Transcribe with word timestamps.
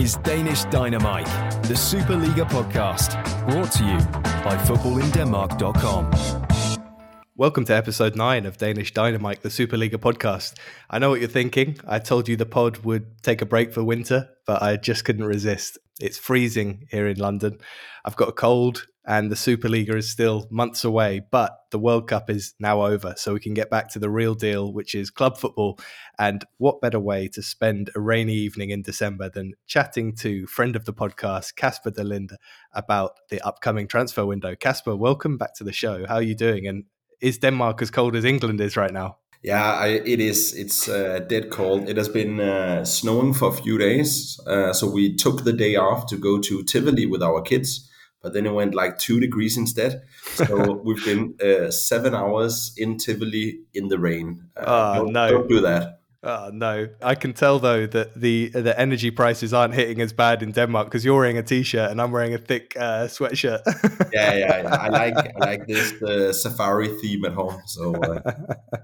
is 0.00 0.16
Danish 0.16 0.64
Dynamite, 0.64 1.26
the 1.64 1.74
Superliga 1.74 2.48
podcast, 2.48 3.22
brought 3.46 3.70
to 3.72 3.84
you 3.84 3.98
by 4.42 4.56
footballindenmark.com. 4.56 6.10
Welcome 7.36 7.66
to 7.66 7.74
episode 7.74 8.16
9 8.16 8.46
of 8.46 8.56
Danish 8.56 8.94
Dynamite, 8.94 9.42
the 9.42 9.50
Superliga 9.50 9.96
podcast. 9.96 10.54
I 10.88 10.98
know 10.98 11.10
what 11.10 11.20
you're 11.20 11.28
thinking. 11.28 11.76
I 11.86 11.98
told 11.98 12.30
you 12.30 12.36
the 12.36 12.46
pod 12.46 12.78
would 12.78 13.22
take 13.22 13.42
a 13.42 13.46
break 13.46 13.74
for 13.74 13.84
winter, 13.84 14.30
but 14.46 14.62
I 14.62 14.78
just 14.78 15.04
couldn't 15.04 15.26
resist. 15.26 15.76
It's 16.00 16.16
freezing 16.16 16.86
here 16.90 17.06
in 17.06 17.18
London. 17.18 17.58
I've 18.02 18.16
got 18.16 18.30
a 18.30 18.32
cold, 18.32 18.86
and 19.06 19.30
the 19.30 19.36
Superliga 19.36 19.96
is 19.96 20.10
still 20.10 20.46
months 20.50 20.84
away, 20.84 21.22
but 21.30 21.56
the 21.70 21.78
World 21.78 22.08
Cup 22.08 22.28
is 22.28 22.54
now 22.58 22.84
over, 22.84 23.14
so 23.16 23.32
we 23.32 23.40
can 23.40 23.54
get 23.54 23.70
back 23.70 23.88
to 23.90 23.98
the 23.98 24.10
real 24.10 24.34
deal, 24.34 24.72
which 24.72 24.94
is 24.94 25.10
club 25.10 25.38
football. 25.38 25.78
And 26.18 26.44
what 26.58 26.80
better 26.80 27.00
way 27.00 27.28
to 27.28 27.42
spend 27.42 27.90
a 27.94 28.00
rainy 28.00 28.34
evening 28.34 28.70
in 28.70 28.82
December 28.82 29.30
than 29.30 29.54
chatting 29.66 30.14
to 30.16 30.46
friend 30.46 30.76
of 30.76 30.84
the 30.84 30.92
podcast, 30.92 31.56
Casper 31.56 31.90
de 31.90 32.04
Linde, 32.04 32.36
about 32.72 33.12
the 33.30 33.40
upcoming 33.40 33.88
transfer 33.88 34.26
window? 34.26 34.54
Casper, 34.54 34.94
welcome 34.94 35.38
back 35.38 35.54
to 35.54 35.64
the 35.64 35.72
show. 35.72 36.06
How 36.06 36.16
are 36.16 36.22
you 36.22 36.34
doing? 36.34 36.66
And 36.66 36.84
is 37.20 37.38
Denmark 37.38 37.82
as 37.82 37.90
cold 37.90 38.16
as 38.16 38.24
England 38.24 38.60
is 38.60 38.76
right 38.76 38.92
now? 38.92 39.16
Yeah, 39.42 39.72
I, 39.72 39.86
it 39.86 40.20
is. 40.20 40.54
It's 40.54 40.86
uh, 40.86 41.20
dead 41.26 41.50
cold. 41.50 41.88
It 41.88 41.96
has 41.96 42.10
been 42.10 42.40
uh, 42.40 42.84
snowing 42.84 43.32
for 43.32 43.48
a 43.48 43.56
few 43.56 43.78
days, 43.78 44.38
uh, 44.46 44.74
so 44.74 44.86
we 44.90 45.16
took 45.16 45.44
the 45.44 45.54
day 45.54 45.76
off 45.76 46.06
to 46.08 46.18
go 46.18 46.38
to 46.40 46.62
Tivoli 46.64 47.06
with 47.06 47.22
our 47.22 47.40
kids. 47.40 47.89
But 48.22 48.34
then 48.34 48.46
it 48.46 48.52
went 48.52 48.74
like 48.74 48.98
two 48.98 49.18
degrees 49.18 49.56
instead. 49.56 50.02
So 50.34 50.72
we've 50.84 51.04
been 51.04 51.34
uh, 51.42 51.70
seven 51.70 52.14
hours 52.14 52.72
in 52.76 52.98
Tivoli 52.98 53.60
in 53.72 53.88
the 53.88 53.98
rain. 53.98 54.44
Uh, 54.56 54.64
oh 54.66 55.04
don't, 55.04 55.12
no! 55.12 55.30
Don't 55.30 55.48
do 55.48 55.60
that. 55.62 56.00
Oh 56.22 56.50
no! 56.52 56.88
I 57.00 57.14
can 57.14 57.32
tell 57.32 57.58
though 57.58 57.86
that 57.86 58.14
the 58.14 58.50
the 58.50 58.78
energy 58.78 59.10
prices 59.10 59.54
aren't 59.54 59.72
hitting 59.72 60.02
as 60.02 60.12
bad 60.12 60.42
in 60.42 60.52
Denmark 60.52 60.88
because 60.88 61.02
you're 61.02 61.16
wearing 61.16 61.38
a 61.38 61.42
t-shirt 61.42 61.90
and 61.90 61.98
I'm 61.98 62.12
wearing 62.12 62.34
a 62.34 62.38
thick 62.38 62.74
uh, 62.76 63.06
sweatshirt. 63.06 63.62
yeah, 64.12 64.34
yeah, 64.34 64.62
yeah, 64.62 64.74
I 64.74 64.88
like 64.88 65.16
I 65.36 65.38
like 65.38 65.66
this 65.66 65.92
the 65.92 66.34
safari 66.34 66.88
theme 66.88 67.24
at 67.24 67.32
home. 67.32 67.62
So 67.64 67.94
uh... 67.94 68.20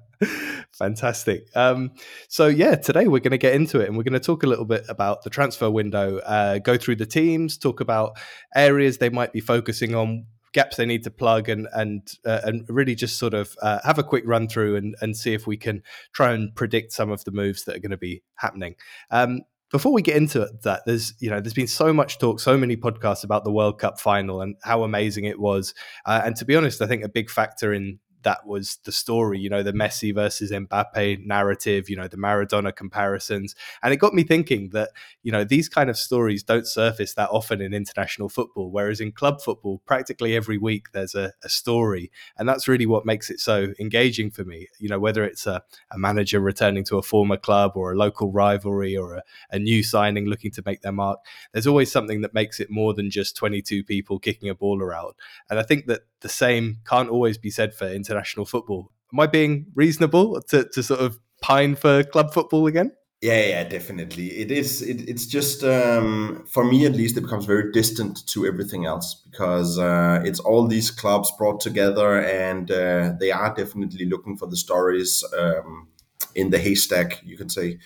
fantastic. 0.76 1.48
Um, 1.54 1.92
so 2.28 2.46
yeah, 2.46 2.76
today 2.76 3.08
we're 3.08 3.20
going 3.20 3.32
to 3.32 3.38
get 3.38 3.54
into 3.54 3.80
it 3.80 3.88
and 3.88 3.96
we're 3.96 4.04
going 4.04 4.12
to 4.12 4.20
talk 4.20 4.42
a 4.42 4.46
little 4.46 4.64
bit 4.64 4.84
about 4.88 5.22
the 5.22 5.30
transfer 5.30 5.70
window, 5.70 6.18
uh, 6.18 6.58
go 6.58 6.76
through 6.76 6.96
the 6.96 7.06
teams, 7.06 7.56
talk 7.56 7.80
about 7.80 8.18
areas 8.54 8.98
they 8.98 9.10
might 9.10 9.32
be 9.32 9.40
focusing 9.40 9.94
on 9.94 10.26
gaps 10.52 10.76
they 10.76 10.86
need 10.86 11.04
to 11.04 11.10
plug 11.10 11.50
and 11.50 11.68
and 11.74 12.14
uh, 12.24 12.40
and 12.44 12.64
really 12.68 12.94
just 12.94 13.18
sort 13.18 13.34
of 13.34 13.54
uh, 13.60 13.78
have 13.84 13.98
a 13.98 14.02
quick 14.02 14.24
run 14.26 14.48
through 14.48 14.76
and 14.76 14.96
and 15.02 15.16
see 15.16 15.34
if 15.34 15.46
we 15.46 15.56
can 15.56 15.82
try 16.14 16.32
and 16.32 16.54
predict 16.54 16.92
some 16.92 17.10
of 17.10 17.22
the 17.24 17.30
moves 17.30 17.64
that 17.64 17.76
are 17.76 17.80
going 17.80 17.90
to 17.90 17.96
be 17.96 18.22
happening. 18.36 18.74
Um, 19.10 19.42
before 19.70 19.92
we 19.92 20.00
get 20.00 20.16
into 20.16 20.48
that, 20.62 20.82
there's 20.86 21.12
you 21.18 21.28
know 21.28 21.40
there's 21.40 21.52
been 21.52 21.66
so 21.66 21.92
much 21.92 22.18
talk, 22.18 22.40
so 22.40 22.56
many 22.56 22.76
podcasts 22.76 23.24
about 23.24 23.44
the 23.44 23.52
World 23.52 23.78
Cup 23.78 24.00
final 24.00 24.40
and 24.40 24.56
how 24.62 24.82
amazing 24.84 25.24
it 25.24 25.38
was. 25.38 25.74
Uh, 26.06 26.22
and 26.24 26.36
to 26.36 26.44
be 26.44 26.56
honest, 26.56 26.80
I 26.80 26.86
think 26.86 27.04
a 27.04 27.08
big 27.08 27.28
factor 27.28 27.72
in 27.72 27.98
that 28.26 28.44
was 28.44 28.78
the 28.82 28.90
story, 28.90 29.38
you 29.38 29.48
know, 29.48 29.62
the 29.62 29.72
Messi 29.72 30.12
versus 30.12 30.50
Mbappe 30.50 31.24
narrative, 31.24 31.88
you 31.88 31.94
know, 31.94 32.08
the 32.08 32.16
Maradona 32.16 32.74
comparisons. 32.74 33.54
And 33.84 33.94
it 33.94 33.98
got 33.98 34.14
me 34.14 34.24
thinking 34.24 34.70
that, 34.70 34.90
you 35.22 35.30
know, 35.30 35.44
these 35.44 35.68
kind 35.68 35.88
of 35.88 35.96
stories 35.96 36.42
don't 36.42 36.66
surface 36.66 37.14
that 37.14 37.30
often 37.30 37.60
in 37.60 37.72
international 37.72 38.28
football, 38.28 38.72
whereas 38.72 39.00
in 39.00 39.12
club 39.12 39.40
football, 39.40 39.80
practically 39.86 40.34
every 40.34 40.58
week 40.58 40.86
there's 40.92 41.14
a, 41.14 41.34
a 41.44 41.48
story. 41.48 42.10
And 42.36 42.48
that's 42.48 42.66
really 42.66 42.84
what 42.84 43.06
makes 43.06 43.30
it 43.30 43.38
so 43.38 43.72
engaging 43.78 44.32
for 44.32 44.42
me, 44.42 44.66
you 44.80 44.88
know, 44.88 44.98
whether 44.98 45.22
it's 45.22 45.46
a, 45.46 45.62
a 45.92 45.96
manager 45.96 46.40
returning 46.40 46.82
to 46.86 46.98
a 46.98 47.02
former 47.02 47.36
club 47.36 47.76
or 47.76 47.92
a 47.92 47.96
local 47.96 48.32
rivalry 48.32 48.96
or 48.96 49.14
a, 49.14 49.22
a 49.52 49.60
new 49.60 49.84
signing 49.84 50.26
looking 50.26 50.50
to 50.50 50.64
make 50.66 50.82
their 50.82 50.90
mark, 50.90 51.20
there's 51.52 51.68
always 51.68 51.92
something 51.92 52.22
that 52.22 52.34
makes 52.34 52.58
it 52.58 52.70
more 52.70 52.92
than 52.92 53.08
just 53.08 53.36
22 53.36 53.84
people 53.84 54.18
kicking 54.18 54.48
a 54.48 54.54
ball 54.56 54.82
around. 54.82 55.14
And 55.48 55.60
I 55.60 55.62
think 55.62 55.86
that 55.86 56.00
the 56.22 56.28
same 56.28 56.78
can't 56.84 57.08
always 57.08 57.38
be 57.38 57.50
said 57.50 57.72
for 57.72 57.86
international 57.86 58.15
football. 58.24 58.92
Am 59.12 59.20
I 59.20 59.26
being 59.26 59.66
reasonable 59.74 60.40
to, 60.42 60.64
to 60.64 60.82
sort 60.82 61.00
of 61.00 61.18
pine 61.42 61.76
for 61.76 62.02
club 62.04 62.32
football 62.32 62.66
again? 62.66 62.92
Yeah, 63.22 63.46
yeah, 63.46 63.64
definitely. 63.64 64.26
It 64.26 64.50
is. 64.50 64.82
It, 64.82 65.08
it's 65.08 65.26
just 65.26 65.64
um, 65.64 66.44
for 66.48 66.64
me, 66.64 66.84
at 66.84 66.92
least, 66.92 67.16
it 67.16 67.22
becomes 67.22 67.46
very 67.46 67.72
distant 67.72 68.26
to 68.28 68.46
everything 68.46 68.84
else 68.84 69.14
because 69.30 69.78
uh, 69.78 70.20
it's 70.24 70.38
all 70.38 70.66
these 70.66 70.90
clubs 70.90 71.32
brought 71.38 71.60
together, 71.60 72.20
and 72.20 72.70
uh, 72.70 73.14
they 73.18 73.30
are 73.30 73.54
definitely 73.54 74.04
looking 74.04 74.36
for 74.36 74.46
the 74.46 74.56
stories 74.56 75.24
um, 75.36 75.88
in 76.34 76.50
the 76.50 76.58
haystack, 76.58 77.22
you 77.24 77.38
could 77.38 77.50
say. 77.50 77.78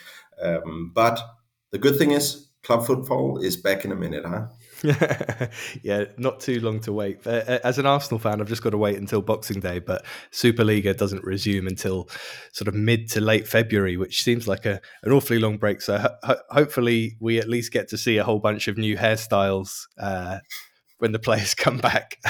Um, 0.42 0.90
but 0.92 1.20
the 1.70 1.78
good 1.78 1.96
thing 1.96 2.10
is, 2.10 2.48
club 2.64 2.84
football 2.84 3.38
is 3.38 3.56
back 3.56 3.84
in 3.84 3.92
a 3.92 3.96
minute, 3.96 4.24
huh? 4.26 4.48
yeah, 5.82 6.04
not 6.16 6.40
too 6.40 6.60
long 6.60 6.80
to 6.80 6.92
wait. 6.92 7.26
Uh, 7.26 7.42
uh, 7.46 7.58
as 7.64 7.78
an 7.78 7.86
Arsenal 7.86 8.18
fan, 8.18 8.40
I've 8.40 8.48
just 8.48 8.62
got 8.62 8.70
to 8.70 8.78
wait 8.78 8.96
until 8.96 9.20
Boxing 9.20 9.60
Day, 9.60 9.78
but 9.78 10.04
Superliga 10.32 10.96
doesn't 10.96 11.22
resume 11.24 11.66
until 11.66 12.08
sort 12.52 12.68
of 12.68 12.74
mid 12.74 13.08
to 13.10 13.20
late 13.20 13.46
February, 13.46 13.96
which 13.96 14.22
seems 14.22 14.48
like 14.48 14.64
a, 14.66 14.80
an 15.02 15.12
awfully 15.12 15.38
long 15.38 15.58
break. 15.58 15.82
So 15.82 15.98
ho- 16.22 16.36
hopefully, 16.50 17.16
we 17.20 17.38
at 17.38 17.48
least 17.48 17.72
get 17.72 17.88
to 17.88 17.98
see 17.98 18.16
a 18.16 18.24
whole 18.24 18.38
bunch 18.38 18.68
of 18.68 18.78
new 18.78 18.96
hairstyles 18.96 19.86
uh, 19.98 20.38
when 20.98 21.12
the 21.12 21.18
players 21.18 21.54
come 21.54 21.78
back. 21.78 22.18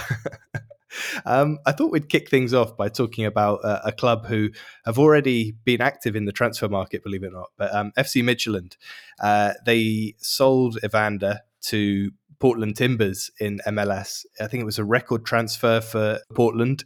Um, 1.24 1.58
I 1.66 1.70
thought 1.72 1.92
we'd 1.92 2.08
kick 2.08 2.28
things 2.28 2.52
off 2.52 2.76
by 2.76 2.88
talking 2.88 3.24
about 3.24 3.64
uh, 3.64 3.80
a 3.84 3.92
club 3.92 4.26
who 4.26 4.50
have 4.84 4.98
already 4.98 5.52
been 5.64 5.80
active 5.80 6.16
in 6.16 6.24
the 6.24 6.32
transfer 6.32 6.68
market, 6.68 7.04
believe 7.04 7.22
it 7.22 7.28
or 7.28 7.30
not. 7.30 7.50
But 7.56 7.74
um, 7.74 7.92
FC 7.96 8.22
Midtjylland, 8.24 8.76
uh, 9.20 9.52
they 9.64 10.14
sold 10.18 10.78
Evander 10.84 11.40
to 11.62 12.10
Portland 12.40 12.76
Timbers 12.76 13.30
in 13.38 13.60
MLS. 13.66 14.24
I 14.40 14.46
think 14.46 14.62
it 14.62 14.66
was 14.66 14.78
a 14.78 14.84
record 14.84 15.24
transfer 15.24 15.80
for 15.80 16.18
Portland, 16.34 16.84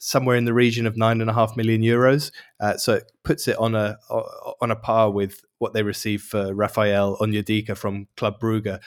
somewhere 0.00 0.36
in 0.36 0.46
the 0.46 0.54
region 0.54 0.86
of 0.86 0.96
nine 0.96 1.20
and 1.20 1.30
a 1.30 1.34
half 1.34 1.56
million 1.56 1.82
euros. 1.82 2.32
Uh, 2.58 2.76
so 2.76 2.94
it 2.94 3.12
puts 3.22 3.46
it 3.46 3.56
on 3.58 3.74
a 3.74 3.98
on 4.60 4.70
a 4.70 4.76
par 4.76 5.10
with 5.10 5.42
what 5.58 5.74
they 5.74 5.82
received 5.82 6.24
for 6.24 6.54
Raphael 6.54 7.18
Onyedika 7.20 7.76
from 7.76 8.08
Club 8.16 8.40
Brugge. 8.40 8.80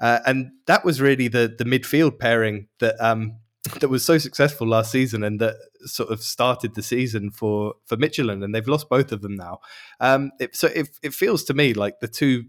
Uh, 0.00 0.18
and 0.26 0.50
that 0.66 0.84
was 0.84 1.00
really 1.00 1.28
the 1.28 1.54
the 1.56 1.64
midfield 1.64 2.18
pairing 2.18 2.68
that 2.78 2.94
um, 3.00 3.36
that 3.80 3.88
was 3.88 4.04
so 4.04 4.18
successful 4.18 4.66
last 4.66 4.92
season 4.92 5.24
and 5.24 5.40
that 5.40 5.56
sort 5.86 6.10
of 6.10 6.22
started 6.22 6.74
the 6.74 6.82
season 6.82 7.30
for 7.30 7.74
for 7.86 7.96
Midtjylland, 7.96 8.44
and 8.44 8.54
they've 8.54 8.68
lost 8.68 8.88
both 8.88 9.10
of 9.10 9.22
them 9.22 9.34
now. 9.34 9.58
Um, 10.00 10.30
it, 10.38 10.54
so 10.54 10.68
it, 10.68 10.88
it 11.02 11.14
feels 11.14 11.44
to 11.44 11.54
me 11.54 11.74
like 11.74 12.00
the 12.00 12.08
two 12.08 12.44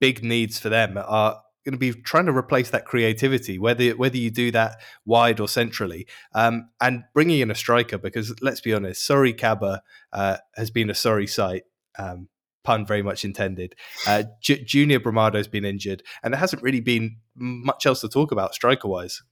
big 0.00 0.24
needs 0.24 0.58
for 0.58 0.68
them 0.68 0.98
are 0.98 1.40
going 1.64 1.72
to 1.72 1.78
be 1.78 1.92
trying 1.92 2.26
to 2.26 2.36
replace 2.36 2.70
that 2.70 2.84
creativity, 2.84 3.58
whether 3.58 3.90
whether 3.90 4.16
you 4.16 4.30
do 4.30 4.50
that 4.50 4.80
wide 5.04 5.40
or 5.40 5.48
centrally, 5.48 6.06
um, 6.34 6.68
and 6.80 7.04
bringing 7.14 7.40
in 7.40 7.50
a 7.50 7.54
striker. 7.54 7.98
Because 7.98 8.34
let's 8.40 8.60
be 8.60 8.74
honest, 8.74 9.08
Sory 9.08 9.32
Kaba 9.36 9.82
uh, 10.12 10.38
has 10.56 10.70
been 10.70 10.90
a 10.90 10.94
sorry 10.94 11.26
sight. 11.26 11.64
Um, 11.98 12.28
pun 12.64 12.86
very 12.86 13.02
much 13.02 13.24
intended. 13.24 13.74
Uh, 14.06 14.24
J- 14.40 14.62
Junior 14.64 15.00
Brumado's 15.00 15.48
been 15.48 15.64
injured, 15.64 16.02
and 16.22 16.32
there 16.32 16.38
hasn't 16.40 16.62
really 16.62 16.80
been 16.80 17.16
much 17.34 17.86
else 17.86 18.00
to 18.02 18.08
talk 18.08 18.32
about 18.32 18.54
striker 18.54 18.88
wise. 18.88 19.22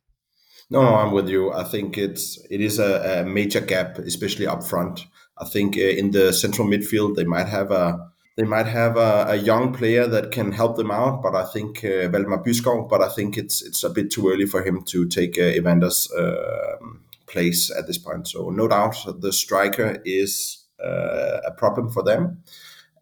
No, 0.70 0.82
no, 0.82 0.94
I'm 0.94 1.12
with 1.12 1.28
you. 1.28 1.52
I 1.52 1.64
think 1.64 1.98
it's 1.98 2.38
it 2.48 2.60
is 2.60 2.78
a, 2.78 3.20
a 3.20 3.24
major 3.24 3.60
gap, 3.60 3.98
especially 3.98 4.46
up 4.46 4.62
front. 4.62 5.06
I 5.36 5.44
think 5.44 5.76
uh, 5.76 5.80
in 5.80 6.12
the 6.12 6.32
central 6.32 6.68
midfield 6.68 7.16
they 7.16 7.24
might 7.24 7.48
have 7.48 7.70
a 7.70 8.09
they 8.40 8.46
might 8.46 8.66
have 8.66 8.96
a, 8.96 9.26
a, 9.28 9.36
young 9.36 9.70
player 9.74 10.06
that 10.06 10.32
can 10.32 10.50
help 10.50 10.76
them 10.78 10.90
out, 10.90 11.22
but 11.22 11.34
I 11.34 11.44
think 11.44 11.84
uh, 11.84 12.08
Valdemar 12.08 12.42
Byskov, 12.42 12.88
but 12.88 13.02
I 13.02 13.08
think 13.10 13.36
it's 13.36 13.60
it's 13.60 13.84
a 13.84 13.90
bit 13.90 14.10
too 14.10 14.30
early 14.30 14.46
for 14.46 14.62
him 14.62 14.82
to 14.84 15.06
take 15.06 15.38
uh, 15.38 15.42
Evander's 15.42 16.10
uh, 16.12 16.78
place 17.26 17.70
at 17.70 17.86
this 17.86 17.98
point. 17.98 18.28
So 18.28 18.48
no 18.48 18.66
doubt 18.66 18.96
the 19.20 19.30
striker 19.30 20.00
is 20.06 20.64
uh, 20.82 21.40
a 21.46 21.50
problem 21.50 21.90
for 21.90 22.02
them. 22.02 22.42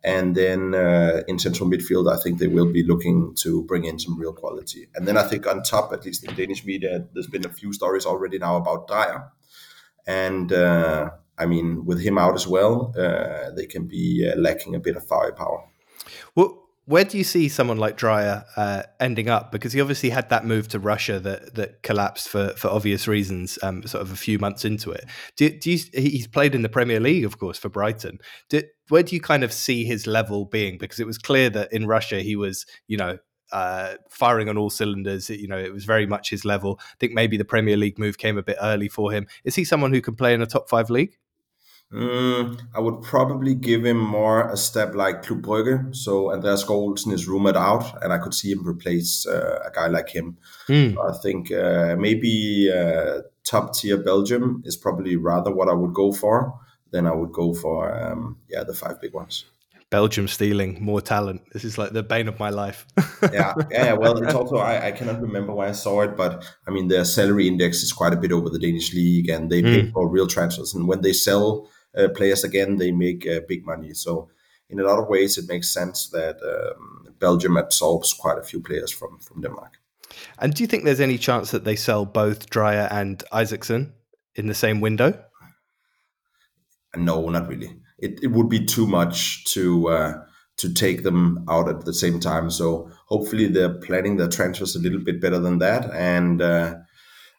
And 0.02 0.34
then 0.34 0.74
uh, 0.74 1.22
in 1.28 1.38
central 1.38 1.70
midfield, 1.70 2.12
I 2.12 2.20
think 2.20 2.38
they 2.38 2.48
will 2.48 2.72
be 2.72 2.82
looking 2.82 3.34
to 3.36 3.62
bring 3.64 3.84
in 3.84 3.98
some 3.98 4.18
real 4.18 4.32
quality. 4.32 4.88
And 4.94 5.06
then 5.06 5.16
I 5.16 5.22
think 5.22 5.46
on 5.46 5.62
top, 5.62 5.92
at 5.92 6.04
least 6.04 6.24
in 6.24 6.34
Danish 6.34 6.64
media, 6.64 7.04
there's 7.12 7.26
been 7.28 7.46
a 7.46 7.52
few 7.52 7.72
stories 7.72 8.06
already 8.06 8.38
now 8.38 8.56
about 8.56 8.88
Dreyer. 8.88 9.30
And 10.04 10.52
uh, 10.52 11.10
I 11.38 11.46
mean, 11.46 11.84
with 11.84 12.00
him 12.00 12.18
out 12.18 12.34
as 12.34 12.46
well, 12.46 12.94
uh, 12.98 13.50
they 13.56 13.66
can 13.66 13.86
be 13.86 14.30
uh, 14.30 14.38
lacking 14.38 14.74
a 14.74 14.80
bit 14.80 14.96
of 14.96 15.06
firepower. 15.06 15.68
Well, 16.34 16.68
where 16.88 17.04
do 17.04 17.18
you 17.18 17.24
see 17.24 17.50
someone 17.50 17.76
like 17.76 17.98
Dreyer 17.98 18.46
uh, 18.56 18.84
ending 18.98 19.28
up? 19.28 19.52
Because 19.52 19.74
he 19.74 19.80
obviously 19.80 20.08
had 20.08 20.30
that 20.30 20.46
move 20.46 20.68
to 20.68 20.78
Russia 20.78 21.20
that 21.20 21.54
that 21.54 21.82
collapsed 21.82 22.30
for 22.30 22.48
for 22.56 22.68
obvious 22.68 23.06
reasons, 23.06 23.58
um, 23.62 23.82
sort 23.86 24.00
of 24.00 24.10
a 24.10 24.16
few 24.16 24.38
months 24.38 24.64
into 24.64 24.90
it. 24.90 25.04
Do, 25.36 25.50
do 25.50 25.70
you, 25.70 25.78
he's 25.92 26.26
played 26.26 26.54
in 26.54 26.62
the 26.62 26.68
Premier 26.70 26.98
League, 26.98 27.26
of 27.26 27.38
course, 27.38 27.58
for 27.58 27.68
Brighton. 27.68 28.20
Do, 28.48 28.62
where 28.88 29.02
do 29.02 29.14
you 29.14 29.20
kind 29.20 29.44
of 29.44 29.52
see 29.52 29.84
his 29.84 30.06
level 30.06 30.46
being? 30.46 30.78
Because 30.78 30.98
it 30.98 31.06
was 31.06 31.18
clear 31.18 31.50
that 31.50 31.70
in 31.74 31.86
Russia 31.86 32.20
he 32.20 32.36
was, 32.36 32.64
you 32.86 32.96
know, 32.96 33.18
uh, 33.52 33.94
firing 34.08 34.48
on 34.48 34.56
all 34.56 34.70
cylinders. 34.70 35.28
You 35.28 35.46
know, 35.46 35.58
it 35.58 35.74
was 35.74 35.84
very 35.84 36.06
much 36.06 36.30
his 36.30 36.46
level. 36.46 36.80
I 36.80 36.96
think 37.00 37.12
maybe 37.12 37.36
the 37.36 37.44
Premier 37.44 37.76
League 37.76 37.98
move 37.98 38.16
came 38.16 38.38
a 38.38 38.42
bit 38.42 38.56
early 38.62 38.88
for 38.88 39.12
him. 39.12 39.26
Is 39.44 39.54
he 39.54 39.64
someone 39.64 39.92
who 39.92 40.00
can 40.00 40.16
play 40.16 40.32
in 40.32 40.40
a 40.40 40.46
top 40.46 40.70
five 40.70 40.88
league? 40.88 41.18
Mm, 41.92 42.60
I 42.74 42.80
would 42.80 43.00
probably 43.00 43.54
give 43.54 43.84
him 43.84 43.98
more 43.98 44.50
a 44.50 44.56
step 44.56 44.94
like 44.94 45.22
Club 45.22 45.42
Brugge. 45.42 45.96
So 45.96 46.32
Andreas 46.32 46.64
Skov-Olsen 46.64 47.12
is 47.12 47.26
rumored 47.26 47.56
out, 47.56 48.02
and 48.02 48.12
I 48.12 48.18
could 48.18 48.34
see 48.34 48.52
him 48.52 48.66
replace 48.66 49.26
uh, 49.26 49.62
a 49.66 49.70
guy 49.70 49.86
like 49.86 50.10
him. 50.10 50.36
Mm. 50.68 50.96
I 50.98 51.16
think 51.18 51.50
uh, 51.50 51.96
maybe 51.98 52.70
uh, 52.70 53.22
top 53.44 53.74
tier 53.74 53.96
Belgium 53.96 54.62
is 54.66 54.76
probably 54.76 55.16
rather 55.16 55.50
what 55.50 55.68
I 55.68 55.72
would 55.72 55.94
go 55.94 56.12
for 56.12 56.60
than 56.90 57.06
I 57.06 57.14
would 57.14 57.32
go 57.32 57.54
for 57.54 57.94
um, 57.94 58.38
yeah 58.48 58.64
the 58.64 58.74
five 58.74 59.00
big 59.00 59.14
ones. 59.14 59.46
Belgium 59.90 60.28
stealing 60.28 60.76
more 60.84 61.00
talent. 61.00 61.40
This 61.54 61.64
is 61.64 61.78
like 61.78 61.92
the 61.92 62.02
bane 62.02 62.28
of 62.28 62.38
my 62.38 62.50
life. 62.50 62.86
yeah, 63.32 63.54
yeah. 63.70 63.94
Well, 63.94 64.22
it's 64.22 64.34
also 64.40 64.56
I, 64.56 64.88
I 64.88 64.92
cannot 64.92 65.22
remember 65.22 65.54
why 65.54 65.68
I 65.68 65.72
saw 65.72 66.02
it, 66.02 66.14
but 66.16 66.44
I 66.66 66.70
mean 66.70 66.88
their 66.88 67.06
salary 67.06 67.48
index 67.48 67.82
is 67.82 67.94
quite 67.94 68.12
a 68.12 68.16
bit 68.16 68.32
over 68.32 68.50
the 68.50 68.58
Danish 68.58 68.92
league, 68.92 69.30
and 69.30 69.50
they 69.50 69.62
pay 69.62 69.84
mm. 69.84 69.92
for 69.92 70.06
real 70.06 70.26
transfers. 70.26 70.74
And 70.74 70.86
when 70.86 71.00
they 71.00 71.14
sell 71.14 71.70
uh, 71.98 72.08
players 72.08 72.44
again, 72.44 72.76
they 72.76 72.92
make 72.92 73.26
uh, 73.26 73.40
big 73.48 73.66
money. 73.66 73.94
So 73.94 74.30
in 74.70 74.80
a 74.80 74.84
lot 74.84 74.98
of 74.98 75.08
ways, 75.08 75.38
it 75.38 75.48
makes 75.48 75.68
sense 75.72 76.08
that 76.10 76.36
um, 76.42 77.14
Belgium 77.18 77.56
absorbs 77.56 78.12
quite 78.12 78.38
a 78.38 78.44
few 78.44 78.60
players 78.60 78.92
from 78.92 79.18
from 79.18 79.42
Denmark. 79.42 79.72
And 80.38 80.54
do 80.54 80.62
you 80.62 80.66
think 80.66 80.84
there's 80.84 81.00
any 81.00 81.18
chance 81.18 81.50
that 81.50 81.64
they 81.64 81.76
sell 81.76 82.04
both 82.04 82.50
Dreyer 82.50 82.88
and 82.90 83.22
Isaksen 83.32 83.92
in 84.34 84.46
the 84.46 84.54
same 84.54 84.80
window? 84.80 85.12
No, 86.96 87.28
not 87.28 87.48
really. 87.48 87.76
It, 87.98 88.20
it 88.22 88.28
would 88.28 88.48
be 88.48 88.64
too 88.64 88.86
much 88.86 89.44
to 89.54 89.88
uh, 89.88 90.12
to 90.58 90.72
take 90.72 91.02
them 91.02 91.44
out 91.48 91.68
at 91.68 91.84
the 91.84 91.94
same 91.94 92.20
time. 92.20 92.50
So 92.50 92.90
hopefully 93.06 93.48
they're 93.48 93.74
planning 93.74 94.16
their 94.16 94.28
transfers 94.28 94.76
a 94.76 94.80
little 94.80 95.00
bit 95.00 95.20
better 95.20 95.38
than 95.38 95.58
that. 95.58 95.90
And 95.92 96.42
uh, 96.42 96.74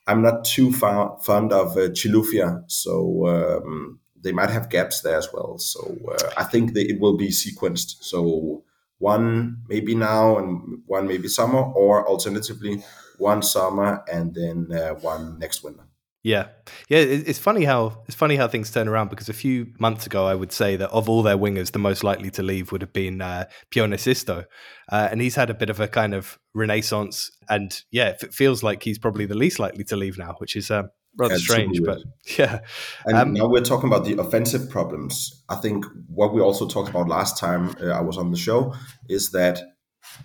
I'm 0.07 0.21
not 0.21 0.45
too 0.45 0.71
fond 0.71 1.53
of 1.53 1.77
uh, 1.77 1.89
Chilufya, 1.91 2.63
so 2.67 3.27
um, 3.27 3.99
they 4.21 4.31
might 4.31 4.49
have 4.49 4.69
gaps 4.69 5.01
there 5.01 5.17
as 5.17 5.29
well. 5.33 5.57
So 5.57 5.97
uh, 6.11 6.31
I 6.37 6.43
think 6.43 6.75
it 6.75 6.99
will 6.99 7.17
be 7.17 7.29
sequenced. 7.29 8.03
So 8.03 8.63
one 8.97 9.63
maybe 9.67 9.95
now 9.95 10.37
and 10.37 10.81
one 10.85 11.07
maybe 11.07 11.27
summer, 11.27 11.61
or 11.61 12.07
alternatively 12.07 12.83
one 13.17 13.41
summer 13.41 14.03
and 14.11 14.33
then 14.33 14.71
uh, 14.71 14.95
one 14.95 15.39
next 15.39 15.63
winter. 15.63 15.83
Yeah, 16.21 16.47
yeah. 16.89 16.97
It's 16.99 17.39
funny 17.39 17.63
how 17.63 18.03
it's 18.05 18.15
funny 18.15 18.35
how 18.35 18.49
things 18.49 18.69
turn 18.71 18.89
around 18.89 19.09
because 19.09 19.29
a 19.29 19.33
few 19.33 19.67
months 19.79 20.05
ago 20.05 20.25
I 20.25 20.35
would 20.35 20.51
say 20.51 20.75
that 20.75 20.89
of 20.89 21.07
all 21.07 21.23
their 21.23 21.37
wingers, 21.37 21.71
the 21.71 21.79
most 21.79 22.03
likely 22.03 22.29
to 22.31 22.43
leave 22.43 22.73
would 22.73 22.81
have 22.81 22.91
been 22.91 23.21
uh, 23.21 23.45
uh, 23.77 25.07
and 25.11 25.21
he's 25.21 25.35
had 25.35 25.49
a 25.49 25.53
bit 25.53 25.69
of 25.69 25.79
a 25.79 25.87
kind 25.87 26.13
of 26.13 26.37
renaissance. 26.53 27.31
And 27.47 27.81
yeah, 27.89 28.09
it 28.09 28.33
feels 28.33 28.63
like 28.63 28.83
he's 28.83 28.99
probably 28.99 29.27
the 29.27 29.37
least 29.37 29.59
likely 29.59 29.85
to 29.85 29.95
leave 29.95 30.17
now, 30.17 30.35
which 30.39 30.57
is 30.57 30.69
um, 30.69 30.89
rather 31.17 31.35
yeah, 31.35 31.39
strange. 31.39 31.81
But 31.83 31.99
yeah, 32.37 32.59
and 33.05 33.17
um, 33.17 33.33
now 33.33 33.47
we're 33.47 33.61
talking 33.61 33.89
about 33.89 34.05
the 34.05 34.19
offensive 34.19 34.69
problems. 34.69 35.43
I 35.49 35.55
think 35.55 35.85
what 36.07 36.33
we 36.33 36.41
also 36.41 36.67
talked 36.67 36.89
about 36.89 37.07
last 37.07 37.37
time 37.37 37.75
uh, 37.81 37.87
I 37.87 38.01
was 38.01 38.17
on 38.17 38.31
the 38.31 38.37
show 38.37 38.73
is 39.07 39.31
that 39.31 39.59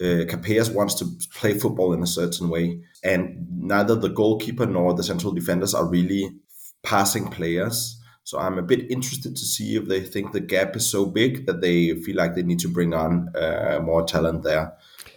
uh, 0.01 0.25
Capellas 0.27 0.73
wants 0.73 0.95
to 0.97 1.07
play 1.35 1.55
football 1.59 1.93
in 1.93 2.03
a 2.03 2.07
certain 2.07 2.49
way, 2.49 2.81
and 3.03 3.47
neither 3.51 3.95
the 3.95 4.09
goalkeeper 4.09 4.67
nor 4.67 4.95
the 4.95 5.03
central 5.03 5.33
defenders 5.33 5.75
are 5.75 5.87
really 5.87 6.31
passing 6.83 7.29
players. 7.29 8.01
So 8.25 8.39
I'm 8.39 8.59
a 8.59 8.63
bit 8.63 8.91
interested 8.91 9.37
to 9.37 9.45
see 9.45 9.77
if 9.77 9.87
they 9.87 10.01
think 10.01 10.33
the 10.33 10.41
gap 10.41 10.77
is 10.77 10.89
so 10.89 11.05
big 11.05 11.47
that 11.47 11.61
they 11.61 11.95
feel 12.01 12.17
like 12.17 12.35
they 12.35 12.43
need 12.43 12.61
to 12.61 12.69
bring 12.69 12.95
on 12.95 13.29
uh, 13.37 13.81
more 13.83 14.03
talent 14.05 14.45
there. 14.45 14.73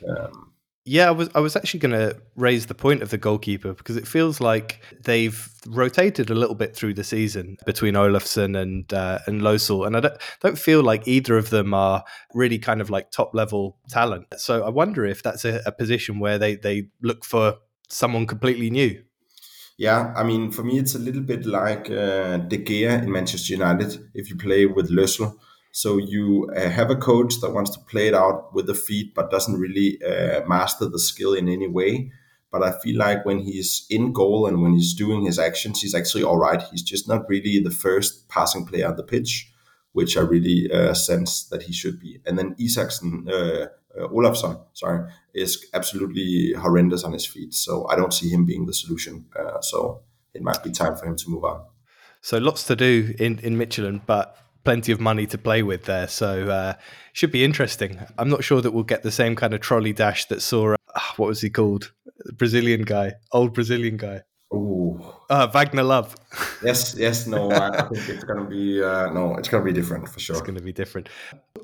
Um, 0.08 0.47
yeah, 0.88 1.10
I 1.10 1.12
was 1.12 1.30
I 1.36 1.42
was 1.42 1.56
actually 1.58 1.82
going 1.82 1.92
to 1.92 2.18
raise 2.38 2.68
the 2.68 2.74
point 2.74 3.02
of 3.02 3.10
the 3.10 3.18
goalkeeper 3.18 3.74
because 3.74 3.98
it 3.98 4.08
feels 4.08 4.40
like 4.40 4.82
they've 5.04 5.50
rotated 5.68 6.30
a 6.30 6.34
little 6.34 6.56
bit 6.56 6.76
through 6.76 6.94
the 6.94 7.04
season 7.04 7.58
between 7.66 7.96
Olafsson 7.96 8.56
and 8.56 8.92
uh, 8.94 9.20
and 9.28 9.42
Lössl, 9.42 9.86
and 9.86 9.98
I 9.98 10.00
don't, 10.00 10.14
don't 10.42 10.58
feel 10.58 10.82
like 10.82 11.06
either 11.06 11.38
of 11.38 11.50
them 11.50 11.74
are 11.74 12.06
really 12.34 12.58
kind 12.58 12.80
of 12.80 12.90
like 12.90 13.12
top 13.12 13.32
level 13.34 13.78
talent. 13.90 14.28
So 14.38 14.64
I 14.64 14.70
wonder 14.70 15.06
if 15.06 15.22
that's 15.22 15.44
a, 15.44 15.62
a 15.66 15.74
position 15.74 16.20
where 16.20 16.38
they 16.38 16.56
they 16.56 16.88
look 17.02 17.26
for 17.26 17.56
someone 17.90 18.26
completely 18.26 18.70
new. 18.70 19.04
Yeah, 19.78 20.14
I 20.16 20.24
mean, 20.24 20.52
for 20.52 20.64
me, 20.64 20.80
it's 20.80 20.96
a 20.96 21.00
little 21.00 21.22
bit 21.22 21.46
like 21.46 21.92
uh, 21.92 22.38
De 22.38 22.58
Gea 22.58 23.04
in 23.04 23.12
Manchester 23.12 23.54
United. 23.54 24.10
If 24.14 24.30
you 24.30 24.38
play 24.38 24.66
with 24.66 24.90
Lössl, 24.90 25.38
so 25.72 25.98
you 25.98 26.50
uh, 26.56 26.70
have 26.70 26.90
a 26.90 26.96
coach 26.96 27.40
that 27.42 27.54
wants 27.54 27.72
to 27.72 27.80
play 27.80 28.08
it 28.08 28.14
out 28.14 28.54
with 28.54 28.68
the 28.68 28.74
feet, 28.74 29.14
but 29.14 29.32
doesn't 29.32 29.60
really 29.60 30.00
uh, 30.04 30.46
master 30.48 30.88
the 30.88 31.00
skill 31.00 31.34
in 31.34 31.48
any 31.48 31.68
way. 31.68 32.12
But 32.52 32.64
I 32.64 32.72
feel 32.80 32.98
like 32.98 33.26
when 33.26 33.40
he's 33.40 33.86
in 33.90 34.14
goal 34.14 34.48
and 34.48 34.62
when 34.62 34.74
he's 34.74 34.94
doing 34.94 35.26
his 35.26 35.38
actions, 35.38 35.82
he's 35.82 35.94
actually 35.94 36.24
all 36.24 36.38
right. 36.38 36.62
He's 36.72 36.82
just 36.82 37.08
not 37.08 37.28
really 37.28 37.60
the 37.60 37.72
first 37.72 38.30
passing 38.30 38.66
player 38.66 38.88
on 38.88 38.96
the 38.96 39.04
pitch, 39.04 39.52
which 39.92 40.16
I 40.18 40.22
really 40.22 40.72
uh, 40.72 40.94
sense 40.94 41.44
that 41.50 41.64
he 41.64 41.74
should 41.74 42.00
be. 42.00 42.20
And 42.26 42.40
then 42.40 42.56
Isaksen, 42.56 43.30
uh, 43.30 43.68
uh, 44.00 44.08
Olafsson, 44.08 44.62
sorry, 44.74 45.12
is 45.34 45.66
absolutely 45.74 46.54
horrendous 46.54 47.04
on 47.04 47.14
his 47.14 47.26
feet. 47.26 47.54
So 47.54 47.86
I 47.88 47.96
don't 47.96 48.14
see 48.14 48.30
him 48.30 48.46
being 48.46 48.66
the 48.66 48.74
solution. 48.74 49.26
Uh, 49.38 49.60
so 49.62 50.02
it 50.34 50.42
might 50.42 50.64
be 50.64 50.72
time 50.72 50.96
for 50.96 51.06
him 51.06 51.18
to 51.18 51.30
move 51.30 51.44
on. 51.44 51.66
So 52.22 52.38
lots 52.38 52.64
to 52.66 52.76
do 52.76 53.14
in 53.20 53.40
in 53.40 53.58
Midtjylland, 53.58 54.02
but 54.06 54.38
plenty 54.68 54.92
of 54.92 55.00
money 55.00 55.26
to 55.26 55.38
play 55.38 55.64
with 55.64 55.86
there. 55.86 56.10
So 56.10 56.50
uh, 56.50 56.74
should 57.14 57.32
be 57.32 57.46
interesting. 57.46 58.02
I'm 58.18 58.28
not 58.28 58.44
sure 58.44 58.60
that 58.60 58.72
we'll 58.72 58.84
get 58.84 59.02
the 59.02 59.14
same 59.14 59.34
kind 59.34 59.54
of 59.54 59.62
trolley 59.62 59.94
dash 59.94 60.26
that 60.26 60.42
saw 60.42 60.74
uh, 60.74 61.00
what 61.16 61.28
was 61.28 61.40
he 61.40 61.50
called, 61.50 61.94
Brazilian 62.34 62.82
guy, 62.82 63.14
old 63.32 63.54
Brazilian 63.54 63.96
guy. 63.96 64.24
Ooh. 64.54 65.04
Uh, 65.30 65.48
Wagner 65.48 65.84
Love. 65.84 66.16
yes, 66.64 66.96
yes, 66.98 67.28
no, 67.28 67.52
I, 67.52 67.82
think 67.90 68.08
it's 68.08 68.24
going 68.24 68.40
to 68.40 68.50
be, 68.50 68.82
uh, 68.82 69.12
no, 69.12 69.36
it's 69.36 69.50
going 69.50 69.62
to 69.62 69.70
be 69.70 69.78
different 69.78 70.08
for 70.08 70.22
sure. 70.22 70.38
It's 70.38 70.46
going 70.46 70.58
to 70.58 70.64
be 70.64 70.72
different. 70.72 71.10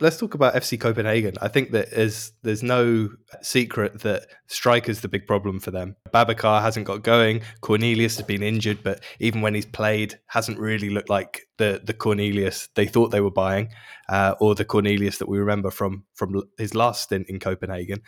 Let's 0.01 0.18
talk 0.18 0.33
about 0.33 0.53
FC 0.53 0.77
Copenhagen. 0.77 1.35
I 1.41 1.47
think 1.47 1.71
that 1.71 1.89
is, 1.94 2.33
there's 2.41 2.62
no 2.62 3.09
secret 3.41 4.01
that 4.01 4.27
striker's 4.47 5.00
the 5.00 5.07
big 5.07 5.27
problem 5.27 5.62
for 5.62 5.71
them. 5.71 5.95
Babacar 6.13 6.62
hasn't 6.62 6.85
got 6.85 7.03
going. 7.03 7.41
Cornelius 7.62 8.18
has 8.18 8.25
been 8.25 8.44
injured, 8.44 8.83
but 8.83 9.01
even 9.19 9.41
when 9.41 9.56
he's 9.56 9.65
played, 9.65 10.19
hasn't 10.27 10.59
really 10.59 10.89
looked 10.89 11.09
like 11.09 11.47
the, 11.57 11.79
the 11.81 11.94
Cornelius 11.94 12.68
they 12.75 12.86
thought 12.86 13.12
they 13.12 13.21
were 13.21 13.31
buying, 13.31 13.69
uh, 14.09 14.36
or 14.41 14.56
the 14.56 14.65
Cornelius 14.65 15.19
that 15.19 15.29
we 15.29 15.38
remember 15.38 15.71
from, 15.71 16.03
from 16.15 16.41
his 16.57 16.75
last 16.75 17.03
stint 17.03 17.29
in 17.29 17.39
Copenhagen 17.39 18.01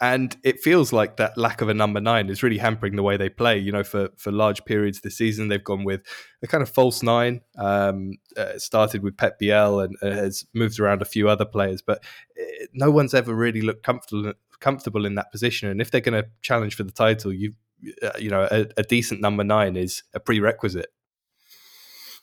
and 0.00 0.36
it 0.44 0.60
feels 0.60 0.92
like 0.92 1.16
that 1.16 1.38
lack 1.38 1.60
of 1.60 1.68
a 1.68 1.74
number 1.74 2.00
nine 2.00 2.28
is 2.28 2.42
really 2.42 2.58
hampering 2.58 2.96
the 2.96 3.02
way 3.02 3.16
they 3.16 3.28
play. 3.28 3.58
You 3.58 3.72
know, 3.72 3.84
for 3.84 4.10
for 4.16 4.30
large 4.30 4.64
periods 4.64 5.00
this 5.00 5.16
season, 5.16 5.48
they've 5.48 5.62
gone 5.62 5.84
with 5.84 6.02
a 6.42 6.46
kind 6.46 6.62
of 6.62 6.68
false 6.68 7.02
nine. 7.02 7.40
Um, 7.58 8.18
uh, 8.36 8.58
started 8.58 9.02
with 9.02 9.16
Pep 9.16 9.38
Biel 9.38 9.80
and 9.80 9.96
uh, 10.02 10.10
has 10.10 10.44
moved 10.54 10.78
around 10.78 11.02
a 11.02 11.06
few 11.06 11.28
other 11.28 11.44
players, 11.44 11.82
but 11.82 12.04
uh, 12.38 12.66
no 12.74 12.90
one's 12.90 13.14
ever 13.14 13.34
really 13.34 13.62
looked 13.62 13.82
comfortable 13.82 14.34
comfortable 14.60 15.06
in 15.06 15.14
that 15.14 15.32
position. 15.32 15.68
And 15.68 15.80
if 15.80 15.90
they're 15.90 16.00
going 16.00 16.22
to 16.22 16.28
challenge 16.42 16.74
for 16.74 16.82
the 16.82 16.92
title, 16.92 17.32
you 17.32 17.54
uh, 18.02 18.10
you 18.18 18.30
know, 18.30 18.48
a, 18.50 18.66
a 18.76 18.82
decent 18.82 19.20
number 19.20 19.44
nine 19.44 19.76
is 19.76 20.02
a 20.14 20.20
prerequisite. 20.20 20.92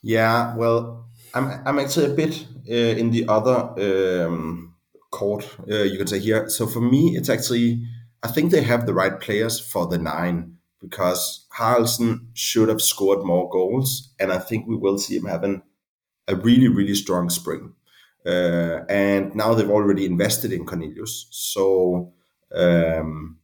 Yeah, 0.02 0.54
well, 0.56 1.08
I'm 1.32 1.60
I'm 1.66 1.78
actually 1.78 2.06
a 2.06 2.14
bit 2.14 2.46
uh, 2.68 2.98
in 3.00 3.10
the 3.10 3.26
other. 3.28 4.26
Um 4.26 4.73
court, 5.20 5.42
uh, 5.70 5.84
you 5.90 5.96
can 5.98 6.06
say 6.06 6.18
here. 6.18 6.48
So 6.48 6.66
for 6.66 6.80
me, 6.80 7.16
it's 7.16 7.30
actually, 7.30 7.86
I 8.22 8.28
think 8.28 8.50
they 8.50 8.62
have 8.62 8.84
the 8.84 8.94
right 8.94 9.18
players 9.20 9.60
for 9.60 9.86
the 9.86 9.98
nine 9.98 10.56
because 10.80 11.46
Haraldsen 11.58 12.26
should 12.34 12.68
have 12.68 12.82
scored 12.82 13.24
more 13.24 13.48
goals. 13.48 14.12
And 14.18 14.32
I 14.32 14.38
think 14.38 14.66
we 14.66 14.76
will 14.76 14.98
see 14.98 15.16
him 15.16 15.26
having 15.26 15.62
a 16.26 16.34
really, 16.34 16.68
really 16.68 16.94
strong 16.94 17.30
spring. 17.30 17.74
Uh, 18.26 18.80
and 18.88 19.34
now 19.34 19.54
they've 19.54 19.76
already 19.78 20.04
invested 20.04 20.52
in 20.52 20.66
Cornelius. 20.66 21.26
So 21.30 22.12
um, 22.54 23.38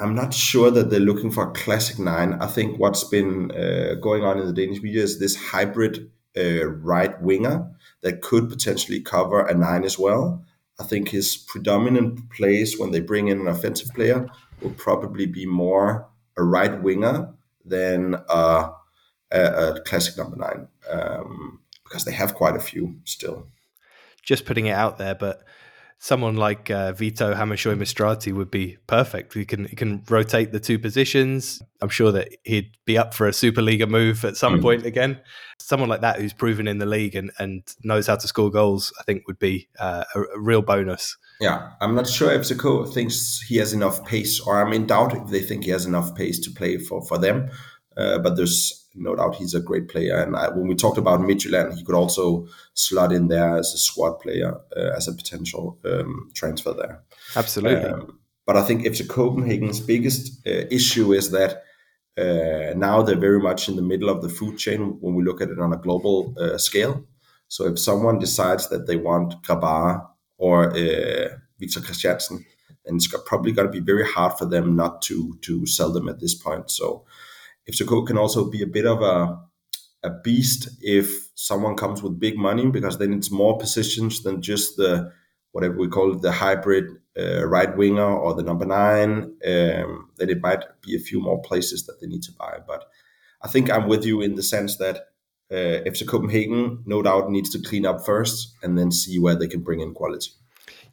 I'm 0.00 0.14
not 0.14 0.32
sure 0.32 0.70
that 0.70 0.90
they're 0.90 1.00
looking 1.00 1.30
for 1.30 1.48
a 1.48 1.52
classic 1.52 1.98
nine. 1.98 2.34
I 2.40 2.46
think 2.46 2.78
what's 2.78 3.04
been 3.04 3.50
uh, 3.50 3.94
going 4.00 4.22
on 4.24 4.38
in 4.38 4.46
the 4.46 4.52
Danish 4.52 4.82
media 4.82 5.02
is 5.02 5.18
this 5.18 5.36
hybrid 5.36 6.10
uh, 6.38 6.66
right 6.66 7.20
winger 7.20 7.70
that 8.02 8.22
could 8.22 8.48
potentially 8.48 9.00
cover 9.00 9.44
a 9.44 9.54
nine 9.54 9.84
as 9.84 9.98
well. 9.98 10.44
I 10.80 10.84
think 10.84 11.08
his 11.08 11.36
predominant 11.36 12.30
place 12.30 12.78
when 12.78 12.92
they 12.92 13.00
bring 13.00 13.28
in 13.28 13.40
an 13.40 13.48
offensive 13.48 13.88
player 13.94 14.28
will 14.60 14.70
probably 14.70 15.26
be 15.26 15.46
more 15.46 16.08
a 16.36 16.44
right 16.44 16.80
winger 16.82 17.34
than 17.64 18.14
a, 18.28 18.70
a, 19.32 19.40
a 19.40 19.80
classic 19.84 20.16
number 20.16 20.36
nine 20.36 20.68
um, 20.88 21.60
because 21.84 22.04
they 22.04 22.12
have 22.12 22.34
quite 22.34 22.56
a 22.56 22.60
few 22.60 23.00
still. 23.04 23.48
Just 24.22 24.46
putting 24.46 24.66
it 24.66 24.72
out 24.72 24.98
there, 24.98 25.14
but 25.14 25.42
someone 25.98 26.36
like 26.36 26.70
uh, 26.70 26.92
Vito 26.92 27.34
Hammershøy-Mistrati 27.34 28.32
would 28.32 28.50
be 28.50 28.78
perfect. 28.86 29.34
He 29.34 29.44
can 29.44 29.64
he 29.66 29.76
can 29.76 30.04
rotate 30.08 30.52
the 30.52 30.60
two 30.60 30.78
positions. 30.78 31.60
I'm 31.82 31.88
sure 31.88 32.12
that 32.12 32.28
he'd 32.44 32.70
be 32.84 32.96
up 32.96 33.14
for 33.14 33.26
a 33.26 33.32
Superliga 33.32 33.88
move 33.88 34.24
at 34.24 34.36
some 34.36 34.58
mm. 34.58 34.62
point 34.62 34.86
again. 34.86 35.20
Someone 35.58 35.88
like 35.88 36.00
that 36.02 36.20
who's 36.20 36.32
proven 36.32 36.68
in 36.68 36.78
the 36.78 36.86
league 36.86 37.16
and, 37.16 37.32
and 37.38 37.62
knows 37.82 38.06
how 38.06 38.16
to 38.16 38.28
score 38.28 38.50
goals, 38.50 38.92
I 39.00 39.02
think, 39.02 39.26
would 39.26 39.38
be 39.38 39.68
uh, 39.78 40.04
a, 40.14 40.20
a, 40.20 40.40
real 40.40 40.62
bonus. 40.62 41.16
Yeah, 41.40 41.70
I'm 41.80 41.94
not 41.94 42.06
sure 42.06 42.32
if 42.32 42.42
Zico 42.42 42.92
thinks 42.92 43.40
he 43.40 43.56
has 43.56 43.72
enough 43.72 44.04
pace, 44.04 44.40
or 44.40 44.64
I'm 44.64 44.72
in 44.72 44.86
doubt 44.86 45.16
if 45.16 45.26
they 45.28 45.40
think 45.40 45.64
he 45.64 45.70
has 45.70 45.84
enough 45.84 46.14
pace 46.14 46.38
to 46.40 46.50
play 46.50 46.78
for 46.78 47.02
for 47.02 47.18
them. 47.18 47.50
Uh, 47.96 48.18
but 48.18 48.36
there's 48.36 48.87
no 48.98 49.14
doubt 49.14 49.36
he's 49.36 49.54
a 49.54 49.60
great 49.60 49.88
player. 49.88 50.16
And 50.18 50.36
I, 50.36 50.48
when 50.48 50.68
we 50.68 50.74
talked 50.74 50.98
about 50.98 51.20
Midtjylland, 51.20 51.76
he 51.76 51.84
could 51.84 51.94
also 51.94 52.46
slot 52.74 53.12
in 53.12 53.28
there 53.28 53.56
as 53.56 53.72
a 53.74 53.78
squad 53.78 54.20
player, 54.20 54.54
uh, 54.76 54.90
as 54.96 55.08
a 55.08 55.12
potential 55.12 55.78
um, 55.84 56.30
transfer 56.34 56.72
there. 56.72 57.02
Absolutely. 57.36 57.84
Um, 57.84 58.18
but 58.46 58.56
I 58.56 58.62
think 58.62 58.82
FC 58.82 59.06
Copenhagen's 59.06 59.80
biggest 59.80 60.46
uh, 60.46 60.64
issue 60.70 61.12
is 61.12 61.30
that 61.30 61.62
uh, 62.18 62.74
now 62.76 63.02
they're 63.02 63.16
very 63.16 63.40
much 63.40 63.68
in 63.68 63.76
the 63.76 63.82
middle 63.82 64.08
of 64.08 64.22
the 64.22 64.28
food 64.28 64.58
chain 64.58 64.96
when 65.00 65.14
we 65.14 65.22
look 65.22 65.40
at 65.40 65.50
it 65.50 65.60
on 65.60 65.72
a 65.72 65.76
global 65.76 66.34
uh, 66.38 66.58
scale. 66.58 67.04
So 67.48 67.66
if 67.66 67.78
someone 67.78 68.18
decides 68.18 68.68
that 68.68 68.86
they 68.86 68.96
want 68.96 69.42
Grabara 69.42 70.06
or 70.36 70.70
uh, 70.70 71.28
Victor 71.58 71.80
Kristiansen, 71.80 72.44
then 72.84 72.96
it's 72.96 73.08
probably 73.26 73.52
going 73.52 73.68
to 73.68 73.72
be 73.72 73.84
very 73.84 74.06
hard 74.06 74.38
for 74.38 74.46
them 74.46 74.74
not 74.74 75.02
to 75.02 75.38
to 75.42 75.66
sell 75.66 75.92
them 75.92 76.08
at 76.08 76.20
this 76.20 76.34
point. 76.34 76.70
So 76.70 77.04
if 77.68 77.86
Coke 77.86 78.08
can 78.08 78.18
also 78.18 78.50
be 78.50 78.62
a 78.62 78.66
bit 78.66 78.86
of 78.86 79.02
a 79.02 79.48
a 80.04 80.10
beast 80.10 80.68
if 80.80 81.30
someone 81.34 81.76
comes 81.76 82.02
with 82.02 82.20
big 82.20 82.36
money 82.38 82.66
because 82.66 82.98
then 82.98 83.12
it's 83.12 83.30
more 83.30 83.58
positions 83.58 84.22
than 84.22 84.40
just 84.40 84.76
the 84.76 85.12
whatever 85.52 85.76
we 85.76 85.88
call 85.88 86.14
it, 86.14 86.22
the 86.22 86.30
hybrid 86.30 86.84
uh, 87.18 87.46
right 87.46 87.76
winger 87.76 88.16
or 88.16 88.34
the 88.34 88.42
number 88.42 88.64
nine. 88.64 89.34
Um, 89.44 90.10
then 90.16 90.30
it 90.30 90.40
might 90.40 90.64
be 90.82 90.94
a 90.94 91.00
few 91.00 91.20
more 91.20 91.40
places 91.42 91.86
that 91.86 92.00
they 92.00 92.06
need 92.06 92.22
to 92.24 92.32
buy. 92.32 92.58
But 92.66 92.84
I 93.42 93.48
think 93.48 93.70
I'm 93.70 93.88
with 93.88 94.04
you 94.04 94.20
in 94.20 94.36
the 94.36 94.42
sense 94.42 94.76
that 94.76 94.96
uh, 95.50 95.82
FC 95.84 96.06
Copenhagen 96.06 96.82
no 96.86 97.02
doubt 97.02 97.30
needs 97.30 97.50
to 97.50 97.58
clean 97.58 97.86
up 97.86 98.04
first 98.04 98.54
and 98.62 98.78
then 98.78 98.92
see 98.92 99.18
where 99.18 99.34
they 99.34 99.48
can 99.48 99.62
bring 99.62 99.80
in 99.80 99.94
quality. 99.94 100.30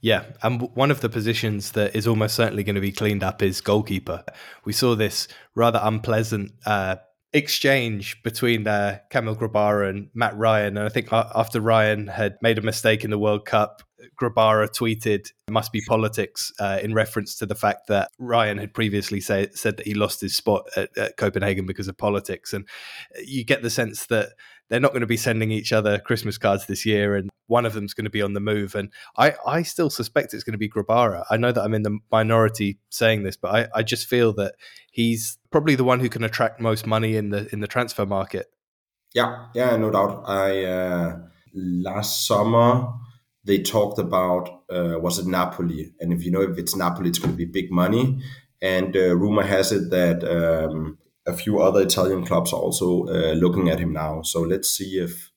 Yeah, 0.05 0.25
and 0.43 0.62
one 0.75 0.91
of 0.91 1.01
the 1.01 1.09
positions 1.09 1.71
that 1.71 1.95
is 1.95 2.05
almost 2.05 2.35
certainly 2.35 2.63
going 2.63 2.75
to 2.75 2.79
be 2.79 2.91
cleaned 2.91 3.24
up 3.24 3.41
is 3.41 3.59
goalkeeper. 3.59 4.24
We 4.63 4.71
saw 4.71 4.93
this 4.93 5.27
rather 5.55 5.79
unpleasant 5.81 6.51
uh, 6.63 6.97
exchange 7.33 8.21
between 8.21 8.67
uh, 8.67 9.00
Kamil 9.09 9.35
Grabara 9.35 9.89
and 9.89 10.12
Matt 10.13 10.38
Ryan. 10.38 10.77
And 10.77 10.85
I 10.85 10.89
think 10.89 11.12
after 11.12 11.59
Ryan 11.59 12.05
had 12.05 12.38
made 12.43 12.59
a 12.59 12.62
mistake 12.62 13.03
in 13.03 13.09
the 13.09 13.17
World 13.17 13.45
Cup, 13.45 13.81
Grabara 14.21 14.69
tweeted, 14.69 15.31
must 15.50 15.71
be 15.71 15.81
politics, 15.81 16.53
uh, 16.59 16.77
in 16.83 16.93
reference 16.93 17.35
to 17.38 17.47
the 17.47 17.55
fact 17.55 17.88
that 17.88 18.12
Ryan 18.19 18.59
had 18.59 18.75
previously 18.75 19.19
say, 19.19 19.47
said 19.55 19.77
that 19.77 19.88
he 19.88 19.95
lost 19.95 20.21
his 20.21 20.38
spot 20.38 20.67
at, 20.77 20.95
at 20.95 21.17
Copenhagen 21.17 21.65
because 21.65 21.88
of 21.88 21.97
politics. 21.97 22.53
And 22.53 22.67
you 23.25 23.43
get 23.43 23.63
the 23.63 23.71
sense 23.71 24.05
that 24.05 24.29
they're 24.69 24.79
not 24.79 24.91
going 24.91 25.01
to 25.01 25.07
be 25.07 25.17
sending 25.17 25.51
each 25.51 25.72
other 25.72 26.00
Christmas 26.00 26.38
cards 26.38 26.65
this 26.65 26.86
year, 26.86 27.15
and 27.15 27.29
one 27.48 27.65
of 27.65 27.74
them's 27.74 27.93
going 27.93 28.05
to 28.05 28.12
be 28.12 28.22
on 28.22 28.34
the 28.34 28.39
move. 28.39 28.75
And 28.75 28.91
I, 29.17 29.36
I 29.45 29.62
still 29.62 29.89
suspect 29.89 30.34
it's 30.34 30.43
going 30.43 30.53
to 30.53 30.57
be 30.57 30.69
Grabara. 30.69 31.25
I 31.29 31.38
know 31.38 31.51
that 31.51 31.62
I'm 31.62 31.74
in 31.74 31.84
the 31.84 32.00
minority 32.12 32.79
saying 32.89 33.24
this, 33.24 33.38
but 33.38 33.53
I, 33.53 33.67
I 33.75 33.84
just 33.84 34.07
feel 34.07 34.34
that 34.34 34.55
he's 34.91 35.38
probably 35.51 35.75
the 35.75 35.84
one 35.84 36.00
who 36.00 36.10
can 36.10 36.24
attract 36.24 36.60
most 36.60 36.86
money 36.86 37.15
in 37.15 37.29
the 37.29 37.48
in 37.53 37.60
the 37.60 37.67
transfer 37.67 38.05
market. 38.05 38.48
Yeah, 39.13 39.48
yeah, 39.53 39.75
no 39.77 39.91
doubt. 39.91 40.24
I 40.27 40.65
uh, 40.65 41.19
last 41.53 42.27
summer 42.27 42.88
they 43.45 43.62
talked 43.62 44.00
about 44.00 44.63
uh, 44.69 45.00
was 45.00 45.19
it 45.19 45.27
Napoli, 45.27 45.93
and 46.00 46.12
if 46.12 46.25
you 46.25 46.31
know 46.31 46.41
if 46.41 46.57
it's 46.57 46.75
Napoli, 46.75 47.10
it's 47.10 47.19
going 47.19 47.31
to 47.31 47.38
be 47.38 47.45
big 47.45 47.72
money. 47.72 48.22
And 48.62 48.95
uh, 48.95 49.15
rumor 49.15 49.43
has 49.43 49.72
it 49.72 49.91
that 49.91 50.24
um, 50.24 50.98
a 51.25 51.34
few 51.34 51.60
other 51.60 51.82
Italian 51.82 52.25
clubs 52.25 52.53
are 52.53 52.60
also 52.60 53.08
uh, 53.08 53.34
looking 53.34 53.70
at 53.70 53.79
him 53.79 53.94
now. 53.94 54.22
So 54.22 54.41
let's 54.41 54.70
see 54.70 55.00
if 55.00 55.32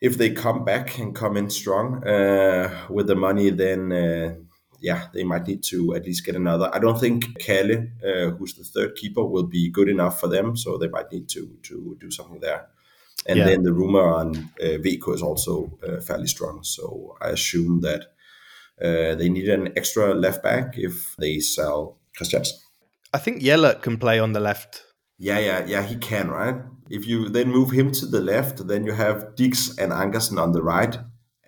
if 0.00 0.18
they 0.18 0.30
come 0.30 0.64
back 0.64 0.98
and 0.98 1.14
come 1.14 1.36
in 1.36 1.50
strong 1.50 2.06
uh, 2.06 2.86
with 2.90 3.06
the 3.06 3.16
money, 3.16 3.50
then 3.50 3.92
uh, 3.92 4.34
yeah, 4.80 5.06
they 5.12 5.24
might 5.24 5.46
need 5.46 5.62
to 5.64 5.94
at 5.94 6.04
least 6.04 6.24
get 6.24 6.36
another. 6.36 6.70
I 6.72 6.78
don't 6.78 7.00
think 7.00 7.38
Kalle, 7.38 7.88
uh, 8.04 8.30
who's 8.36 8.54
the 8.54 8.64
third 8.64 8.94
keeper, 8.94 9.24
will 9.24 9.46
be 9.46 9.70
good 9.70 9.88
enough 9.88 10.20
for 10.20 10.28
them, 10.28 10.56
so 10.56 10.76
they 10.76 10.88
might 10.88 11.10
need 11.10 11.28
to 11.30 11.56
to 11.64 11.96
do 12.00 12.10
something 12.10 12.40
there. 12.40 12.68
And 13.26 13.38
yeah. 13.38 13.46
then 13.46 13.62
the 13.62 13.72
rumor 13.72 14.06
on 14.06 14.50
uh, 14.60 14.78
Vico 14.78 15.12
is 15.12 15.22
also 15.22 15.78
uh, 15.86 16.00
fairly 16.00 16.28
strong, 16.28 16.62
so 16.62 17.16
I 17.20 17.30
assume 17.30 17.80
that 17.80 18.02
uh, 18.80 19.14
they 19.16 19.28
need 19.28 19.48
an 19.48 19.72
extra 19.76 20.14
left 20.14 20.42
back 20.42 20.74
if 20.76 21.16
they 21.18 21.40
sell 21.40 21.98
Kristiansen. 22.16 22.65
I 23.16 23.18
think 23.18 23.40
Jelert 23.40 23.80
can 23.80 23.96
play 23.96 24.18
on 24.18 24.34
the 24.34 24.40
left. 24.40 24.82
Yeah, 25.18 25.38
yeah, 25.38 25.64
yeah, 25.66 25.82
he 25.82 25.96
can, 25.96 26.28
right? 26.28 26.56
If 26.90 27.06
you 27.06 27.30
then 27.30 27.48
move 27.48 27.70
him 27.70 27.90
to 27.92 28.04
the 28.04 28.20
left, 28.20 28.66
then 28.68 28.84
you 28.84 28.92
have 28.92 29.34
Diks 29.34 29.78
and 29.78 29.90
Ankersen 29.90 30.38
on 30.38 30.52
the 30.52 30.62
right. 30.62 30.98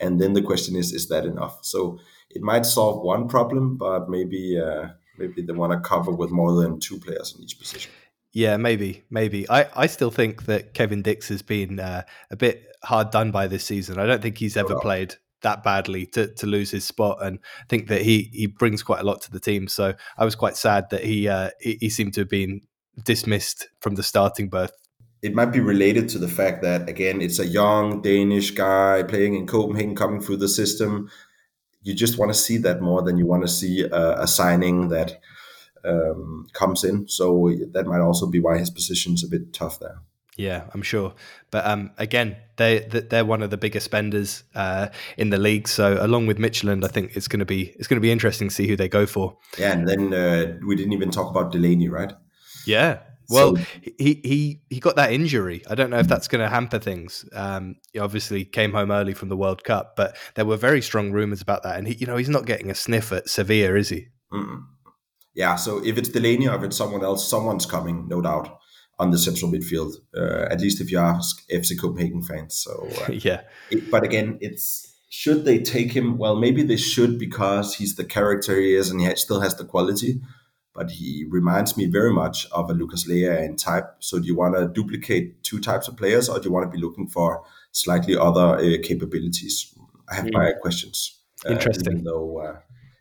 And 0.01 0.19
then 0.19 0.33
the 0.33 0.41
question 0.41 0.77
is, 0.77 0.95
is 0.95 1.09
that 1.09 1.27
enough? 1.27 1.59
So 1.63 1.99
it 2.31 2.41
might 2.41 2.65
solve 2.65 3.03
one 3.03 3.29
problem, 3.29 3.77
but 3.77 4.09
maybe 4.09 4.59
uh, 4.59 4.89
maybe 5.19 5.43
they 5.43 5.53
want 5.53 5.75
to 5.75 5.87
cover 5.87 6.11
with 6.11 6.31
more 6.31 6.53
than 6.59 6.81
two 6.81 6.99
players 6.99 7.35
in 7.37 7.43
each 7.45 7.59
position. 7.59 7.93
Yeah, 8.33 8.57
maybe, 8.57 9.05
maybe. 9.11 9.49
I, 9.51 9.67
I 9.75 9.87
still 9.89 10.11
think 10.11 10.47
that 10.47 10.73
Kevin 10.73 11.03
Diks 11.03 11.29
has 11.29 11.43
been 11.43 11.81
uh, 11.81 12.05
a 12.31 12.37
bit 12.37 12.65
hard 12.83 13.11
done 13.11 13.31
by 13.31 13.47
this 13.47 13.65
season. 13.65 13.99
I 13.99 14.07
don't 14.07 14.23
think 14.23 14.39
he's 14.39 14.57
ever 14.57 14.81
played 14.81 15.17
that 15.43 15.63
badly 15.63 16.07
to, 16.07 16.33
to 16.35 16.47
lose 16.47 16.71
his 16.71 16.85
spot, 16.85 17.19
and 17.21 17.39
I 17.61 17.65
think 17.69 17.89
that 17.89 18.03
he 18.03 18.31
he 18.33 18.47
brings 18.47 18.83
quite 18.83 19.01
a 19.01 19.05
lot 19.05 19.23
to 19.23 19.31
the 19.31 19.41
team. 19.41 19.69
So 19.69 19.95
I 20.17 20.25
was 20.25 20.35
quite 20.35 20.57
sad 20.57 20.91
that 20.91 21.05
he 21.05 21.29
uh, 21.29 21.51
he, 21.61 21.79
he 21.81 21.91
seemed 21.91 22.15
to 22.15 22.23
have 22.23 22.31
been 22.31 22.63
dismissed 23.05 23.69
from 23.81 23.95
the 23.95 24.03
starting 24.03 24.49
berth. 24.49 24.73
It 25.23 25.35
might 25.35 25.47
be 25.53 25.61
related 25.61 26.09
to 26.11 26.19
the 26.19 26.29
fact 26.29 26.63
that 26.63 26.89
again, 26.89 27.21
it's 27.21 27.39
a 27.39 27.47
young 27.47 28.03
Danish 28.03 28.53
guy 28.53 29.03
playing 29.03 29.35
in 29.35 29.47
Copenhagen, 29.47 29.97
coming 29.97 30.21
through 30.21 30.39
the 30.39 30.49
system. 30.49 31.11
You 31.83 31.95
just 31.95 32.19
want 32.19 32.33
to 32.33 32.39
see 32.39 32.59
that 32.59 32.81
more 32.81 33.03
than 33.03 33.19
you 33.19 33.27
want 33.27 33.43
to 33.43 33.49
see 33.49 33.83
a, 33.83 34.21
a 34.21 34.27
signing 34.27 34.89
that 34.89 35.21
um, 35.85 36.47
comes 36.53 36.85
in. 36.85 37.09
So 37.09 37.53
that 37.73 37.87
might 37.87 38.01
also 38.01 38.27
be 38.27 38.41
why 38.41 38.59
his 38.59 38.71
position's 38.71 39.25
a 39.25 39.29
bit 39.29 39.53
tough 39.53 39.81
there. 39.81 40.01
Yeah, 40.39 40.63
I'm 40.73 40.83
sure. 40.83 41.15
But 41.51 41.67
um, 41.67 41.91
again, 41.99 42.37
they 42.57 42.79
they're 42.79 43.25
one 43.25 43.43
of 43.43 43.51
the 43.51 43.57
biggest 43.57 43.85
spenders 43.85 44.45
uh, 44.55 44.89
in 45.17 45.31
the 45.31 45.37
league. 45.37 45.67
So 45.67 45.99
along 46.01 46.29
with 46.29 46.39
Midtjylland, 46.39 46.85
I 46.85 46.89
think 46.89 47.17
it's 47.17 47.27
going 47.27 47.41
to 47.41 47.45
be 47.45 47.75
it's 47.77 47.89
going 47.89 47.97
to 47.97 48.01
be 48.01 48.13
interesting 48.13 48.49
to 48.49 48.55
see 48.55 48.69
who 48.69 48.77
they 48.77 48.89
go 48.89 49.05
for. 49.05 49.37
Yeah, 49.59 49.73
and 49.73 49.89
then 49.89 50.15
uh, 50.15 50.57
we 50.65 50.77
didn't 50.77 50.93
even 50.93 51.11
talk 51.11 51.29
about 51.29 51.51
Delaney, 51.51 51.89
right? 51.89 52.13
Yeah. 52.67 53.01
Well, 53.29 53.57
so, 53.57 53.63
he 53.99 54.21
he 54.23 54.63
he 54.71 54.79
got 54.79 54.95
that 54.95 55.13
injury. 55.13 55.63
I 55.69 55.75
don't 55.75 55.91
know 55.91 55.99
if 55.99 56.07
that's 56.07 56.29
going 56.29 56.41
to 56.41 56.49
hamper 56.49 56.79
things. 56.79 57.29
Um, 57.33 57.75
he 57.93 57.99
obviously 57.99 58.45
came 58.45 58.73
home 58.73 58.93
early 58.93 59.15
from 59.15 59.31
the 59.31 59.37
World 59.37 59.65
Cup, 59.65 59.97
but 59.97 60.17
there 60.37 60.47
were 60.47 60.57
very 60.57 60.81
strong 60.81 61.11
rumours 61.11 61.43
about 61.43 61.65
that. 61.65 61.77
And 61.79 61.89
he, 61.89 61.95
you 61.95 62.07
know, 62.07 62.17
he's 62.17 62.29
not 62.29 62.47
getting 62.47 62.71
a 62.71 62.77
sniff 62.77 63.11
at 63.11 63.29
Sevilla, 63.29 63.75
is 63.75 63.89
he? 63.89 64.07
Mm-mm. 64.33 64.63
Yeah. 65.35 65.57
So 65.57 65.85
if 65.85 65.99
it's 65.99 66.09
Delaney 66.09 66.47
or 66.47 66.55
if 66.55 66.63
it's 66.63 66.77
someone 66.77 67.03
else, 67.03 67.29
someone's 67.29 67.67
coming, 67.67 68.07
no 68.07 68.21
doubt 68.21 68.57
on 68.99 69.11
the 69.11 69.19
central 69.19 69.51
midfield. 69.51 69.95
Uh, 70.17 70.47
at 70.51 70.61
least 70.61 70.81
if 70.81 70.91
you 70.91 70.99
ask 70.99 71.49
FC 71.51 71.79
Copenhagen 71.79 72.23
fans. 72.23 72.57
So 72.57 72.89
uh, 73.03 73.13
yeah. 73.13 73.43
It, 73.71 73.91
but 73.91 74.05
again, 74.05 74.39
it's 74.41 74.89
should 75.11 75.45
they 75.45 75.59
take 75.59 75.93
him? 75.93 76.19
Well, 76.19 76.37
maybe 76.37 76.63
they 76.63 76.77
should 76.77 77.19
because 77.19 77.75
he's 77.75 77.97
the 77.97 78.05
character 78.05 78.61
he 78.61 78.75
is 78.75 78.91
and 78.91 79.01
he 79.01 79.15
still 79.17 79.41
has 79.41 79.57
the 79.57 79.65
quality. 79.65 80.21
But 80.75 80.93
he 80.93 81.25
reminds 81.29 81.77
me 81.77 81.87
very 81.87 82.13
much 82.13 82.47
of 82.53 82.71
a 82.71 82.73
Lucas 82.73 83.07
Leiva 83.07 83.43
in 83.43 83.57
type. 83.57 83.97
So 83.99 84.21
do 84.21 84.27
you 84.27 84.37
want 84.37 84.55
to 84.55 84.69
duplicate 84.69 85.43
two 85.43 85.59
types 85.59 85.89
of 85.89 85.97
players, 85.97 86.29
or 86.29 86.39
do 86.39 86.49
you 86.49 86.53
want 86.53 86.71
to 86.71 86.77
be 86.77 86.81
looking 86.81 87.09
for 87.09 87.43
slightly 87.73 88.17
other 88.17 88.59
uh, 88.59 88.77
capabilities? 88.81 89.75
I 90.09 90.15
have 90.15 90.27
mm. 90.27 90.35
my 90.35 90.53
questions. 90.53 91.19
Uh, 91.45 91.53
Interesting. 91.53 91.95
Even 91.95 92.05
though, 92.05 92.39
uh, 92.39 92.61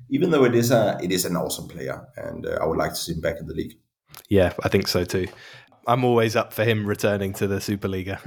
even 0.10 0.32
though 0.32 0.46
it 0.46 0.56
is 0.56 0.72
a 0.72 0.98
it 1.04 1.12
is 1.12 1.26
an 1.26 1.36
awesome 1.36 1.68
player, 1.68 2.08
and 2.16 2.48
uh, 2.48 2.58
I 2.60 2.66
would 2.66 2.78
like 2.78 2.92
to 2.92 2.96
see 2.96 3.14
him 3.14 3.22
back 3.22 3.40
in 3.40 3.46
the 3.46 3.54
league. 3.54 3.78
Yeah, 4.28 4.54
I 4.64 4.70
think 4.70 4.88
so 4.88 5.04
too. 5.04 5.28
I'm 5.88 6.04
always 6.04 6.36
up 6.36 6.54
for 6.54 6.66
him 6.66 6.86
returning 6.86 7.34
to 7.36 7.48
the 7.48 7.56
Superliga. 7.56 8.20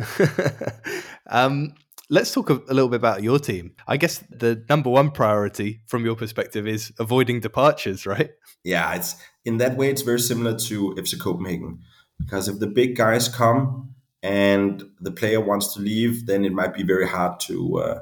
um, 1.31 1.75
let's 2.09 2.33
talk 2.33 2.49
a, 2.49 2.55
a, 2.55 2.75
little 2.75 2.89
bit 2.89 2.97
about 2.97 3.23
your 3.23 3.39
team. 3.39 3.75
I 3.87 3.99
guess 3.99 4.25
the 4.31 4.65
number 4.69 4.89
one 4.89 5.11
priority 5.11 5.83
from 5.87 6.05
your 6.05 6.17
perspective 6.17 6.67
is 6.67 6.93
avoiding 6.99 7.41
departures, 7.41 8.07
right? 8.07 8.31
Yeah, 8.65 8.95
it's 8.95 9.17
in 9.45 9.59
that 9.59 9.77
way 9.77 9.91
it's 9.91 10.03
very 10.03 10.21
similar 10.21 10.59
to 10.59 10.95
FC 10.97 11.21
Copenhagen 11.21 11.81
because 12.19 12.49
if 12.49 12.59
the 12.59 12.67
big 12.67 12.97
guys 12.97 13.29
come 13.29 13.95
and 14.23 14.83
the 15.01 15.13
player 15.13 15.41
wants 15.41 15.75
to 15.75 15.81
leave, 15.81 16.27
then 16.27 16.45
it 16.45 16.53
might 16.53 16.75
be 16.75 16.83
very 16.83 17.07
hard 17.07 17.41
to 17.41 17.79
uh, 17.79 18.01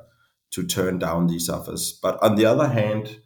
to 0.53 0.65
turn 0.67 0.99
down 0.99 1.27
these 1.27 1.49
offers. 1.49 1.99
But 2.01 2.23
on 2.23 2.37
the 2.37 2.47
other 2.47 2.69
hand, 2.69 3.21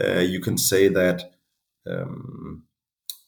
uh, 0.00 0.18
you 0.18 0.40
can 0.40 0.58
say 0.58 0.88
that. 0.88 1.32
Um, 1.90 2.64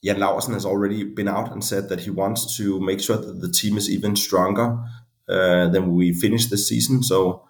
Jan 0.03 0.17
Laursen 0.17 0.53
has 0.53 0.65
already 0.65 1.03
been 1.03 1.27
out 1.27 1.51
and 1.51 1.63
said 1.63 1.89
that 1.89 2.01
he 2.01 2.09
wants 2.09 2.57
to 2.57 2.79
make 2.79 2.99
sure 2.99 3.17
that 3.17 3.39
the 3.41 3.51
team 3.51 3.77
is 3.77 3.89
even 3.89 4.15
stronger 4.15 4.77
uh, 5.29 5.67
than 5.69 5.93
we 5.93 6.13
finish 6.13 6.47
this 6.47 6.67
season. 6.67 7.01
So 7.03 7.47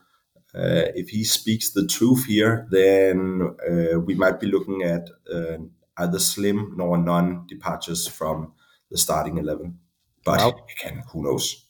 uh, 0.55 0.93
if 0.95 1.09
he 1.09 1.23
speaks 1.23 1.71
the 1.71 1.87
truth 1.87 2.25
here, 2.25 2.67
then 2.69 3.55
uh, 3.67 3.99
we 3.99 4.13
might 4.13 4.39
be 4.39 4.47
looking 4.47 4.83
at 4.83 5.09
uh, 5.33 5.57
either 5.97 6.19
slim 6.19 6.73
nor 6.77 6.97
none 6.97 7.47
departures 7.47 8.07
from 8.07 8.53
the 8.91 8.97
starting 8.97 9.37
11. 9.39 9.79
But 10.23 10.39
wow. 10.39 10.65
again, 10.79 11.03
who 11.11 11.23
knows? 11.23 11.65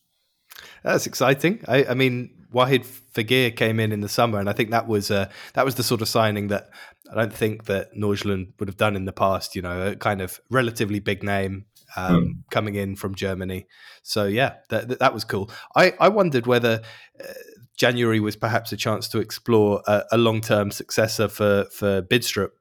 That's 0.84 1.08
exciting. 1.08 1.64
I, 1.68 1.86
I 1.86 1.94
mean, 1.94 2.43
Wahid 2.54 2.86
Faghir 3.14 3.56
came 3.56 3.80
in 3.80 3.92
in 3.92 4.02
the 4.02 4.10
summer, 4.10 4.40
and 4.40 4.50
I 4.50 4.54
think 4.54 4.72
that 4.72 4.88
was 4.88 5.12
uh, 5.12 5.30
that 5.54 5.66
was 5.66 5.76
the 5.76 5.84
sort 5.84 6.02
of 6.02 6.08
signing 6.08 6.48
that 6.48 6.70
I 7.12 7.16
don't 7.16 7.34
think 7.34 7.66
that 7.66 7.94
Nordsjælland 7.96 8.54
would 8.60 8.68
have 8.68 8.78
done 8.78 8.96
in 8.96 9.06
the 9.06 9.14
past. 9.14 9.56
You 9.56 9.62
know, 9.62 9.88
a 9.88 9.96
kind 9.96 10.22
of 10.22 10.40
relatively 10.50 11.00
big 11.00 11.24
name, 11.24 11.66
um, 11.96 12.16
mm. 12.16 12.34
coming 12.52 12.76
in 12.76 12.96
from 12.96 13.16
Germany. 13.16 13.68
So 14.04 14.26
yeah, 14.26 14.56
that 14.70 15.00
that 15.00 15.14
was 15.14 15.24
cool. 15.24 15.50
I 15.76 15.94
I 16.00 16.10
wondered 16.10 16.48
whether. 16.48 16.82
Uh, 17.20 17.34
January 17.76 18.20
was 18.20 18.36
perhaps 18.36 18.72
a 18.72 18.78
chance 18.78 19.08
to 19.08 19.18
explore 19.18 19.82
a, 19.88 20.04
a 20.12 20.18
long-term 20.18 20.70
successor 20.70 21.28
for 21.28 21.66
for 21.72 22.04
Bidstrup. 22.04 22.52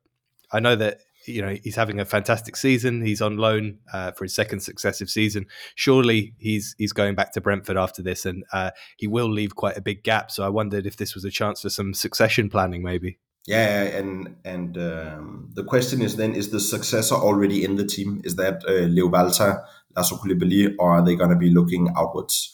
I 0.50 0.58
know 0.58 0.74
that 0.76 1.00
you 1.26 1.42
know 1.42 1.56
he's 1.62 1.76
having 1.76 2.00
a 2.00 2.04
fantastic 2.04 2.56
season. 2.56 3.04
He's 3.04 3.22
on 3.22 3.36
loan 3.36 3.78
uh, 3.92 4.12
for 4.12 4.24
his 4.24 4.34
second 4.34 4.60
successive 4.60 5.08
season. 5.08 5.46
Surely 5.74 6.34
he's 6.38 6.74
he's 6.78 6.92
going 6.92 7.14
back 7.14 7.32
to 7.32 7.40
Brentford 7.40 7.76
after 7.76 8.02
this, 8.02 8.24
and 8.24 8.44
uh, 8.52 8.70
he 8.96 9.06
will 9.06 9.30
leave 9.30 9.56
quite 9.56 9.76
a 9.76 9.82
big 9.82 10.02
gap. 10.02 10.30
So 10.30 10.44
I 10.44 10.48
wondered 10.48 10.86
if 10.86 10.96
this 10.96 11.14
was 11.14 11.24
a 11.24 11.30
chance 11.30 11.60
for 11.62 11.70
some 11.70 11.94
succession 11.94 12.48
planning, 12.48 12.82
maybe. 12.82 13.18
Yeah, 13.46 13.82
and 13.82 14.36
and 14.44 14.78
um, 14.78 15.50
the 15.54 15.64
question 15.64 16.00
is 16.02 16.16
then: 16.16 16.34
is 16.34 16.50
the 16.50 16.60
successor 16.60 17.16
already 17.16 17.64
in 17.64 17.76
the 17.76 17.86
team? 17.86 18.20
Is 18.24 18.36
that 18.36 18.62
uh, 18.68 18.86
Leo 18.86 19.08
Walta, 19.08 19.64
Lasso 19.96 20.16
Coulibaly, 20.16 20.74
or 20.78 20.92
are 20.92 21.04
they 21.04 21.16
going 21.16 21.30
to 21.30 21.36
be 21.36 21.50
looking 21.50 21.92
outwards? 21.96 22.52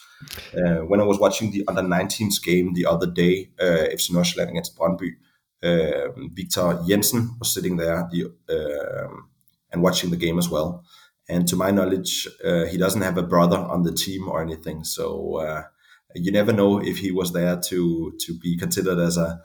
Uh, 0.57 0.81
when 0.87 1.01
I 1.01 1.05
was 1.05 1.19
watching 1.19 1.53
the 1.53 1.63
under 1.69 1.83
19s 1.83 2.43
game 2.43 2.75
the 2.75 2.87
other 2.87 3.07
day, 3.07 3.51
uh, 3.61 3.87
FC 3.93 4.11
Nordsjælland 4.11 4.51
against 4.51 4.77
Brøndby, 4.77 5.13
uh, 5.63 6.13
Victor 6.33 6.81
Jensen 6.87 7.37
was 7.39 7.53
sitting 7.53 7.77
there 7.77 8.09
the, 8.11 8.33
uh, 8.49 9.09
and 9.73 9.83
watching 9.83 10.11
the 10.11 10.17
game 10.17 10.39
as 10.39 10.49
well. 10.49 10.85
And 11.29 11.47
to 11.49 11.57
my 11.57 11.71
knowledge, 11.71 12.27
uh, 12.45 12.65
he 12.65 12.79
doesn't 12.79 13.03
have 13.03 13.19
a 13.19 13.23
brother 13.23 13.59
on 13.59 13.83
the 13.83 13.93
team 13.93 14.29
or 14.29 14.41
anything. 14.41 14.85
So 14.85 15.37
uh, 15.37 15.65
you 16.15 16.33
never 16.33 16.53
know 16.53 16.81
if 16.81 16.99
he 16.99 17.11
was 17.11 17.33
there 17.33 17.57
to 17.57 18.13
to 18.19 18.39
be 18.39 18.57
considered 18.57 18.99
as 18.99 19.17
a 19.17 19.41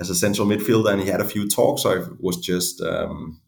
as 0.00 0.10
a 0.10 0.14
central 0.14 0.46
midfielder, 0.46 0.92
and 0.92 1.02
he 1.02 1.08
had 1.08 1.20
a 1.20 1.24
few 1.28 1.48
talks, 1.48 1.84
or 1.84 1.98
it 1.98 2.08
was 2.20 2.36
just 2.36 2.80
um, 2.80 3.40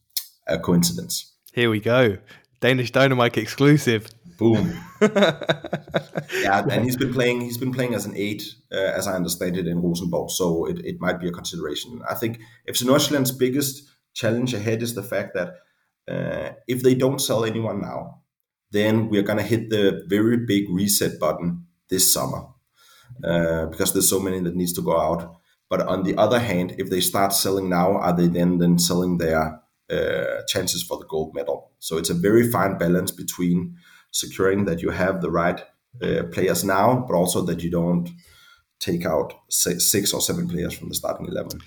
a 0.46 0.58
coincidence. 0.58 1.32
Here 1.52 1.70
we 1.70 1.80
go, 1.80 2.18
Danish 2.60 2.92
Dynamite 2.92 3.38
exclusive. 3.38 4.08
Boom. 4.38 4.72
yeah, 5.00 6.64
and 6.70 6.84
he's 6.84 6.96
been 6.96 7.12
playing. 7.12 7.40
He's 7.42 7.58
been 7.58 7.72
playing 7.72 7.94
as 7.94 8.06
an 8.06 8.14
eight, 8.16 8.42
uh, 8.72 8.76
as 8.76 9.06
I 9.06 9.14
understand 9.14 9.56
it, 9.56 9.66
in 9.66 9.82
Rosenborg. 9.82 10.30
So 10.30 10.66
it, 10.66 10.78
it 10.84 11.00
might 11.00 11.20
be 11.20 11.28
a 11.28 11.32
consideration. 11.32 12.00
I 12.08 12.14
think 12.14 12.40
FC 12.68 12.84
Nordsjælland's 12.84 13.32
biggest 13.32 13.88
challenge 14.14 14.54
ahead 14.54 14.82
is 14.82 14.94
the 14.94 15.02
fact 15.02 15.34
that 15.34 15.56
uh, 16.10 16.54
if 16.66 16.82
they 16.82 16.94
don't 16.94 17.20
sell 17.20 17.44
anyone 17.44 17.80
now, 17.80 18.22
then 18.70 19.08
we're 19.08 19.22
gonna 19.22 19.42
hit 19.42 19.68
the 19.70 20.04
very 20.06 20.38
big 20.38 20.70
reset 20.70 21.18
button 21.18 21.66
this 21.88 22.12
summer 22.12 22.46
uh, 23.24 23.66
because 23.66 23.92
there's 23.92 24.08
so 24.08 24.20
many 24.20 24.40
that 24.40 24.56
needs 24.56 24.72
to 24.74 24.82
go 24.82 24.98
out. 24.98 25.36
But 25.68 25.82
on 25.82 26.02
the 26.02 26.16
other 26.16 26.40
hand, 26.40 26.74
if 26.78 26.90
they 26.90 27.00
start 27.00 27.32
selling 27.32 27.68
now, 27.68 27.92
are 27.98 28.16
they 28.16 28.26
then 28.26 28.58
then 28.58 28.78
selling 28.78 29.18
their 29.18 29.60
uh, 29.90 30.42
chances 30.46 30.82
for 30.82 30.98
the 30.98 31.06
gold 31.06 31.34
medal? 31.34 31.72
So 31.78 31.98
it's 31.98 32.10
a 32.10 32.14
very 32.14 32.50
fine 32.50 32.78
balance 32.78 33.10
between 33.10 33.76
securing 34.12 34.64
that 34.64 34.82
you 34.82 34.90
have 34.90 35.20
the 35.20 35.30
right 35.30 35.62
uh, 36.02 36.24
players 36.32 36.64
now, 36.64 37.04
but 37.06 37.14
also 37.14 37.42
that 37.42 37.62
you 37.62 37.70
don't 37.70 38.10
take 38.78 39.04
out 39.04 39.34
six, 39.50 40.12
or 40.12 40.20
seven 40.20 40.48
players 40.48 40.74
from 40.74 40.88
the 40.88 40.94
starting 40.94 41.26
11. 41.26 41.60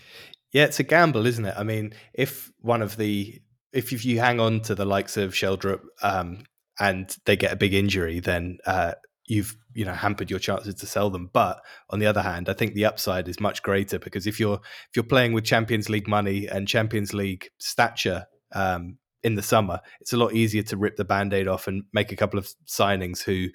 Yeah, 0.51 0.65
it's 0.65 0.79
a 0.79 0.83
gamble, 0.83 1.25
isn't 1.25 1.45
it? 1.45 1.55
I 1.57 1.63
mean, 1.63 1.93
if 2.13 2.51
one 2.61 2.81
of 2.81 2.97
the 2.97 3.41
if 3.71 4.05
you 4.05 4.19
hang 4.19 4.39
on 4.39 4.61
to 4.61 4.75
the 4.75 4.85
likes 4.85 5.17
of 5.17 5.33
Schjelderup 5.33 5.81
um, 6.03 6.43
and 6.79 7.15
they 7.25 7.35
get 7.35 7.51
a 7.51 7.55
big 7.55 7.73
injury, 7.73 8.19
then 8.19 8.59
uh, 8.67 8.93
you've 9.33 9.57
you 9.73 9.85
know 9.85 9.93
hampered 9.93 10.29
your 10.29 10.39
chances 10.39 10.75
to 10.75 10.85
sell 10.85 11.09
them. 11.09 11.29
But 11.33 11.61
on 11.89 11.99
the 11.99 12.05
other 12.05 12.21
hand, 12.21 12.49
I 12.49 12.53
think 12.53 12.73
the 12.73 12.85
upside 12.85 13.27
is 13.27 13.39
much 13.39 13.63
greater 13.63 13.99
because 13.99 14.27
if 14.27 14.39
you're 14.39 14.59
if 14.89 14.95
you're 14.95 15.03
playing 15.03 15.33
with 15.33 15.43
Champions 15.43 15.89
League 15.89 16.07
money 16.07 16.47
and 16.47 16.67
Champions 16.67 17.13
League 17.13 17.49
stature 17.57 18.27
um, 18.53 18.97
in 19.23 19.35
the 19.35 19.41
summer, 19.41 19.79
it's 19.99 20.13
a 20.13 20.17
lot 20.17 20.33
easier 20.33 20.63
to 20.63 20.77
rip 20.77 20.95
the 20.95 21.05
band-aid 21.05 21.47
off 21.47 21.67
and 21.67 21.83
make 21.93 22.11
a 22.11 22.15
couple 22.15 22.39
of 22.39 22.49
signings 22.67 23.23
who 23.23 23.47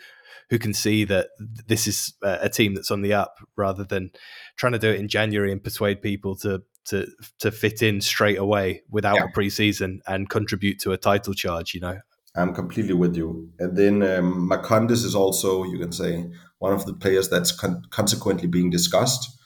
who 0.50 0.58
can 0.58 0.72
see 0.72 1.04
that 1.04 1.28
this 1.66 1.86
is 1.86 2.14
a 2.22 2.48
team 2.48 2.74
that's 2.74 2.90
on 2.90 3.02
the 3.02 3.12
up 3.12 3.36
rather 3.56 3.84
than 3.84 4.10
trying 4.56 4.72
to 4.72 4.78
do 4.78 4.90
it 4.90 4.98
in 4.98 5.08
January 5.08 5.52
and 5.52 5.62
persuade 5.62 6.02
people 6.02 6.36
to 6.36 6.62
to 6.86 7.06
to 7.38 7.50
fit 7.50 7.82
in 7.82 8.00
straight 8.00 8.38
away 8.38 8.82
without 8.90 9.16
yeah. 9.16 9.24
a 9.24 9.38
preseason 9.38 9.98
and 10.06 10.30
contribute 10.30 10.78
to 10.80 10.92
a 10.92 10.96
title 10.96 11.34
charge, 11.34 11.74
you 11.74 11.80
know. 11.80 12.00
I'm 12.36 12.54
completely 12.54 12.94
with 12.94 13.16
you. 13.16 13.50
And 13.58 13.76
then 13.76 14.02
um, 14.02 14.52
is 14.90 15.14
also, 15.14 15.64
you 15.64 15.78
can 15.78 15.92
say, 15.92 16.30
one 16.58 16.72
of 16.72 16.86
the 16.86 16.94
players 16.94 17.28
that's 17.28 17.52
con- 17.52 17.82
consequently 17.90 18.48
being 18.48 18.70
discussed. 18.70 19.38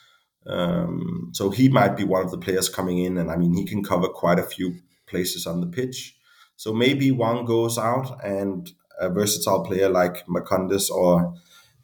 Um, 0.45 1.29
so 1.33 1.49
he 1.49 1.69
might 1.69 1.95
be 1.95 2.03
one 2.03 2.23
of 2.23 2.31
the 2.31 2.37
players 2.37 2.69
coming 2.69 2.97
in, 2.99 3.17
and 3.17 3.31
I 3.31 3.37
mean, 3.37 3.53
he 3.55 3.65
can 3.65 3.83
cover 3.83 4.07
quite 4.07 4.39
a 4.39 4.43
few 4.43 4.75
places 5.07 5.47
on 5.47 5.61
the 5.61 5.67
pitch. 5.67 6.15
So 6.55 6.73
maybe 6.73 7.11
one 7.11 7.45
goes 7.45 7.77
out 7.77 8.23
and 8.23 8.71
a 8.99 9.09
versatile 9.09 9.63
player 9.63 9.89
like 9.89 10.25
Marcondes 10.27 10.89
or 10.89 11.33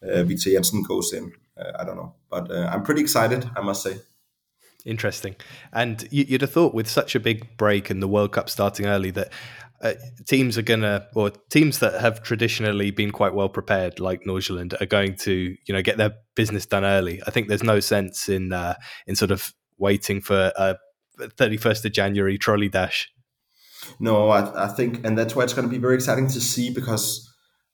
uh, 0.03 0.23
Victor 0.23 0.51
Jensen 0.51 0.83
goes 0.83 1.13
in. 1.13 1.31
Uh, 1.57 1.71
I 1.77 1.83
don't 1.83 1.97
know, 1.97 2.15
but 2.29 2.51
uh, 2.51 2.69
I'm 2.71 2.83
pretty 2.83 3.01
excited, 3.01 3.49
I 3.55 3.61
must 3.61 3.83
say. 3.83 3.97
Interesting. 4.85 5.35
And 5.73 6.07
you'd 6.11 6.41
have 6.41 6.51
thought 6.51 6.73
with 6.73 6.87
such 6.87 7.13
a 7.13 7.19
big 7.19 7.57
break 7.57 7.89
and 7.89 8.01
the 8.01 8.07
World 8.07 8.31
Cup 8.31 8.49
starting 8.49 8.85
early 8.85 9.11
that 9.11 9.31
uh, 9.81 9.93
teams 10.27 10.57
are 10.57 10.61
gonna, 10.63 11.07
or 11.15 11.31
teams 11.49 11.79
that 11.79 11.99
have 12.01 12.21
traditionally 12.23 12.91
been 12.91 13.11
quite 13.11 13.33
well 13.33 13.49
prepared, 13.49 13.99
like 13.99 14.23
Nordsjælland, 14.23 14.79
are 14.81 14.85
going 14.85 15.15
to, 15.17 15.55
you 15.65 15.73
know, 15.73 15.81
get 15.81 15.97
their 15.97 16.13
business 16.35 16.65
done 16.65 16.85
early. 16.85 17.21
I 17.25 17.31
think 17.31 17.47
there's 17.47 17.63
no 17.63 17.79
sense 17.79 18.29
in 18.29 18.53
uh, 18.53 18.75
in 19.07 19.15
sort 19.15 19.31
of 19.31 19.53
waiting 19.77 20.21
for 20.21 20.51
a 20.57 20.77
31st 21.19 21.85
of 21.85 21.91
January 21.93 22.37
trolley 22.37 22.69
dash 22.69 23.09
no, 23.99 24.29
I, 24.29 24.65
I 24.65 24.67
think, 24.67 25.05
and 25.05 25.17
that's 25.17 25.35
why 25.35 25.43
it's 25.43 25.53
going 25.53 25.67
to 25.67 25.71
be 25.71 25.79
very 25.79 25.95
exciting 25.95 26.27
to 26.29 26.41
see 26.41 26.69
because 26.69 27.27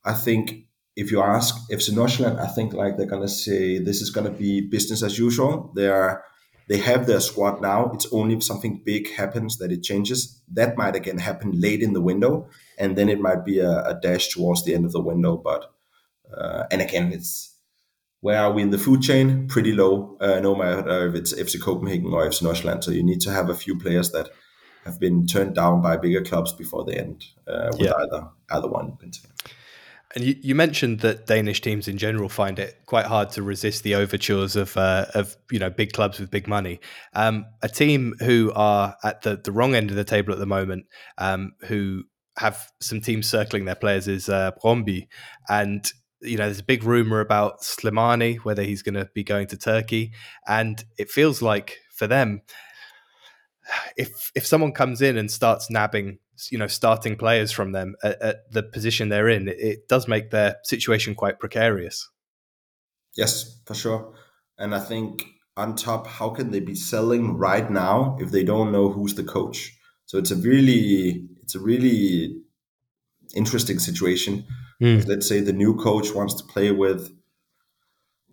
I 0.03 0.13
think 0.13 0.65
if 0.95 1.11
you 1.11 1.21
ask 1.21 1.55
FC 1.71 1.91
Nordsjælland, 1.91 2.39
I 2.39 2.47
think 2.47 2.73
like 2.73 2.97
they're 2.97 3.05
going 3.05 3.21
to 3.21 3.27
say 3.27 3.79
this 3.79 4.01
is 4.01 4.11
going 4.11 4.25
to 4.25 4.37
be 4.37 4.61
business 4.61 5.03
as 5.03 5.17
usual. 5.17 5.71
They 5.75 5.87
are, 5.87 6.23
they 6.67 6.77
have 6.77 7.05
their 7.05 7.19
squad 7.19 7.61
now. 7.61 7.91
It's 7.93 8.07
only 8.11 8.35
if 8.35 8.43
something 8.43 8.81
big 8.83 9.11
happens 9.13 9.57
that 9.57 9.71
it 9.71 9.83
changes. 9.83 10.41
That 10.51 10.77
might 10.77 10.95
again 10.95 11.19
happen 11.19 11.51
late 11.59 11.81
in 11.81 11.93
the 11.93 12.01
window, 12.01 12.49
and 12.77 12.95
then 12.97 13.09
it 13.09 13.19
might 13.19 13.45
be 13.45 13.59
a, 13.59 13.83
a 13.83 13.99
dash 14.01 14.29
towards 14.29 14.63
the 14.65 14.73
end 14.73 14.85
of 14.85 14.91
the 14.91 15.01
window. 15.01 15.37
But 15.37 15.71
uh, 16.35 16.63
and 16.71 16.81
again, 16.81 17.11
it's 17.13 17.55
where 18.21 18.41
are 18.41 18.51
we 18.51 18.63
in 18.63 18.71
the 18.71 18.79
food 18.79 19.01
chain? 19.01 19.47
Pretty 19.47 19.71
low, 19.71 20.17
uh, 20.19 20.39
no 20.39 20.55
matter 20.55 21.07
if 21.07 21.15
it's 21.15 21.33
FC 21.33 21.61
Copenhagen 21.61 22.11
or 22.11 22.27
FC 22.27 22.41
Nordsjælland. 22.41 22.83
So 22.83 22.91
you 22.91 23.03
need 23.03 23.21
to 23.21 23.31
have 23.31 23.49
a 23.49 23.55
few 23.55 23.77
players 23.77 24.11
that 24.11 24.29
have 24.85 24.99
been 24.99 25.27
turned 25.27 25.53
down 25.53 25.81
by 25.81 25.97
bigger 25.97 26.23
clubs 26.23 26.53
before 26.53 26.83
the 26.85 26.97
end 26.97 27.23
uh, 27.47 27.69
with 27.71 27.81
yeah. 27.81 27.93
either 27.93 28.27
either 28.49 28.67
one. 28.67 28.97
And 30.15 30.23
you, 30.23 30.35
you, 30.41 30.55
mentioned 30.55 31.01
that 31.01 31.27
Danish 31.27 31.59
teams 31.59 31.89
in 31.89 31.97
general 31.97 32.29
find 32.29 32.57
it 32.57 32.79
quite 32.85 33.05
hard 33.05 33.31
to 33.31 33.43
resist 33.43 33.83
the 33.83 33.95
overtures 33.95 34.55
of 34.55 34.77
uh, 34.77 35.07
of 35.13 35.35
you 35.51 35.59
know 35.59 35.69
big 35.69 35.91
clubs 35.91 36.19
with 36.19 36.31
big 36.31 36.47
money. 36.47 36.79
Um, 37.13 37.45
a 37.61 37.67
team 37.67 38.13
who 38.19 38.53
are 38.55 38.95
at 39.03 39.23
the, 39.23 39.35
the 39.35 39.51
wrong 39.51 39.75
end 39.75 39.89
of 39.89 39.97
the 39.97 40.05
table 40.05 40.31
at 40.31 40.39
the 40.39 40.45
moment, 40.45 40.85
um, 41.17 41.51
who 41.65 42.03
have 42.37 42.71
some 42.81 43.01
teams 43.01 43.27
circling 43.27 43.65
their 43.65 43.75
players, 43.75 44.07
is 44.07 44.29
uh, 44.29 44.51
Brøndby, 44.63 45.07
and 45.49 45.91
you 46.21 46.37
know 46.37 46.45
there's 46.45 46.59
a 46.59 46.63
big 46.63 46.85
rumor 46.85 47.19
about 47.19 47.61
Slimani 47.61 48.37
whether 48.37 48.63
he's 48.63 48.83
going 48.83 48.95
to 48.95 49.09
be 49.13 49.23
going 49.23 49.47
to 49.47 49.57
Turkey, 49.57 50.13
and 50.47 50.85
it 50.97 51.11
feels 51.11 51.41
like 51.41 51.79
for 51.93 52.07
them 52.07 52.41
if 53.97 54.31
if 54.33 54.45
someone 54.45 54.71
comes 54.71 55.01
in 55.01 55.17
and 55.17 55.29
starts 55.29 55.69
nabbing 55.69 56.19
you 56.49 56.57
know 56.57 56.67
starting 56.67 57.15
players 57.15 57.51
from 57.51 57.71
them 57.71 57.95
at, 58.03 58.21
at 58.21 58.51
the 58.51 58.63
position 58.63 59.09
they're 59.09 59.29
in 59.29 59.47
it, 59.47 59.57
it, 59.59 59.87
does 59.87 60.07
make 60.07 60.31
their 60.31 60.55
situation 60.63 61.15
quite 61.15 61.39
precarious 61.39 62.09
yes 63.15 63.59
for 63.65 63.73
sure 63.73 64.13
and 64.57 64.75
i 64.75 64.79
think 64.79 65.25
on 65.57 65.75
top 65.75 66.07
how 66.07 66.29
can 66.29 66.51
they 66.51 66.59
be 66.59 66.75
selling 66.75 67.37
right 67.37 67.71
now 67.71 68.17
if 68.19 68.31
they 68.31 68.43
don't 68.43 68.71
know 68.71 68.89
who's 68.89 69.15
the 69.15 69.23
coach 69.23 69.77
so 70.05 70.17
it's 70.17 70.31
a 70.31 70.35
really 70.35 71.27
it's 71.41 71.55
a 71.55 71.59
really 71.59 72.41
interesting 73.35 73.79
situation 73.79 74.45
mm. 74.81 75.07
let's 75.07 75.27
say 75.27 75.39
the 75.39 75.53
new 75.53 75.75
coach 75.75 76.13
wants 76.13 76.33
to 76.33 76.43
play 76.43 76.71
with 76.71 77.11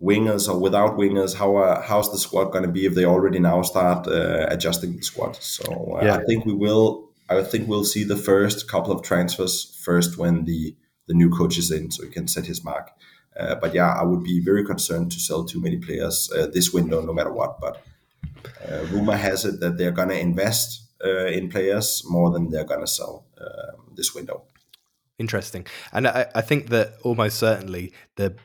wingers 0.03 0.49
or 0.49 0.59
without 0.59 0.97
wingers, 0.97 1.35
how 1.35 1.55
uh, 1.55 1.81
how's 1.81 2.11
the 2.11 2.17
squad 2.17 2.45
going 2.51 2.65
to 2.65 2.71
be 2.71 2.85
if 2.85 2.93
they 2.93 3.05
already 3.05 3.39
now 3.39 3.61
start 3.61 4.07
uh, 4.07 4.45
adjusting 4.49 4.95
the 4.97 5.01
squad? 5.01 5.35
So 5.37 5.97
uh, 5.99 6.05
yeah. 6.05 6.17
I 6.17 6.23
think 6.25 6.45
we 6.45 6.53
will. 6.53 7.09
I 7.37 7.43
think 7.43 7.67
we'll 7.67 7.83
see 7.83 8.03
the 8.03 8.17
first 8.17 8.67
couple 8.67 8.91
of 8.91 9.01
transfers 9.01 9.77
first 9.83 10.17
when 10.17 10.45
the 10.45 10.75
the 11.07 11.13
new 11.13 11.29
coach 11.29 11.57
is 11.57 11.69
in, 11.69 11.91
so 11.91 12.03
he 12.03 12.09
can 12.09 12.27
set 12.27 12.45
his 12.45 12.63
mark. 12.63 12.91
Uh, 13.37 13.55
but 13.55 13.73
yeah, 13.73 13.91
I 13.91 14.03
would 14.03 14.23
be 14.23 14.39
very 14.39 14.63
concerned 14.63 15.11
to 15.11 15.19
sell 15.19 15.43
too 15.43 15.59
many 15.59 15.77
players 15.77 16.31
uh, 16.31 16.47
this 16.47 16.71
window, 16.71 17.01
no 17.01 17.13
matter 17.13 17.31
what. 17.31 17.59
But 17.59 17.83
uh, 18.65 18.85
rumor 18.85 19.17
has 19.17 19.43
it 19.43 19.59
that 19.59 19.77
they're 19.77 19.91
going 19.91 20.09
to 20.09 20.19
invest 20.19 20.81
in 21.03 21.49
players 21.49 22.03
more 22.07 22.31
than 22.31 22.49
they're 22.49 22.63
going 22.63 22.79
to 22.79 22.87
sell 22.87 23.25
um, 23.37 23.91
this 23.93 24.15
window. 24.15 24.43
Interesting, 25.19 25.67
and 25.91 26.07
I, 26.07 26.27
I 26.33 26.41
think 26.41 26.69
that 26.69 26.93
almost 27.03 27.37
certainly 27.37 27.91
the 28.15 28.35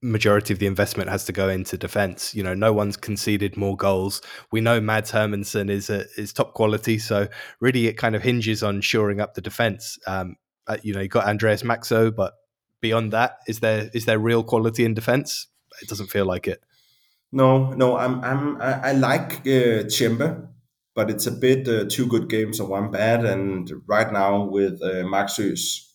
majority 0.00 0.52
of 0.52 0.58
the 0.58 0.66
investment 0.66 1.10
has 1.10 1.24
to 1.26 1.32
go 1.32 1.48
into 1.48 1.76
defense. 1.76 2.34
You 2.34 2.42
know, 2.42 2.54
no 2.54 2.72
one's 2.72 2.96
conceded 2.96 3.56
more 3.56 3.76
goals. 3.76 4.22
We 4.52 4.60
know 4.60 4.80
Mads 4.80 5.10
Hermansen 5.10 5.70
is 5.70 5.90
a, 5.90 6.04
is 6.16 6.32
top 6.32 6.54
quality, 6.54 6.98
so 6.98 7.28
really 7.60 7.86
it 7.86 7.94
kind 7.94 8.14
of 8.14 8.22
hinges 8.22 8.62
on 8.62 8.80
shoring 8.80 9.20
up 9.20 9.34
the 9.34 9.40
defense. 9.40 9.98
Um, 10.06 10.36
Uh, 10.68 10.76
you 10.82 10.92
know, 10.92 11.00
you 11.00 11.08
got 11.08 11.24
Andreas 11.24 11.62
Maxsø, 11.62 12.12
but 12.14 12.34
beyond 12.82 13.10
that, 13.12 13.38
is 13.46 13.60
there 13.60 13.88
is 13.94 14.04
there 14.04 14.18
real 14.18 14.44
quality 14.44 14.84
in 14.84 14.92
defence? 14.94 15.48
It 15.80 15.88
doesn't 15.88 16.10
feel 16.10 16.26
like 16.26 16.46
it. 16.46 16.60
No, 17.32 17.72
no, 17.72 17.96
I'm 17.96 18.20
I'm 18.22 18.60
I, 18.60 18.90
I 18.90 18.92
like 18.92 19.46
uh, 19.48 19.88
but 20.98 21.10
it's 21.10 21.28
a 21.28 21.30
bit 21.30 21.68
uh, 21.68 21.84
two 21.88 22.08
good 22.08 22.28
games 22.28 22.58
and 22.58 22.68
one 22.68 22.90
bad. 22.90 23.24
And 23.24 23.70
right 23.86 24.12
now 24.12 24.42
with 24.42 24.82
uh, 24.82 25.08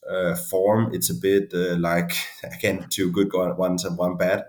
uh, 0.09 0.35
form, 0.35 0.91
it's 0.93 1.09
a 1.09 1.13
bit 1.13 1.53
uh, 1.53 1.75
like 1.75 2.13
again 2.45 2.87
two 2.89 3.11
good 3.11 3.29
ones 3.33 3.83
and 3.83 3.97
one 3.97 4.15
bad. 4.15 4.45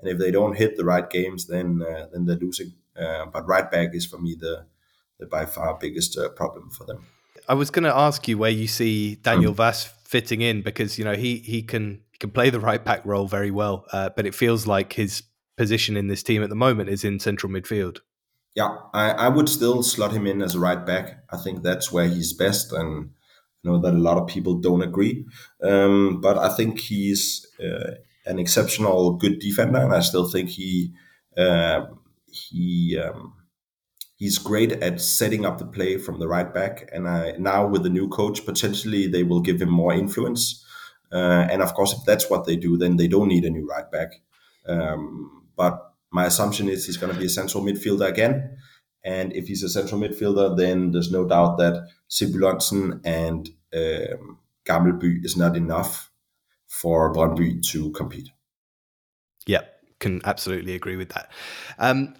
And 0.00 0.08
if 0.08 0.16
they 0.16 0.30
don't 0.30 0.56
hit 0.56 0.78
the 0.78 0.84
right 0.86 1.10
games, 1.10 1.46
then 1.46 1.82
uh, 1.82 2.06
then 2.10 2.24
they're 2.24 2.38
losing. 2.38 2.72
Uh, 2.98 3.26
but 3.26 3.46
right 3.46 3.70
back 3.70 3.90
is 3.92 4.06
for 4.06 4.16
me 4.16 4.34
the, 4.34 4.64
the 5.20 5.26
by 5.26 5.44
far 5.44 5.76
biggest 5.78 6.16
uh, 6.16 6.30
problem 6.30 6.70
for 6.70 6.84
them. 6.86 7.04
I 7.46 7.52
was 7.52 7.68
going 7.68 7.84
to 7.84 7.94
ask 7.94 8.26
you 8.26 8.38
where 8.38 8.50
you 8.50 8.66
see 8.66 9.16
Daniel 9.16 9.52
mm. 9.52 9.58
Wass 9.58 9.92
fitting 10.04 10.40
in 10.40 10.62
because 10.62 10.98
you 10.98 11.04
know 11.04 11.16
he 11.16 11.36
he 11.36 11.60
can 11.60 12.00
he 12.12 12.16
can 12.18 12.30
play 12.30 12.48
the 12.48 12.60
right 12.60 12.82
back 12.82 13.04
role 13.04 13.26
very 13.26 13.50
well, 13.50 13.84
uh, 13.92 14.08
but 14.16 14.24
it 14.24 14.34
feels 14.34 14.66
like 14.66 14.94
his 14.94 15.22
position 15.58 15.98
in 15.98 16.06
this 16.06 16.22
team 16.22 16.42
at 16.42 16.48
the 16.48 16.56
moment 16.56 16.88
is 16.88 17.04
in 17.04 17.20
central 17.20 17.52
midfield. 17.52 17.98
Yeah, 18.58 18.76
I, 18.92 19.10
I 19.12 19.28
would 19.28 19.48
still 19.48 19.82
slot 19.82 20.12
him 20.12 20.26
in 20.26 20.42
as 20.42 20.54
a 20.54 20.60
right 20.60 20.84
back. 20.84 21.24
I 21.30 21.36
think 21.36 21.62
that's 21.62 21.92
where 21.92 22.08
he's 22.08 22.32
best, 22.32 22.72
and 22.72 23.10
I 23.64 23.68
know 23.68 23.78
that 23.78 23.94
a 23.94 23.98
lot 24.08 24.18
of 24.18 24.26
people 24.26 24.54
don't 24.54 24.82
agree. 24.82 25.26
Um, 25.62 26.20
but 26.20 26.38
I 26.38 26.48
think 26.56 26.80
he's 26.80 27.46
uh, 27.62 27.92
an 28.26 28.38
exceptional 28.38 29.12
good 29.16 29.38
defender, 29.38 29.78
and 29.80 29.94
I 29.94 30.00
still 30.00 30.28
think 30.28 30.50
he 30.50 30.92
uh, 31.36 31.86
he 32.26 32.98
um, 32.98 33.34
he's 34.16 34.38
great 34.38 34.72
at 34.72 35.00
setting 35.00 35.46
up 35.46 35.58
the 35.58 35.66
play 35.66 35.98
from 35.98 36.20
the 36.20 36.28
right 36.28 36.52
back. 36.52 36.88
And 36.92 37.08
I, 37.08 37.32
now 37.38 37.66
with 37.66 37.84
the 37.84 37.90
new 37.90 38.08
coach, 38.08 38.46
potentially 38.46 39.06
they 39.08 39.24
will 39.24 39.40
give 39.40 39.62
him 39.62 39.70
more 39.70 39.92
influence. 39.94 40.64
Uh, 41.12 41.46
and 41.50 41.62
of 41.62 41.74
course, 41.74 41.92
if 41.94 42.04
that's 42.06 42.30
what 42.30 42.46
they 42.46 42.56
do, 42.56 42.76
then 42.78 42.96
they 42.96 43.08
don't 43.08 43.28
need 43.28 43.44
a 43.44 43.50
new 43.50 43.66
right 43.68 43.90
back. 43.90 44.10
Um, 44.66 45.46
but 45.56 45.87
my 46.10 46.26
assumption 46.26 46.68
is 46.68 46.86
he's 46.86 46.96
going 46.96 47.12
to 47.12 47.18
be 47.18 47.26
a 47.26 47.30
central 47.30 47.62
midfielder 47.62 48.08
again. 48.08 48.56
And 49.04 49.32
if 49.32 49.46
he's 49.46 49.62
a 49.62 49.68
central 49.68 50.00
midfielder, 50.00 50.56
then 50.56 50.90
there's 50.90 51.10
no 51.10 51.26
doubt 51.26 51.58
that 51.58 51.88
Sebulonsen 52.10 53.00
and 53.04 53.48
um, 53.74 54.38
is 55.24 55.36
not 55.36 55.56
enough 55.56 56.10
for 56.66 57.12
Brøndby 57.12 57.62
to 57.70 57.90
compete. 57.92 58.28
Yeah, 59.46 59.62
can 59.98 60.20
absolutely 60.24 60.74
agree 60.74 60.96
with 60.96 61.10
that. 61.10 61.30
Um, 61.78 62.14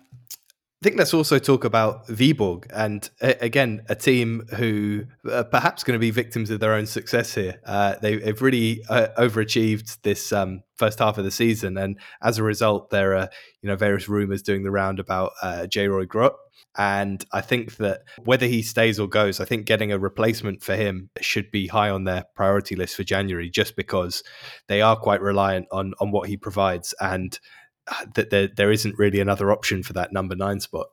I 0.81 0.85
think 0.85 0.97
let's 0.97 1.13
also 1.13 1.41
talk 1.41 1.65
about 1.65 2.07
Viborg, 2.07 2.67
and 2.73 3.11
uh, 3.21 3.35
again, 3.41 3.83
a 3.89 3.97
team 3.97 4.47
who 4.55 5.07
are 5.29 5.43
perhaps 5.43 5.83
going 5.83 5.97
to 5.97 6.01
be 6.01 6.13
victims 6.13 6.51
of 6.51 6.61
their 6.61 6.73
own 6.73 6.87
success 6.87 7.35
here. 7.35 7.61
Uh, 7.67 7.97
they, 8.01 8.21
have 8.21 8.43
really 8.43 8.85
uh, 8.89 9.09
overachieved 9.19 10.01
this 10.03 10.33
um, 10.33 10.63
first 10.77 11.01
half 11.01 11.19
of 11.19 11.25
the 11.25 11.33
season, 11.33 11.77
and 11.77 11.99
as 12.23 12.39
a 12.39 12.45
result, 12.45 12.91
there 12.91 13.17
are 13.17 13.29
you 13.61 13.69
know 13.69 13.75
various 13.75 14.09
rumours 14.09 14.41
doing 14.41 14.63
the 14.63 14.71
round 14.71 15.01
about 15.01 15.33
uh, 15.43 15.67
Jay-Roy 15.67 16.07
Grot. 16.07 16.35
And 16.77 17.25
I 17.33 17.41
think 17.41 17.79
that 17.79 18.03
whether 18.23 18.47
he 18.47 18.63
stays 18.63 19.01
or 19.01 19.09
goes, 19.09 19.41
I 19.41 19.47
think 19.47 19.67
getting 19.67 19.91
a 19.91 19.99
replacement 19.99 20.63
for 20.63 20.77
him 20.77 21.11
should 21.21 21.51
be 21.51 21.67
high 21.67 21.91
on 21.91 22.05
their 22.05 22.23
priority 22.37 22.77
list 22.77 22.95
for 22.95 23.03
January, 23.03 23.51
just 23.51 23.75
because 23.75 24.23
they 24.69 24.81
are 24.81 24.95
quite 24.95 25.23
reliant 25.23 25.67
on 25.73 25.95
on 25.99 26.13
what 26.13 26.29
he 26.29 26.37
provides. 26.37 26.95
And 27.01 27.37
that 28.15 28.31
there, 28.31 28.49
there 28.49 28.73
isn't 28.73 28.99
really 28.99 29.21
another 29.21 29.51
option 29.51 29.83
for 29.83 29.93
that 29.95 30.13
number 30.13 30.35
nine 30.35 30.61
spot. 30.61 30.87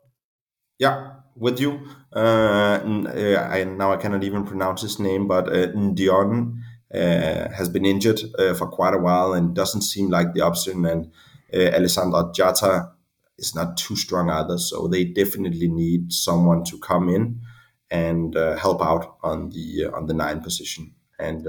Yeah, 0.79 1.13
with 1.35 1.59
you. 1.59 1.87
Uh, 2.13 2.79
uh, 2.79 3.47
I, 3.49 3.63
now 3.63 3.93
I 3.93 3.97
cannot 3.97 4.23
even 4.23 4.45
pronounce 4.45 4.81
his 4.81 4.99
name, 4.99 5.27
but 5.27 5.47
uh, 5.53 5.67
Dion 5.67 6.61
uh, 6.93 7.49
has 7.49 7.69
been 7.69 7.85
injured 7.85 8.21
uh, 8.37 8.53
for 8.53 8.67
quite 8.67 8.93
a 8.93 8.99
while 8.99 9.33
and 9.33 9.55
doesn't 9.55 9.81
seem 9.81 10.09
like 10.09 10.33
the 10.33 10.41
option. 10.41 10.85
And 10.85 11.11
uh, 11.53 11.77
Alassana 11.77 12.33
Jatta 12.33 12.91
is 13.37 13.55
not 13.55 13.77
too 13.77 13.95
strong 13.95 14.29
either, 14.29 14.57
so 14.57 14.87
they 14.87 15.05
definitely 15.05 15.67
need 15.67 16.11
someone 16.11 16.63
to 16.65 16.77
come 16.79 17.09
in 17.09 17.41
and 17.89 18.35
uh, 18.35 18.57
help 18.57 18.81
out 18.81 19.17
on 19.23 19.49
the 19.49 19.85
on 19.93 20.07
the 20.07 20.13
nine 20.13 20.41
position. 20.41 20.93
And 21.19 21.47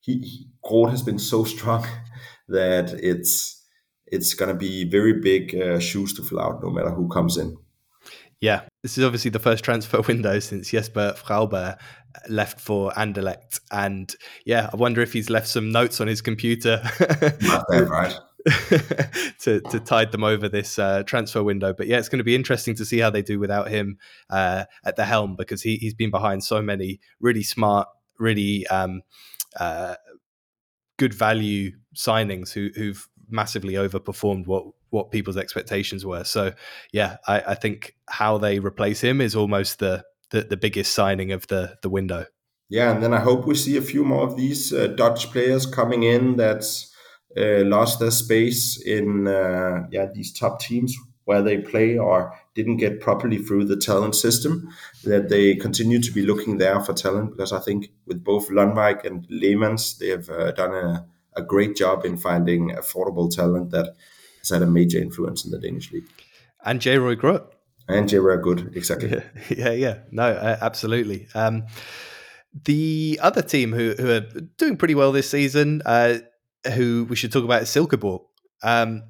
he, 0.00 0.18
he 0.18 0.48
Grot 0.62 0.90
has 0.90 1.02
been 1.02 1.18
so 1.18 1.44
strong 1.54 1.86
that 2.48 2.92
it's 2.92 3.55
it's 4.06 4.34
going 4.34 4.48
to 4.48 4.54
be 4.54 4.84
very 4.84 5.14
big 5.14 5.54
uh, 5.54 5.78
shoes 5.78 6.12
to 6.14 6.22
fill 6.22 6.40
out 6.40 6.62
no 6.62 6.70
matter 6.70 6.90
who 6.90 7.08
comes 7.08 7.36
in. 7.36 7.56
Yeah, 8.40 8.62
this 8.82 8.98
is 8.98 9.04
obviously 9.04 9.30
the 9.30 9.38
first 9.38 9.64
transfer 9.64 10.00
window 10.08 10.38
since 10.38 10.70
Jesper 10.70 11.14
Fredberg 11.16 11.78
left 12.28 12.60
for 12.60 12.92
Anderlecht. 12.92 13.60
And 13.70 14.14
yeah, 14.44 14.70
I 14.72 14.76
wonder 14.76 15.00
if 15.00 15.12
he's 15.12 15.30
left 15.30 15.48
some 15.48 15.70
notes 15.70 16.00
on 16.00 16.06
his 16.06 16.20
computer. 16.20 16.82
right. 17.70 18.14
to, 19.40 19.60
to 19.60 19.80
tide 19.80 20.12
them 20.12 20.22
over 20.22 20.48
this 20.48 20.78
uh, 20.78 21.02
transfer 21.02 21.42
window. 21.42 21.72
But 21.72 21.88
yeah, 21.88 21.98
it's 21.98 22.08
going 22.08 22.18
to 22.18 22.24
be 22.24 22.36
interesting 22.36 22.76
to 22.76 22.84
see 22.84 22.98
how 22.98 23.10
they 23.10 23.22
do 23.22 23.40
without 23.40 23.68
him 23.68 23.98
uh, 24.30 24.66
at 24.84 24.94
the 24.94 25.04
helm 25.04 25.34
because 25.34 25.62
he, 25.62 25.76
he's 25.76 25.94
been 25.94 26.12
behind 26.12 26.44
so 26.44 26.62
many 26.62 27.00
really 27.18 27.42
smart, 27.42 27.88
really 28.20 28.64
um, 28.68 29.02
uh, 29.58 29.96
good 30.96 31.12
value 31.12 31.72
signings 31.96 32.52
who, 32.52 32.70
who've 32.76 33.08
massively 33.28 33.74
overperformed 33.74 34.46
what 34.46 34.64
what 34.90 35.10
people's 35.10 35.36
expectations 35.36 36.04
were. 36.06 36.24
So 36.24 36.52
yeah, 36.92 37.16
I, 37.26 37.40
I 37.48 37.54
think 37.54 37.96
how 38.08 38.38
they 38.38 38.58
replace 38.58 39.00
him 39.00 39.20
is 39.20 39.34
almost 39.34 39.78
the, 39.78 40.04
the, 40.30 40.42
the 40.42 40.56
biggest 40.56 40.92
signing 40.92 41.32
of 41.32 41.46
the 41.48 41.76
the 41.82 41.90
window. 41.90 42.26
Yeah, 42.68 42.92
and 42.92 43.02
then 43.02 43.14
I 43.14 43.20
hope 43.20 43.46
we 43.46 43.54
see 43.54 43.76
a 43.76 43.82
few 43.82 44.04
more 44.04 44.24
of 44.24 44.36
these 44.36 44.72
uh, 44.72 44.88
Dutch 44.88 45.30
players 45.30 45.66
coming 45.66 46.02
in 46.02 46.36
that's 46.36 46.92
uh, 47.36 47.64
lost 47.64 48.00
their 48.00 48.10
space 48.10 48.80
in 48.80 49.28
uh, 49.28 49.86
yeah 49.90 50.06
these 50.12 50.32
top 50.32 50.60
teams 50.60 50.96
where 51.26 51.42
they 51.42 51.58
play 51.58 51.98
or 51.98 52.32
didn't 52.54 52.76
get 52.76 53.00
properly 53.00 53.38
through 53.38 53.64
the 53.64 53.76
talent 53.76 54.14
system. 54.14 54.68
That 55.04 55.28
they 55.28 55.54
continue 55.54 56.00
to 56.00 56.12
be 56.12 56.22
looking 56.22 56.58
there 56.58 56.80
for 56.80 56.92
talent 56.92 57.30
because 57.30 57.52
I 57.52 57.60
think 57.60 57.90
with 58.06 58.24
both 58.24 58.48
Lundvik 58.48 59.04
and 59.04 59.28
Lehmans, 59.28 59.98
they 59.98 60.08
have 60.08 60.30
uh, 60.30 60.52
done 60.52 60.74
a 60.74 61.06
a 61.36 61.42
great 61.42 61.76
job 61.76 62.04
in 62.04 62.16
finding 62.16 62.70
affordable 62.70 63.34
talent 63.34 63.70
that 63.70 63.94
has 64.38 64.50
had 64.50 64.62
a 64.62 64.66
major 64.66 64.98
influence 64.98 65.44
in 65.44 65.50
the 65.50 65.58
Danish 65.58 65.92
league. 65.92 66.08
And 66.64 66.80
Jay-Roy 66.80 67.14
Grot. 67.14 67.52
And 67.88 68.08
J. 68.08 68.18
Roy 68.18 68.36
good, 68.36 68.76
exactly. 68.76 69.10
Yeah, 69.10 69.22
yeah, 69.56 69.70
yeah. 69.70 69.98
No, 70.10 70.24
uh, 70.24 70.58
absolutely. 70.60 71.28
Um, 71.34 71.66
the 72.64 73.20
other 73.22 73.42
team 73.42 73.72
who, 73.72 73.94
who 73.96 74.10
are 74.10 74.26
doing 74.56 74.76
pretty 74.76 74.94
well 74.94 75.12
this 75.12 75.30
season, 75.30 75.82
uh, 75.86 76.18
who 76.74 77.06
we 77.08 77.14
should 77.14 77.30
talk 77.30 77.44
about 77.44 77.62
is 77.62 77.68
Silkeborg. 77.68 78.24
Um, 78.62 79.04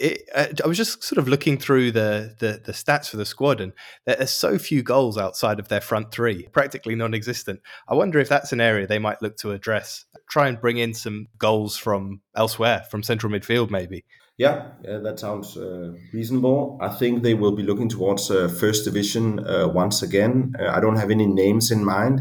it, 0.00 0.28
uh, 0.34 0.46
I 0.64 0.66
was 0.66 0.78
just 0.78 1.04
sort 1.04 1.18
of 1.18 1.28
looking 1.28 1.58
through 1.58 1.92
the, 1.92 2.34
the, 2.38 2.60
the 2.64 2.72
stats 2.72 3.10
for 3.10 3.18
the 3.18 3.26
squad, 3.26 3.60
and 3.60 3.72
there's 4.06 4.30
so 4.30 4.58
few 4.58 4.82
goals 4.82 5.18
outside 5.18 5.60
of 5.60 5.68
their 5.68 5.80
front 5.80 6.10
three, 6.10 6.48
practically 6.52 6.94
non-existent. 6.94 7.60
I 7.86 7.94
wonder 7.94 8.18
if 8.18 8.28
that's 8.28 8.52
an 8.52 8.60
area 8.60 8.86
they 8.86 8.98
might 8.98 9.20
look 9.20 9.36
to 9.38 9.52
address. 9.52 10.06
Try 10.30 10.48
and 10.48 10.60
bring 10.60 10.78
in 10.78 10.94
some 10.94 11.26
goals 11.38 11.76
from 11.76 12.22
elsewhere, 12.34 12.84
from 12.90 13.02
central 13.02 13.30
midfield, 13.30 13.70
maybe. 13.70 14.04
Yeah, 14.38 14.68
yeah 14.82 14.98
that 14.98 15.20
sounds 15.20 15.58
uh, 15.58 15.92
reasonable. 16.14 16.78
I 16.80 16.88
think 16.88 17.22
they 17.22 17.34
will 17.34 17.52
be 17.52 17.62
looking 17.62 17.90
towards 17.90 18.30
uh, 18.30 18.48
first 18.48 18.86
division 18.86 19.46
uh, 19.46 19.68
once 19.68 20.02
again. 20.02 20.54
Uh, 20.58 20.68
I 20.68 20.80
don't 20.80 20.96
have 20.96 21.10
any 21.10 21.26
names 21.26 21.70
in 21.70 21.84
mind, 21.84 22.20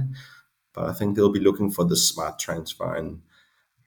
but 0.73 0.89
I 0.89 0.93
think 0.93 1.15
they'll 1.15 1.31
be 1.31 1.39
looking 1.39 1.71
for 1.71 1.85
the 1.85 1.95
smart 1.95 2.37
transfer. 2.39 2.93
And 2.93 3.21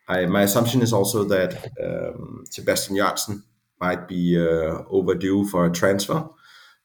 I, 0.08 0.24
my 0.24 0.42
assumption 0.42 0.80
is 0.80 0.94
also 0.94 1.24
that 1.24 1.68
um, 1.82 2.44
Sebastian 2.48 2.96
Janssen 2.96 3.44
might 3.82 4.08
be 4.08 4.38
uh, 4.38 4.82
overdue 4.88 5.44
for 5.50 5.66
a 5.66 5.72
transfer. 5.72 6.20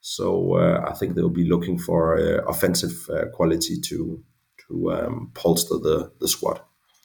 So 0.02 0.58
uh, 0.58 0.86
I 0.90 0.94
think 0.94 1.16
they'll 1.16 1.40
be 1.44 1.50
looking 1.50 1.78
for 1.78 2.18
uh, 2.18 2.44
offensive 2.54 2.98
quality 3.34 3.76
to 3.90 4.24
to 4.68 4.92
um, 4.92 5.32
bolster 5.34 5.78
the 5.78 6.12
the 6.20 6.28
squad. 6.28 6.60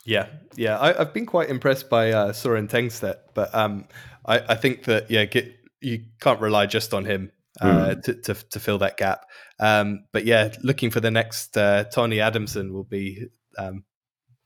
Yeah, 0.05 0.27
yeah, 0.57 0.81
I, 0.81 0.93
have 0.95 1.15
been 1.15 1.27
quite 1.27 1.49
impressed 1.49 1.89
by 1.89 2.11
uh, 2.11 2.33
Soren 2.33 2.67
Tengstedt, 2.67 3.19
but 3.35 3.55
um, 3.55 3.87
I, 4.27 4.41
I, 4.49 4.55
think 4.57 4.85
that 4.85 5.11
yeah, 5.11 5.27
get, 5.27 5.55
you 5.81 6.01
can't 6.21 6.41
rely 6.41 6.67
just 6.67 6.93
on 6.93 7.05
him 7.05 7.31
uh, 7.61 7.67
mm. 7.67 8.03
to, 8.03 8.15
to, 8.15 8.35
to 8.35 8.61
fill 8.61 8.79
that 8.79 8.97
gap. 8.97 9.27
Um, 9.61 10.05
but 10.13 10.25
yeah, 10.25 10.53
looking 10.63 10.91
for 10.91 10.99
the 10.99 11.13
next 11.13 11.57
uh, 11.57 11.85
Tonni 11.85 12.17
Adamsen 12.17 12.73
will 12.73 12.85
be 12.85 13.27
um, 13.57 13.85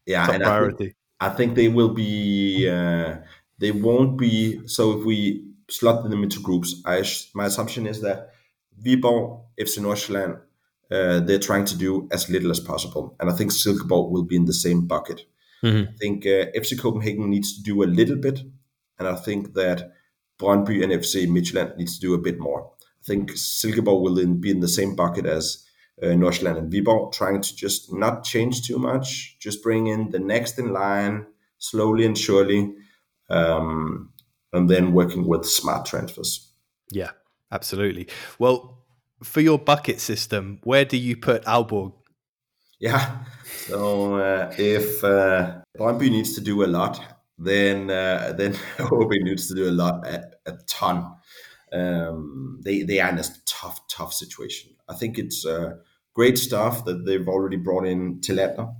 yeah 0.07 0.27
priority. 0.27 0.95
I 1.21 1.29
think, 1.29 1.33
I 1.33 1.37
think, 1.37 1.55
they 1.55 1.69
will 1.69 1.95
be 1.95 2.69
uh, 2.69 3.17
they 3.59 3.73
won't 3.73 4.19
be. 4.19 4.67
So 4.67 4.99
if 4.99 5.05
we 5.05 5.45
slot 5.69 6.09
them 6.09 6.23
into 6.23 6.41
groups, 6.41 6.83
I, 6.85 7.05
my 7.35 7.47
assumption 7.47 7.87
is 7.87 8.01
that 8.03 8.31
Viborg, 8.83 9.43
FC 9.59 9.79
Nordsjælland, 9.81 10.41
uh, 10.91 11.21
they're 11.21 11.39
trying 11.39 11.65
to 11.65 11.77
do 11.77 12.09
as 12.13 12.29
little 12.31 12.51
as 12.51 12.61
possible, 12.61 13.17
and 13.19 13.29
I 13.29 13.33
think 13.33 13.51
Silkeborg 13.51 14.11
will 14.11 14.23
be 14.23 14.37
in 14.37 14.45
the 14.45 14.53
same 14.53 14.87
bucket. 14.87 15.27
Mm-hmm. 15.63 15.89
I 15.89 15.97
think 15.99 16.27
uh, 16.27 16.47
FC 16.55 16.79
Copenhagen 16.79 17.31
needs 17.31 17.57
to 17.57 17.63
do 17.63 17.83
a 17.83 17.85
little 17.85 18.17
bit, 18.17 18.41
and 18.99 19.09
I 19.09 19.17
think 19.17 19.55
that 19.55 19.93
Brøndby 20.39 20.85
and 20.85 20.93
FC 20.93 21.27
Midtjylland 21.27 21.77
needs 21.77 21.99
to 21.99 22.07
do 22.07 22.15
a 22.15 22.19
bit 22.23 22.39
more. 22.39 22.71
I 22.83 23.05
think 23.05 23.33
Silkeborg 23.33 24.03
will 24.03 24.15
then 24.15 24.41
be 24.41 24.51
in 24.51 24.61
the 24.61 24.69
same 24.69 24.95
bucket 24.95 25.27
as 25.27 25.65
uh, 26.03 26.07
Nordsjælland 26.07 26.59
and 26.59 26.73
Viborg, 26.73 27.13
trying 27.13 27.41
to 27.41 27.57
just 27.57 27.93
not 27.93 28.23
change 28.25 28.63
too 28.63 28.79
much, 28.79 29.37
just 29.41 29.63
bring 29.63 29.89
in 29.89 30.11
the 30.11 30.21
next 30.21 30.59
in 30.59 30.73
line 30.73 31.27
slowly 31.59 32.05
and 32.07 32.19
surely, 32.19 32.75
um, 33.29 34.13
and 34.53 34.71
then 34.71 34.93
working 34.93 35.27
with 35.27 35.47
smart 35.47 35.87
transfers. 35.87 36.51
Yeah, 36.91 37.11
absolutely. 37.51 38.09
Well, 38.39 38.85
for 39.23 39.41
your 39.41 39.59
bucket 39.59 40.01
system, 40.01 40.61
where 40.63 40.85
do 40.85 40.97
you 40.97 41.17
put 41.17 41.45
Aalborg? 41.45 41.93
Yeah, 42.79 43.25
so 43.45 44.17
uh, 44.17 44.53
if 44.59 45.03
uh, 45.03 45.63
Brøndby 45.79 46.11
needs 46.11 46.35
to 46.35 46.41
do 46.41 46.65
a 46.65 46.67
lot, 46.67 47.01
then 47.39 47.91
uh, 47.91 48.35
then 48.37 48.57
OB 48.79 49.11
needs 49.11 49.49
to 49.49 49.55
do 49.55 49.69
a 49.69 49.73
lot, 49.73 50.07
a, 50.07 50.25
a 50.47 50.53
ton. 50.67 51.13
Um, 51.73 52.61
they 52.63 52.83
they 52.83 53.01
are 53.01 53.11
in 53.11 53.19
a 53.19 53.25
tough 53.45 53.81
tough 53.89 54.13
situation. 54.13 54.73
I 54.89 54.95
think 54.95 55.19
it's 55.19 55.45
uh, 55.45 55.77
great 56.15 56.39
stuff 56.39 56.85
that 56.85 57.05
they've 57.05 57.29
already 57.29 57.57
brought 57.57 57.87
in 57.87 58.21
Tillander. 58.21 58.75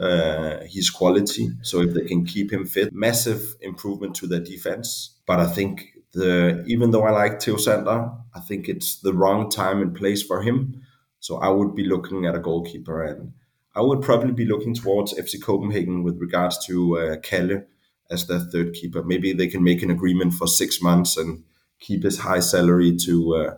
Uh, 0.00 0.64
his 0.64 0.88
quality, 0.88 1.50
so 1.60 1.82
if 1.82 1.92
they 1.92 2.06
can 2.06 2.24
keep 2.24 2.50
him 2.50 2.64
fit, 2.64 2.90
massive 2.90 3.54
improvement 3.60 4.14
to 4.14 4.26
their 4.26 4.40
defense. 4.40 5.10
But 5.26 5.40
I 5.40 5.46
think 5.46 5.88
the 6.12 6.64
even 6.66 6.90
though 6.90 7.04
I 7.04 7.10
like 7.10 7.42
Theo 7.42 7.58
Sander, 7.58 8.10
I 8.34 8.40
think 8.40 8.66
it's 8.66 8.98
the 9.00 9.12
wrong 9.12 9.50
time 9.50 9.82
and 9.82 9.94
place 9.94 10.22
for 10.22 10.40
him. 10.40 10.82
So 11.18 11.36
I 11.36 11.48
would 11.48 11.74
be 11.74 11.84
looking 11.84 12.24
at 12.24 12.34
a 12.34 12.38
goalkeeper, 12.38 13.02
and 13.02 13.34
I 13.74 13.82
would 13.82 14.00
probably 14.00 14.32
be 14.32 14.46
looking 14.46 14.74
towards 14.74 15.12
FC 15.12 15.40
Copenhagen 15.42 16.02
with 16.02 16.18
regards 16.18 16.64
to 16.66 16.98
uh, 16.98 17.16
Kalle 17.18 17.64
as 18.10 18.26
their 18.26 18.40
third 18.40 18.72
keeper. 18.72 19.02
Maybe 19.02 19.34
they 19.34 19.48
can 19.48 19.62
make 19.62 19.82
an 19.82 19.90
agreement 19.90 20.32
for 20.32 20.46
six 20.46 20.80
months 20.80 21.18
and 21.18 21.44
keep 21.78 22.04
his 22.04 22.20
high 22.20 22.40
salary 22.40 22.96
to 23.04 23.34
uh, 23.34 23.54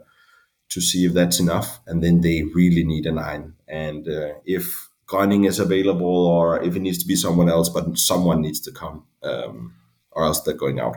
to 0.71 0.81
see 0.81 1.05
if 1.05 1.13
that's 1.13 1.39
enough, 1.39 1.81
and 1.87 2.03
then 2.03 2.21
they 2.21 2.43
really 2.43 2.83
need 2.83 3.07
a 3.07 3.13
nine. 3.13 3.55
And 3.69 4.09
uh, 4.09 4.35
if 4.45 4.89
Grønning 5.12 5.46
is 5.46 5.59
available, 5.59 6.27
or 6.27 6.62
if 6.62 6.75
it 6.75 6.81
needs 6.81 6.98
to 6.98 7.07
be 7.07 7.16
someone 7.16 7.51
else, 7.51 7.68
but 7.68 7.98
someone 7.98 8.40
needs 8.40 8.61
to 8.61 8.72
come, 8.72 9.05
um, 9.22 9.75
or 10.11 10.25
else 10.25 10.40
they're 10.40 10.55
going 10.55 10.81
out. 10.81 10.96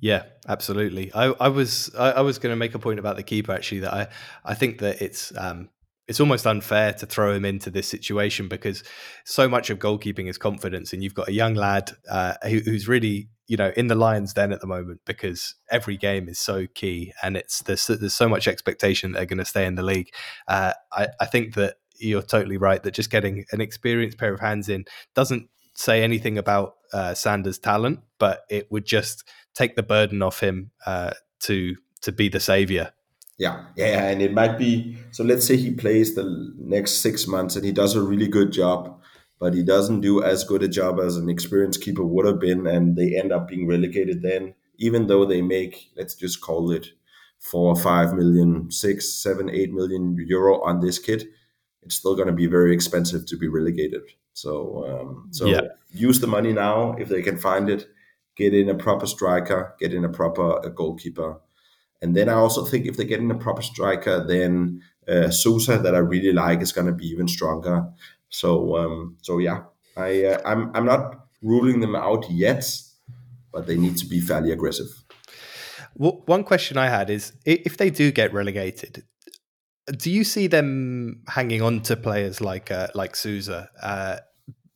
Yeah, 0.00 0.24
absolutely. 0.48 1.12
I, 1.14 1.26
I 1.38 1.48
was 1.48 1.94
I, 1.96 2.10
I 2.10 2.20
was 2.22 2.38
going 2.38 2.52
to 2.52 2.56
make 2.56 2.74
a 2.74 2.80
point 2.80 2.98
about 2.98 3.16
the 3.16 3.22
keeper 3.22 3.52
actually 3.52 3.80
that 3.80 3.94
I 3.94 4.08
I 4.44 4.54
think 4.54 4.80
that 4.80 5.00
it's 5.00 5.32
um 5.36 5.68
it's 6.08 6.18
almost 6.18 6.46
unfair 6.46 6.92
to 6.94 7.06
throw 7.06 7.32
him 7.32 7.44
into 7.44 7.70
this 7.70 7.86
situation 7.86 8.48
because 8.48 8.82
so 9.24 9.48
much 9.48 9.70
of 9.70 9.78
goalkeeping 9.78 10.28
is 10.28 10.38
confidence, 10.38 10.92
and 10.92 11.04
you've 11.04 11.14
got 11.14 11.28
a 11.28 11.32
young 11.32 11.54
lad 11.54 11.92
uh, 12.10 12.34
who, 12.42 12.58
who's 12.58 12.88
really 12.88 13.28
you 13.46 13.56
know 13.56 13.72
in 13.76 13.86
the 13.86 13.94
Lions 13.94 14.34
den 14.34 14.52
at 14.52 14.60
the 14.60 14.66
moment 14.66 15.00
because 15.06 15.54
every 15.70 15.96
game 15.96 16.28
is 16.28 16.40
so 16.40 16.66
key, 16.74 17.12
and 17.22 17.36
it's 17.36 17.62
there's 17.62 17.86
there's 17.86 18.14
so 18.14 18.28
much 18.28 18.48
expectation 18.48 19.12
they're 19.12 19.24
going 19.24 19.38
to 19.38 19.44
stay 19.44 19.64
in 19.64 19.76
the 19.76 19.84
league. 19.84 20.10
Uh, 20.48 20.72
I 20.92 21.08
I 21.20 21.26
think 21.26 21.54
that 21.54 21.76
you're 22.02 22.22
totally 22.22 22.56
right 22.56 22.82
that 22.82 22.94
just 22.94 23.10
getting 23.10 23.44
an 23.52 23.60
experienced 23.60 24.18
pair 24.18 24.34
of 24.34 24.40
hands 24.40 24.68
in 24.68 24.84
doesn't 25.14 25.48
say 25.74 26.02
anything 26.02 26.38
about 26.38 26.76
uh, 26.92 27.14
Sanders' 27.14 27.58
talent, 27.58 28.00
but 28.18 28.44
it 28.50 28.70
would 28.70 28.84
just 28.84 29.24
take 29.54 29.76
the 29.76 29.82
burden 29.82 30.22
off 30.22 30.40
him 30.40 30.70
uh, 30.86 31.12
to 31.40 31.76
to 32.02 32.12
be 32.12 32.28
the 32.28 32.40
savior. 32.40 32.92
Yeah, 33.38 33.64
yeah, 33.76 34.08
and 34.08 34.20
it 34.20 34.32
might 34.32 34.58
be. 34.58 34.98
So 35.10 35.24
let's 35.24 35.46
say 35.46 35.56
he 35.56 35.72
plays 35.72 36.14
the 36.14 36.52
next 36.58 37.00
six 37.00 37.26
months 37.26 37.56
and 37.56 37.64
he 37.64 37.72
does 37.72 37.94
a 37.94 38.02
really 38.02 38.28
good 38.28 38.52
job, 38.52 39.00
but 39.40 39.54
he 39.54 39.62
doesn't 39.62 40.00
do 40.00 40.22
as 40.22 40.44
good 40.44 40.62
a 40.62 40.68
job 40.68 41.00
as 41.00 41.16
an 41.16 41.28
experienced 41.28 41.82
keeper 41.82 42.04
would 42.04 42.26
have 42.26 42.38
been, 42.38 42.66
and 42.66 42.96
they 42.96 43.16
end 43.16 43.32
up 43.32 43.48
being 43.48 43.66
relegated. 43.66 44.22
Then, 44.22 44.54
even 44.78 45.06
though 45.06 45.24
they 45.24 45.42
make, 45.42 45.90
let's 45.96 46.14
just 46.14 46.40
call 46.40 46.70
it 46.70 46.88
four, 47.38 47.74
five 47.74 48.14
million, 48.14 48.70
six, 48.70 49.08
seven, 49.08 49.50
eight 49.50 49.72
million 49.72 50.16
euro 50.28 50.62
on 50.62 50.80
this 50.80 50.98
kid, 50.98 51.26
it's 51.82 51.94
still 51.94 52.14
going 52.14 52.28
to 52.28 52.34
be 52.34 52.46
very 52.46 52.72
expensive 52.72 53.26
to 53.26 53.36
be 53.36 53.48
relegated. 53.48 54.02
So, 54.34 54.84
um, 54.88 55.28
so 55.30 55.46
yeah. 55.46 55.60
use 55.90 56.20
the 56.20 56.26
money 56.26 56.52
now 56.52 56.94
if 56.98 57.08
they 57.08 57.22
can 57.22 57.38
find 57.38 57.68
it. 57.68 57.86
Get 58.34 58.54
in 58.54 58.70
a 58.70 58.74
proper 58.74 59.06
striker, 59.06 59.74
get 59.78 59.92
in 59.92 60.04
a 60.04 60.08
proper 60.08 60.58
a 60.64 60.70
goalkeeper, 60.70 61.38
and 62.00 62.16
then 62.16 62.28
I 62.28 62.34
also 62.34 62.64
think 62.64 62.86
if 62.86 62.96
they 62.96 63.04
get 63.04 63.20
in 63.20 63.30
a 63.30 63.38
proper 63.38 63.62
striker, 63.62 64.26
then 64.26 64.82
uh, 65.06 65.30
Sousa 65.30 65.78
that 65.78 65.94
I 65.94 65.98
really 65.98 66.32
like 66.32 66.62
is 66.62 66.72
going 66.72 66.86
to 66.86 66.92
be 66.92 67.06
even 67.06 67.28
stronger. 67.28 67.86
So, 68.30 68.76
um, 68.78 69.18
so 69.20 69.38
yeah, 69.38 69.64
I 69.96 70.24
uh, 70.24 70.40
I'm 70.46 70.70
I'm 70.74 70.86
not 70.86 71.28
ruling 71.42 71.80
them 71.80 71.94
out 71.94 72.24
yet, 72.30 72.64
but 73.52 73.66
they 73.66 73.76
need 73.76 73.98
to 73.98 74.06
be 74.06 74.20
fairly 74.20 74.50
aggressive. 74.50 74.88
Well, 75.94 76.22
one 76.24 76.42
question 76.42 76.78
I 76.78 76.88
had 76.88 77.10
is 77.10 77.32
if 77.44 77.76
they 77.76 77.90
do 77.90 78.10
get 78.10 78.32
relegated, 78.32 79.04
do 79.86 80.10
you 80.10 80.24
see 80.24 80.46
them 80.46 81.22
hanging 81.28 81.62
on 81.62 81.80
to 81.82 81.96
players 81.96 82.40
like 82.40 82.70
uh, 82.70 82.88
like 82.94 83.16
Sousa? 83.16 83.68
Uh, 83.82 84.18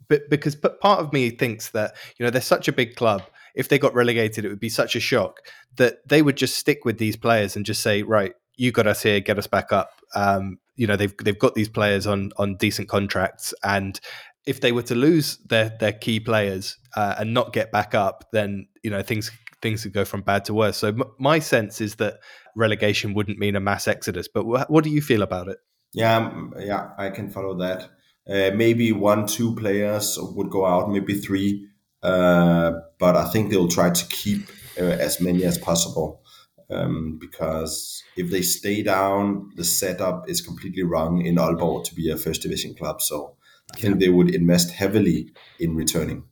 but 0.09 0.29
because 0.31 0.55
part 0.55 1.01
of 1.01 1.13
me 1.13 1.31
thinks 1.31 1.71
that 1.71 1.95
you 2.19 2.25
know 2.25 2.31
they're 2.31 2.41
such 2.41 2.69
a 2.69 2.73
big 2.73 2.97
club. 2.97 3.23
If 3.55 3.69
they 3.69 3.79
got 3.79 3.95
relegated, 3.95 4.45
it 4.45 4.49
would 4.49 4.61
be 4.61 4.69
such 4.69 4.95
a 4.97 5.01
shock 5.01 5.41
that 5.77 6.07
they 6.07 6.21
would 6.21 6.37
just 6.37 6.57
stick 6.57 6.85
with 6.85 6.99
these 6.99 7.17
players 7.17 7.57
and 7.57 7.65
just 7.65 7.83
say, 7.83 8.03
"Right, 8.03 8.35
you 8.57 8.71
got 8.71 8.87
us 8.87 9.03
here, 9.03 9.21
get 9.21 9.39
us 9.39 9.47
back 9.47 9.73
up." 9.73 9.91
Um, 10.15 10.59
you 10.75 10.87
know, 10.87 10.97
they've 10.97 11.17
they've 11.23 11.39
got 11.39 11.55
these 11.55 11.69
players 11.69 12.07
on 12.07 12.33
on 12.37 12.57
decent 12.57 12.89
contracts, 12.89 13.55
and 13.63 13.99
if 14.47 14.61
they 14.61 14.73
were 14.73 14.83
to 14.83 14.95
lose 14.95 15.39
their 15.39 15.77
their 15.81 15.93
key 15.93 16.21
players 16.21 16.77
uh, 16.97 17.15
and 17.19 17.33
not 17.33 17.53
get 17.53 17.73
back 17.73 17.95
up, 17.95 18.25
then 18.33 18.69
you 18.83 18.91
know 18.91 19.03
things 19.03 19.31
things 19.63 19.83
could 19.83 19.93
go 19.93 20.05
from 20.05 20.23
bad 20.23 20.45
to 20.47 20.55
worse. 20.55 20.77
So 20.77 20.89
m- 20.89 21.03
my 21.19 21.39
sense 21.39 21.81
is 21.81 21.97
that 21.97 22.19
relegation 22.57 23.15
wouldn't 23.15 23.39
mean 23.39 23.55
a 23.55 23.61
mass 23.61 23.87
exodus. 23.87 24.27
But 24.27 24.43
wh- 24.43 24.71
what 24.71 24.83
do 24.83 24.91
you 24.91 25.01
feel 25.01 25.23
about 25.23 25.49
it? 25.49 25.59
Yeah, 25.93 26.17
um, 26.17 26.55
yeah, 26.59 26.91
I 26.99 27.11
can 27.11 27.31
follow 27.31 27.55
that. 27.59 27.91
Uh, 28.29 28.51
maybe 28.57 28.91
one, 28.91 29.27
two 29.27 29.55
players 29.55 30.19
would 30.21 30.51
go 30.51 30.67
out, 30.67 30.91
maybe 30.91 31.15
three, 31.15 31.69
uh, 32.03 32.73
but 32.99 33.17
I 33.17 33.25
think 33.31 33.51
they'll 33.51 33.69
try 33.69 33.91
to 33.91 34.07
keep 34.09 34.49
uh, 34.79 34.83
as 34.83 35.21
many 35.21 35.45
as 35.45 35.59
possible 35.59 36.23
um, 36.71 37.19
because 37.21 38.03
if 38.17 38.31
they 38.31 38.43
stay 38.43 38.83
down, 38.83 39.51
the 39.55 39.65
setup 39.65 40.29
is 40.29 40.41
completely 40.41 40.83
wrong 40.83 41.25
in 41.25 41.37
Aalborg 41.37 41.85
to 41.85 41.95
be 41.95 42.11
a 42.11 42.17
first 42.17 42.43
division 42.43 42.75
club. 42.75 43.01
So 43.01 43.37
I 43.75 43.79
think 43.79 44.01
they 44.01 44.09
would 44.09 44.35
invest 44.35 44.73
heavily 44.73 45.33
in 45.61 45.77
returning. 45.77 46.25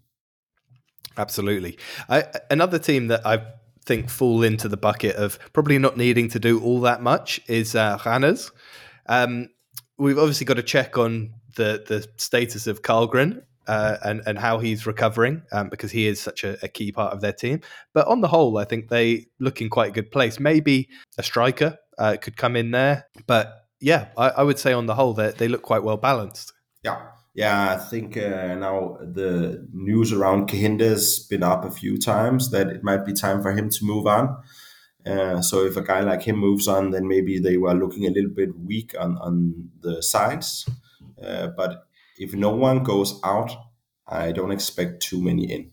Absolutely. 1.16 1.78
I, 2.08 2.24
another 2.50 2.78
team 2.78 3.06
that 3.08 3.24
I 3.24 3.44
think 3.84 4.10
fall 4.10 4.42
into 4.42 4.68
the 4.68 4.76
bucket 4.76 5.16
of 5.16 5.38
probably 5.52 5.78
not 5.78 5.96
needing 5.96 6.28
to 6.30 6.38
do 6.38 6.60
all 6.60 6.80
that 6.80 7.02
much 7.02 7.40
is 7.48 7.74
uh. 7.74 7.98
Um, 9.06 9.48
we've 9.98 10.18
obviously 10.18 10.46
got 10.46 10.54
to 10.54 10.62
check 10.62 10.98
on 10.98 11.34
the 11.56 11.84
the 11.86 12.06
status 12.16 12.66
of 12.66 12.82
Karlgren 12.82 13.42
uh, 13.66 13.96
and 14.04 14.22
and 14.26 14.38
how 14.38 14.58
he's 14.58 14.86
recovering 14.86 15.42
um, 15.52 15.68
because 15.68 15.90
he 15.90 16.06
is 16.06 16.20
such 16.20 16.44
a, 16.44 16.62
a, 16.64 16.68
key 16.68 16.92
part 16.92 17.12
of 17.12 17.20
their 17.20 17.32
team. 17.32 17.60
But 17.92 18.06
on 18.08 18.20
the 18.20 18.28
whole, 18.28 18.58
I 18.58 18.64
think 18.64 18.88
they 18.88 19.26
look 19.38 19.60
in 19.60 19.70
quite 19.70 19.90
a 19.90 19.92
good 19.92 20.10
place. 20.10 20.38
Maybe 20.40 20.88
a 21.18 21.22
striker 21.22 21.78
uh, 21.98 22.16
could 22.20 22.36
come 22.36 22.56
in 22.56 22.70
there, 22.70 23.06
but 23.26 23.66
yeah, 23.80 24.08
I, 24.16 24.30
I 24.30 24.42
would 24.42 24.58
say 24.58 24.72
on 24.72 24.86
the 24.86 24.94
whole 24.94 25.14
they 25.14 25.30
they 25.30 25.48
look 25.48 25.62
quite 25.62 25.82
well 25.82 25.96
balanced. 25.96 26.52
Yeah, 26.82 27.00
yeah, 27.34 27.74
I 27.74 27.76
think 27.78 28.16
uh, 28.16 28.54
now 28.54 28.96
the 29.00 29.66
news 29.72 30.12
around 30.12 30.48
Kahinder's 30.48 31.18
been 31.18 31.42
up 31.42 31.64
a 31.64 31.70
few 31.70 31.98
times 31.98 32.50
that 32.50 32.68
it 32.68 32.84
might 32.84 33.04
be 33.04 33.12
time 33.12 33.42
for 33.42 33.52
him 33.52 33.68
to 33.70 33.84
move 33.84 34.06
on. 34.06 34.36
Uh, 35.04 35.42
so 35.42 35.64
if 35.64 35.76
a 35.76 35.82
guy 35.82 36.00
like 36.00 36.22
him 36.22 36.36
moves 36.36 36.68
on, 36.68 36.90
then 36.90 37.08
maybe 37.08 37.40
they 37.40 37.56
were 37.56 37.74
looking 37.74 38.06
a 38.06 38.10
little 38.10 38.30
bit 38.30 38.56
weak 38.58 38.94
on, 38.98 39.18
on 39.18 39.68
the 39.80 40.00
sides. 40.00 40.68
Uh, 41.22 41.48
but 41.48 41.88
if 42.18 42.34
no 42.34 42.50
one 42.50 42.84
goes 42.84 43.20
out, 43.24 43.50
I 44.06 44.30
don't 44.30 44.52
expect 44.52 45.02
too 45.02 45.20
many 45.20 45.50
in. 45.52 45.72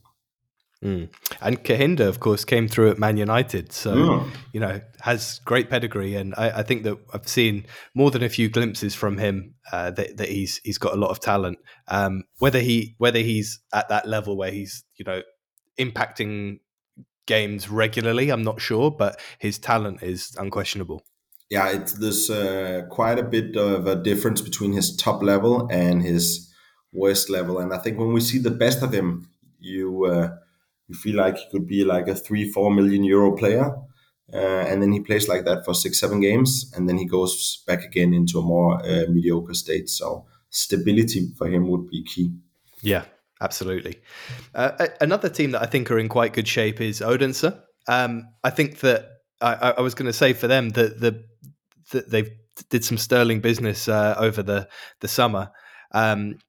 Mm. 0.83 1.09
And 1.41 1.63
Kahinda, 1.63 2.07
of 2.07 2.19
course, 2.19 2.43
came 2.43 2.67
through 2.67 2.89
at 2.89 2.97
Man 2.97 3.15
United, 3.15 3.71
so 3.71 3.95
mm. 3.95 4.31
you 4.51 4.59
know 4.59 4.81
has 4.99 5.39
great 5.45 5.69
pedigree, 5.69 6.15
and 6.15 6.33
I, 6.37 6.59
I, 6.59 6.63
think 6.63 6.83
that 6.83 6.97
I've 7.13 7.27
seen 7.27 7.67
more 7.93 8.09
than 8.09 8.23
a 8.23 8.29
few 8.29 8.49
glimpses 8.49 8.95
from 8.95 9.19
him 9.19 9.53
uh, 9.71 9.91
that, 9.91 10.17
that 10.17 10.29
he's 10.29 10.59
he's 10.63 10.79
got 10.79 10.93
a 10.93 10.97
lot 10.97 11.11
of 11.11 11.19
talent. 11.19 11.59
Um, 11.87 12.23
whether 12.39 12.59
he 12.59 12.95
whether 12.97 13.19
he's 13.19 13.59
at 13.71 13.89
that 13.89 14.07
level 14.07 14.35
where 14.35 14.49
he's 14.49 14.83
you 14.95 15.05
know 15.05 15.21
impacting 15.79 16.61
games 17.27 17.69
regularly, 17.69 18.31
I'm 18.31 18.43
not 18.43 18.59
sure, 18.59 18.89
but 18.89 19.19
his 19.37 19.59
talent 19.59 20.01
is 20.01 20.35
unquestionable. 20.39 21.03
Yeah, 21.51 21.69
it's 21.69 21.93
there's 21.93 22.31
uh, 22.31 22.87
quite 22.89 23.19
a 23.19 23.23
bit 23.23 23.55
of 23.55 23.85
a 23.85 23.95
difference 23.95 24.41
between 24.41 24.73
his 24.73 24.95
top 24.95 25.21
level 25.21 25.67
and 25.71 26.01
his 26.01 26.51
worst 26.91 27.29
level, 27.29 27.59
and 27.59 27.71
I 27.71 27.77
think 27.77 27.99
when 27.99 28.13
we 28.13 28.21
see 28.21 28.39
the 28.39 28.49
best 28.49 28.81
of 28.81 28.91
him, 28.91 29.29
you. 29.59 30.05
Uh, 30.05 30.37
you 30.91 30.97
feel 30.97 31.15
like 31.15 31.37
he 31.37 31.49
could 31.49 31.67
be 31.67 31.85
like 31.85 32.07
a 32.09 32.15
three, 32.15 32.51
four 32.51 32.69
million 32.71 33.03
euro 33.03 33.35
player. 33.35 33.73
Uh, 34.33 34.63
and 34.69 34.81
then 34.81 34.91
he 34.91 34.99
plays 34.99 35.27
like 35.27 35.45
that 35.45 35.63
for 35.65 35.73
six, 35.73 35.99
seven 35.99 36.21
games, 36.21 36.71
and 36.75 36.87
then 36.87 36.97
he 36.97 37.05
goes 37.05 37.63
back 37.67 37.83
again 37.83 38.13
into 38.13 38.39
a 38.39 38.41
more 38.41 38.75
uh, 38.85 39.05
mediocre 39.09 39.53
state. 39.53 39.89
So 39.89 40.25
stability 40.49 41.33
for 41.37 41.47
him 41.47 41.69
would 41.69 41.89
be 41.89 42.03
key. 42.03 42.31
Yeah, 42.81 43.03
absolutely. 43.41 44.01
Uh, 44.55 44.87
another 45.01 45.29
team 45.29 45.51
that 45.51 45.61
I 45.61 45.65
think 45.65 45.91
are 45.91 45.99
in 45.99 46.07
quite 46.07 46.33
good 46.33 46.47
shape 46.47 46.79
is 46.79 47.01
Odense. 47.01 47.53
Um, 47.87 48.27
I 48.43 48.51
think 48.51 48.79
that 48.79 49.05
I, 49.41 49.73
I 49.77 49.81
was 49.81 49.95
going 49.95 50.07
to 50.07 50.13
say 50.13 50.33
for 50.33 50.47
them 50.47 50.69
that 50.69 50.99
the 50.99 51.23
that 51.91 52.09
they've 52.09 52.31
did 52.69 52.85
some 52.85 52.97
sterling 52.97 53.41
business 53.41 53.87
uh, 53.87 54.15
over 54.17 54.43
the 54.43 54.67
the 55.01 55.07
summer. 55.07 55.51
Um, 55.91 56.39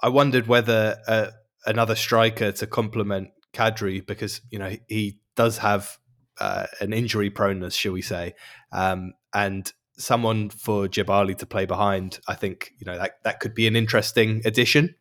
I 0.00 0.10
wondered 0.10 0.46
whether 0.46 0.96
uh, 1.08 1.26
another 1.66 1.96
striker 1.96 2.52
to 2.52 2.66
complement 2.66 3.30
Kadri 3.52 4.04
because 4.04 4.40
you 4.50 4.58
know 4.58 4.76
he 4.88 5.18
does 5.36 5.58
have 5.58 5.98
uh, 6.40 6.66
an 6.80 6.92
injury 6.92 7.30
proneness, 7.30 7.74
shall 7.74 7.92
we 7.92 8.02
say, 8.02 8.34
um, 8.72 9.12
and 9.34 9.72
someone 9.96 10.50
for 10.50 10.88
Jebali 10.88 11.36
to 11.38 11.46
play 11.46 11.66
behind. 11.66 12.20
I 12.26 12.34
think 12.34 12.72
you 12.78 12.86
know 12.86 12.98
that 12.98 13.22
that 13.24 13.40
could 13.40 13.54
be 13.54 13.66
an 13.66 13.76
interesting 13.76 14.42
addition. 14.44 14.94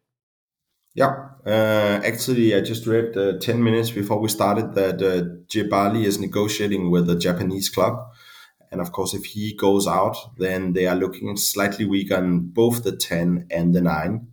Yeah, 0.93 1.29
uh, 1.45 2.01
actually, 2.03 2.53
I 2.53 2.59
just 2.59 2.85
read 2.85 3.15
uh, 3.15 3.39
10 3.39 3.63
minutes 3.63 3.91
before 3.91 4.19
we 4.19 4.27
started 4.27 4.75
that 4.75 4.95
uh, 4.95 5.23
Jebali 5.47 6.03
is 6.03 6.19
negotiating 6.19 6.91
with 6.91 7.09
a 7.09 7.15
Japanese 7.15 7.69
club. 7.69 8.11
And 8.71 8.81
of 8.81 8.91
course, 8.91 9.13
if 9.13 9.23
he 9.25 9.53
goes 9.53 9.87
out, 9.87 10.17
then 10.37 10.73
they 10.73 10.87
are 10.87 10.95
looking 10.95 11.37
slightly 11.37 11.85
weak 11.85 12.11
on 12.11 12.39
both 12.39 12.83
the 12.83 12.95
10 12.95 13.47
and 13.49 13.73
the 13.73 13.81
9. 13.81 14.27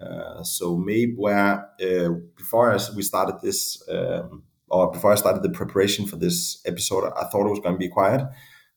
Uh, 0.00 0.42
so 0.42 0.76
maybe 0.76 1.14
where 1.14 1.68
uh, 1.82 2.10
before 2.36 2.78
we 2.96 3.02
started 3.02 3.40
this, 3.42 3.82
um, 3.88 4.42
or 4.68 4.90
before 4.90 5.12
I 5.12 5.16
started 5.16 5.42
the 5.42 5.50
preparation 5.50 6.06
for 6.06 6.16
this 6.16 6.62
episode, 6.64 7.12
I 7.16 7.24
thought 7.24 7.46
it 7.46 7.50
was 7.50 7.60
going 7.60 7.74
to 7.74 7.78
be 7.78 7.88
quiet, 7.88 8.26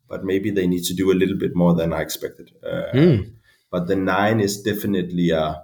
but 0.09 0.23
maybe 0.25 0.51
they 0.51 0.67
need 0.67 0.83
to 0.85 0.93
do 0.93 1.11
a 1.11 1.13
little 1.15 1.37
bit 1.37 1.55
more 1.55 1.73
than 1.73 1.93
I 1.93 2.01
expected. 2.01 2.51
Mm. 2.63 3.33
But 3.71 3.87
the 3.87 3.95
9 3.95 4.39
is 4.39 4.61
definitely 4.61 5.31
a 5.31 5.63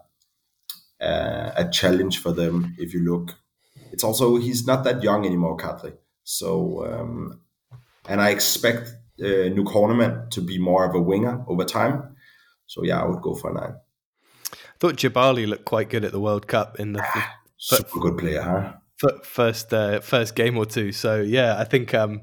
uh, 1.02 1.52
a 1.56 1.70
challenge 1.70 2.20
for 2.20 2.32
them 2.32 2.76
if 2.78 2.94
you 2.94 3.00
look. 3.02 3.36
It's 3.92 4.04
also 4.04 4.38
he's 4.38 4.66
not 4.66 4.84
that 4.84 5.02
young 5.02 5.26
anymore, 5.26 5.58
Kadrii. 5.58 5.94
So 6.24 6.86
um, 6.86 7.40
and 8.08 8.22
I 8.22 8.30
expect 8.30 8.90
uh, 9.20 9.50
Nuke 9.56 9.74
Horneman 9.74 10.30
to 10.32 10.42
be 10.42 10.58
more 10.58 10.86
of 10.86 10.96
a 10.96 11.02
winger 11.02 11.44
over 11.48 11.64
time. 11.64 12.16
So 12.68 12.84
yeah, 12.84 13.02
I 13.02 13.06
would 13.08 13.22
go 13.22 13.36
for 13.36 13.54
nine. 13.54 13.76
Thought 14.80 14.96
Jebali 14.96 15.48
looked 15.48 15.66
quite 15.66 15.90
good 15.90 16.06
at 16.06 16.12
the 16.12 16.20
World 16.20 16.48
Cup 16.48 16.80
in 16.80 16.94
the 16.94 17.06
super 17.58 18.00
good 18.00 18.18
player, 18.18 18.42
huh? 18.42 18.74
First 19.24 19.74
uh, 19.74 20.00
first 20.00 20.36
game 20.36 20.58
or 20.58 20.66
two. 20.66 20.92
So 20.92 21.22
yeah, 21.22 21.58
I 21.58 21.66
think 21.66 21.94
um, 21.94 22.22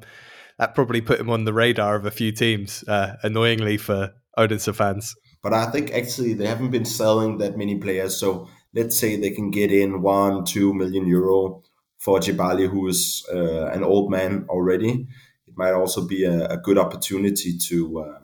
that 0.59 0.75
probably 0.75 1.01
put 1.01 1.21
him 1.21 1.31
on 1.31 1.45
the 1.45 1.53
radar 1.53 1.97
of 1.97 2.07
a 2.07 2.11
few 2.11 2.33
teams. 2.33 2.83
Uh, 2.89 3.17
annoyingly 3.23 3.77
for 3.77 4.15
Odense 4.39 4.75
fans. 4.75 5.15
But 5.43 5.53
I 5.53 5.71
think 5.71 5.93
actually 5.93 6.35
they 6.35 6.47
haven't 6.47 6.71
been 6.71 6.85
selling 6.85 7.39
that 7.39 7.57
many 7.57 7.77
players, 7.79 8.17
so 8.19 8.49
let's 8.75 8.99
say 8.99 9.17
they 9.17 9.31
can 9.31 9.51
get 9.51 9.71
in 9.71 10.03
one, 10.03 10.45
two 10.45 10.75
million 10.75 11.07
euro 11.07 11.63
for 11.99 12.21
Jebali, 12.21 12.69
who 12.69 12.89
is 12.89 13.27
uh, 13.33 13.67
an 13.67 13.85
old 13.85 14.11
man 14.11 14.47
already. 14.49 15.07
It 15.47 15.55
might 15.57 15.73
also 15.73 16.07
be 16.07 16.25
a, 16.25 16.47
a 16.47 16.57
good 16.57 16.79
opportunity 16.79 17.57
to 17.69 18.01
uh, 18.01 18.19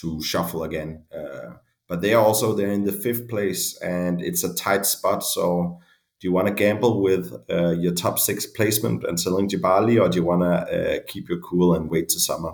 to 0.00 0.22
shuffle 0.22 0.62
again. 0.62 1.04
Uh, 1.14 1.56
but 1.90 2.02
they 2.02 2.14
are 2.14 2.24
also 2.24 2.54
they're 2.54 2.70
in 2.70 2.84
the 2.84 2.92
fifth 2.92 3.28
place, 3.28 3.76
and 3.82 4.22
it's 4.22 4.44
a 4.44 4.54
tight 4.54 4.86
spot. 4.86 5.24
So, 5.24 5.80
do 6.20 6.28
you 6.28 6.32
want 6.32 6.46
to 6.46 6.54
gamble 6.54 7.02
with 7.02 7.34
uh, 7.50 7.70
your 7.70 7.92
top 7.92 8.20
six 8.20 8.46
placement 8.46 9.02
and 9.02 9.18
selling 9.18 9.48
Jebali, 9.48 10.00
or 10.00 10.08
do 10.08 10.18
you 10.18 10.24
want 10.24 10.42
to 10.42 10.98
uh, 10.98 11.00
keep 11.08 11.28
your 11.28 11.40
cool 11.40 11.74
and 11.74 11.90
wait 11.90 12.08
to 12.10 12.20
summer? 12.20 12.52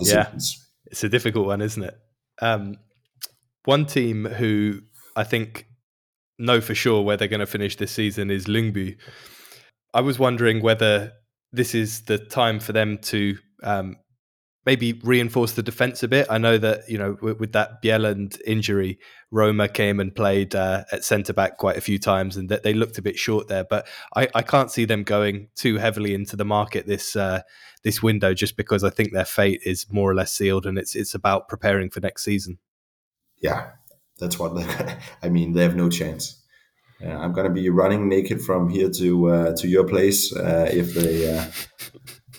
Yeah, 0.00 0.30
it's 0.86 1.04
a 1.04 1.08
difficult 1.08 1.46
one, 1.46 1.62
isn't 1.62 1.84
it? 1.84 1.96
Um, 2.42 2.74
one 3.64 3.86
team 3.86 4.24
who 4.24 4.80
I 5.14 5.22
think 5.22 5.68
know 6.40 6.60
for 6.60 6.74
sure 6.74 7.02
where 7.02 7.16
they're 7.16 7.28
going 7.28 7.38
to 7.38 7.46
finish 7.46 7.76
this 7.76 7.92
season 7.92 8.32
is 8.32 8.46
Lyngby. 8.46 8.96
I 9.94 10.00
was 10.00 10.18
wondering 10.18 10.60
whether 10.60 11.12
this 11.52 11.72
is 11.72 12.02
the 12.02 12.18
time 12.18 12.58
for 12.58 12.72
them 12.72 12.98
to 12.98 13.38
um, 13.62 13.96
maybe 14.68 15.00
reinforce 15.02 15.52
the 15.52 15.62
defense 15.62 16.02
a 16.02 16.08
bit. 16.08 16.26
I 16.28 16.36
know 16.36 16.58
that 16.58 16.86
you 16.90 16.98
know 16.98 17.16
with, 17.22 17.40
with 17.40 17.52
that 17.52 17.82
Bieland 17.82 18.38
injury, 18.46 18.98
Rømer 19.32 19.72
came 19.72 19.98
and 19.98 20.14
played 20.14 20.54
uh, 20.54 20.84
at 20.92 21.04
centre 21.04 21.32
back 21.32 21.56
quite 21.56 21.78
a 21.78 21.80
few 21.80 21.98
times, 21.98 22.36
and 22.36 22.50
that 22.50 22.64
they 22.64 22.74
looked 22.74 22.98
a 22.98 23.02
bit 23.02 23.18
short 23.18 23.48
there. 23.48 23.64
But 23.64 23.88
I, 24.14 24.28
I, 24.34 24.42
can't 24.42 24.70
see 24.70 24.84
them 24.84 25.04
going 25.04 25.48
too 25.54 25.78
heavily 25.78 26.12
into 26.12 26.36
the 26.36 26.44
market 26.44 26.86
this 26.86 27.16
uh, 27.16 27.40
this 27.82 28.02
window, 28.02 28.34
just 28.34 28.58
because 28.58 28.84
I 28.84 28.90
think 28.90 29.14
their 29.14 29.24
fate 29.24 29.62
is 29.64 29.86
more 29.90 30.10
or 30.10 30.14
less 30.14 30.34
sealed, 30.34 30.66
and 30.66 30.76
it's 30.76 30.94
it's 30.94 31.14
about 31.14 31.48
preparing 31.48 31.88
for 31.88 32.00
next 32.00 32.22
season. 32.24 32.58
Yeah, 33.40 33.70
that's 34.18 34.38
what 34.38 34.52
I 35.22 35.30
mean. 35.30 35.54
They 35.54 35.62
have 35.62 35.76
no 35.76 35.88
chance. 35.88 36.44
I'm 37.00 37.32
gonna 37.32 37.56
be 37.62 37.70
running 37.70 38.06
naked 38.06 38.42
from 38.42 38.68
here 38.68 38.90
to 38.90 39.30
uh, 39.30 39.56
to 39.56 39.66
your 39.66 39.84
place 39.84 40.36
uh, 40.36 40.68
if 40.70 40.92
they 40.92 41.32
uh, 41.32 41.46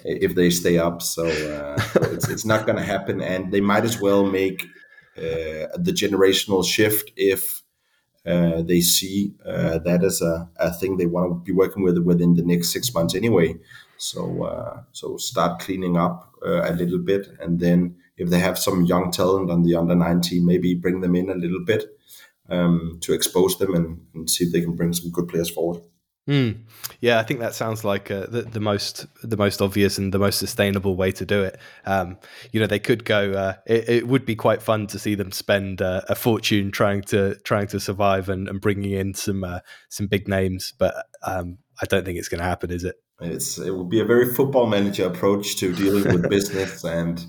if 0.03 0.35
they 0.35 0.49
stay 0.49 0.77
up. 0.77 1.01
So 1.01 1.25
uh, 1.25 1.81
it's, 2.11 2.29
it's 2.29 2.45
not 2.45 2.65
gonna 2.65 2.83
happen, 2.83 3.21
and 3.21 3.51
they 3.51 3.61
might 3.61 3.83
as 3.83 3.99
well 3.99 4.25
make 4.25 4.63
uh, 5.17 5.67
the 5.77 5.93
generational 5.93 6.65
shift 6.65 7.11
if 7.15 7.63
they 8.23 8.81
see 8.81 9.33
that 9.43 10.03
as 10.03 10.21
a, 10.21 10.47
a 10.57 10.71
thing 10.71 10.97
they 10.97 11.07
want 11.07 11.31
to 11.31 11.39
be 11.43 11.51
working 11.51 11.81
with 11.81 11.97
within 11.97 12.35
the 12.35 12.43
next 12.43 12.71
six 12.71 12.93
months 12.93 13.15
anyway. 13.15 13.55
So 13.97 14.83
so 14.91 15.17
start 15.17 15.59
cleaning 15.59 15.97
up 15.97 16.33
a 16.43 16.73
little 16.73 16.99
bit, 16.99 17.27
and 17.39 17.59
then 17.59 17.95
if 18.19 18.29
they 18.29 18.39
have 18.39 18.59
some 18.59 18.83
young 18.83 19.11
talent 19.11 19.49
on 19.49 19.63
the 19.63 19.75
under 19.75 19.95
19, 19.95 20.45
maybe 20.45 20.75
bring 20.75 21.01
them 21.01 21.15
in 21.15 21.29
a 21.29 21.35
little 21.35 21.63
bit 21.65 21.85
um, 22.49 22.99
to 23.01 23.13
expose 23.13 23.57
them 23.57 23.73
and, 23.73 24.05
and, 24.13 24.29
see 24.29 24.43
if 24.43 24.51
they 24.51 24.61
can 24.61 24.75
bring 24.75 24.93
some 24.93 25.09
good 25.09 25.27
players 25.27 25.49
forward. 25.49 25.81
Mm. 26.29 26.59
Yeah, 27.01 27.19
I 27.19 27.23
think 27.23 27.39
that 27.39 27.55
sounds 27.55 27.83
like 27.83 28.11
uh, 28.11 28.27
the, 28.27 28.43
the, 28.43 28.59
most 28.59 29.07
the 29.23 29.35
most 29.35 29.63
obvious 29.63 29.97
and 29.97 30.13
the 30.13 30.19
most 30.19 30.37
sustainable 30.37 30.95
way 30.95 31.11
to 31.13 31.25
do 31.25 31.41
it. 31.41 31.59
Um, 31.87 32.17
you 32.51 32.59
know, 32.59 32.67
they 32.67 32.77
could 32.77 33.03
go. 33.03 33.31
Uh, 33.31 33.53
it, 33.65 33.89
it, 33.89 34.07
would 34.07 34.25
be 34.27 34.35
quite 34.35 34.61
fun 34.61 34.85
to 34.87 34.99
see 34.99 35.15
them 35.15 35.31
spend 35.31 35.81
uh, 35.81 36.01
a 36.07 36.13
fortune 36.13 36.69
trying 36.69 37.01
to 37.03 37.33
trying 37.43 37.65
to 37.67 37.79
survive 37.79 38.29
and, 38.29 38.47
and 38.47 38.61
bringing 38.61 38.91
in 38.91 39.15
some 39.15 39.43
uh, 39.43 39.61
some 39.89 40.05
big 40.05 40.27
names, 40.27 40.71
but 40.77 40.93
um, 41.23 41.57
I 41.81 41.87
don't 41.87 42.05
think 42.05 42.19
it's 42.19 42.29
going 42.29 42.41
to 42.41 42.47
happen, 42.47 42.69
is 42.69 42.83
it? 42.83 42.95
It's 43.21 43.57
it 43.57 43.71
would 43.71 43.89
be 43.89 43.99
a 43.99 44.05
very 44.05 44.31
football 44.31 44.67
manager 44.67 45.07
approach 45.07 45.57
to 45.57 45.73
dealing 45.73 46.03
with 46.13 46.29
business 46.37 46.83
and 46.83 47.25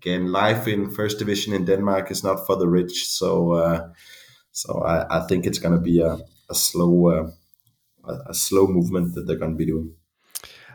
again, 0.00 0.32
life 0.32 0.66
in 0.66 0.90
first 0.90 1.18
division 1.18 1.52
in 1.52 1.66
Denmark 1.66 2.10
is 2.10 2.24
not 2.24 2.46
for 2.46 2.56
the 2.56 2.68
rich. 2.68 3.06
So, 3.08 3.52
uh, 3.52 3.88
so 4.52 4.82
I, 4.82 5.18
I, 5.18 5.26
think 5.26 5.46
it's 5.46 5.58
going 5.58 5.74
to 5.74 5.80
be 5.80 6.00
a, 6.00 6.16
a 6.48 6.54
slow, 6.54 7.08
uh, 7.08 7.30
a, 8.04 8.30
a, 8.30 8.34
slow 8.34 8.66
movement 8.66 9.14
that 9.14 9.26
they're 9.26 9.36
going 9.36 9.52
to 9.52 9.56
be 9.56 9.66
doing. 9.66 9.94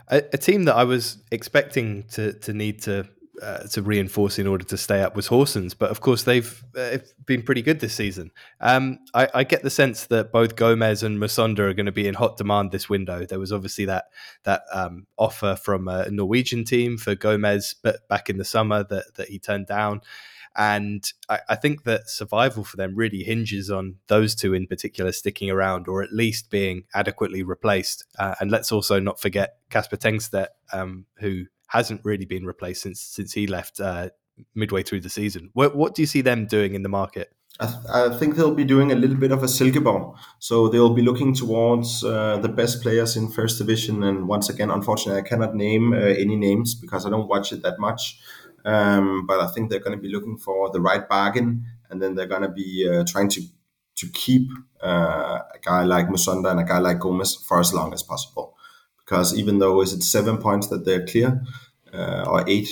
A, 0.08 0.18
a, 0.32 0.38
team 0.38 0.64
that 0.64 0.76
I 0.76 0.84
was 0.84 1.18
expecting 1.30 2.04
to 2.12 2.32
to 2.34 2.52
need 2.52 2.82
to 2.82 3.08
uh, 3.42 3.58
to 3.68 3.82
reinforce 3.82 4.38
in 4.38 4.46
order 4.46 4.64
to 4.64 4.76
stay 4.76 5.02
up 5.02 5.14
was 5.14 5.28
Horsens, 5.28 5.74
but 5.76 5.90
of 5.90 6.00
course 6.00 6.22
they've 6.22 6.64
uh, 6.76 6.98
been 7.26 7.42
pretty 7.42 7.60
good 7.60 7.80
this 7.80 7.94
season. 7.94 8.30
Um, 8.60 9.00
I, 9.12 9.28
I, 9.34 9.44
get 9.44 9.62
the 9.62 9.68
sense 9.68 10.06
that 10.06 10.32
both 10.32 10.56
Gomez 10.56 11.02
and 11.02 11.18
Musonda 11.18 11.58
are 11.58 11.74
going 11.74 11.86
to 11.86 11.92
be 11.92 12.08
in 12.08 12.14
hot 12.14 12.38
demand 12.38 12.70
this 12.70 12.88
window. 12.88 13.26
There 13.26 13.38
was 13.38 13.52
obviously 13.52 13.84
that 13.86 14.06
that 14.44 14.62
um, 14.72 15.06
offer 15.18 15.54
from 15.54 15.86
a 15.88 16.10
Norwegian 16.10 16.64
team 16.64 16.96
for 16.96 17.14
Gomez, 17.14 17.74
but 17.82 18.08
back 18.08 18.30
in 18.30 18.38
the 18.38 18.44
summer 18.44 18.84
that 18.84 19.14
that 19.16 19.28
he 19.28 19.38
turned 19.38 19.66
down. 19.66 20.00
And 20.56 21.04
I, 21.28 21.40
I 21.50 21.54
think 21.56 21.84
that 21.84 22.08
survival 22.08 22.64
for 22.64 22.76
them 22.76 22.94
really 22.94 23.22
hinges 23.22 23.70
on 23.70 23.96
those 24.08 24.34
two 24.34 24.54
in 24.54 24.66
particular 24.66 25.12
sticking 25.12 25.50
around, 25.50 25.86
or 25.86 26.02
at 26.02 26.12
least 26.12 26.50
being 26.50 26.84
adequately 26.94 27.42
replaced. 27.42 28.04
Uh, 28.18 28.34
and 28.40 28.50
let's 28.50 28.72
also 28.72 28.98
not 28.98 29.20
forget 29.20 29.56
Kasper 29.70 29.96
Tengstedt, 29.96 30.48
um, 30.72 31.06
who 31.18 31.44
hasn't 31.68 32.00
really 32.04 32.24
been 32.24 32.46
replaced 32.46 32.82
since 32.82 33.00
since 33.00 33.32
he 33.32 33.46
left 33.46 33.80
uh, 33.80 34.10
midway 34.54 34.82
through 34.82 35.00
the 35.00 35.10
season. 35.10 35.50
What, 35.52 35.76
what 35.76 35.94
do 35.94 36.02
you 36.02 36.06
see 36.06 36.20
them 36.20 36.46
doing 36.46 36.74
in 36.74 36.82
the 36.82 36.88
market? 36.88 37.32
I, 37.58 37.66
th- 37.66 37.78
I, 37.90 38.18
think 38.18 38.36
they'll 38.36 38.54
be 38.54 38.64
doing 38.64 38.92
a 38.92 38.94
little 38.94 39.16
bit 39.16 39.32
of 39.32 39.42
a 39.42 39.46
Silkeborg. 39.46 40.14
So 40.40 40.68
they'll 40.68 40.92
be 40.92 41.02
looking 41.02 41.34
towards 41.34 42.04
uh, 42.04 42.38
the 42.38 42.50
best 42.50 42.82
players 42.82 43.16
in 43.16 43.30
first 43.30 43.58
division. 43.58 44.02
And 44.02 44.28
once 44.28 44.50
again, 44.50 44.70
unfortunately, 44.70 45.22
I 45.22 45.26
cannot 45.26 45.54
name 45.54 45.94
uh, 45.94 45.96
any 45.96 46.36
names 46.36 46.74
because 46.74 47.06
I 47.06 47.10
don't 47.10 47.28
watch 47.28 47.52
it 47.52 47.62
that 47.62 47.78
much. 47.78 48.20
Um, 48.66 49.26
but 49.26 49.40
I 49.40 49.46
think 49.46 49.70
they're 49.70 49.80
going 49.80 49.96
to 49.96 50.02
be 50.02 50.12
looking 50.12 50.36
for 50.36 50.70
the 50.70 50.80
right 50.80 51.08
bargain, 51.08 51.64
and 51.88 52.02
then 52.02 52.14
they're 52.14 52.26
going 52.26 52.42
to 52.42 52.50
be 52.50 52.88
uh, 52.88 53.04
trying 53.06 53.30
to 53.30 53.42
to 53.96 54.08
keep 54.08 54.50
uh, 54.84 55.40
a 55.54 55.58
guy 55.64 55.84
like 55.84 56.08
Musonda 56.08 56.50
and 56.50 56.60
a 56.60 56.64
guy 56.64 56.78
like 56.78 56.98
Gomez 56.98 57.34
for 57.34 57.60
as 57.60 57.72
long 57.72 57.94
as 57.94 58.02
possible 58.02 58.54
because 59.06 59.34
even 59.38 59.58
though 59.60 59.80
is 59.80 59.92
it 59.92 60.02
seven 60.02 60.38
points 60.38 60.66
that 60.68 60.84
they're 60.84 61.06
clear 61.06 61.42
uh, 61.94 62.24
or 62.26 62.44
eight, 62.48 62.68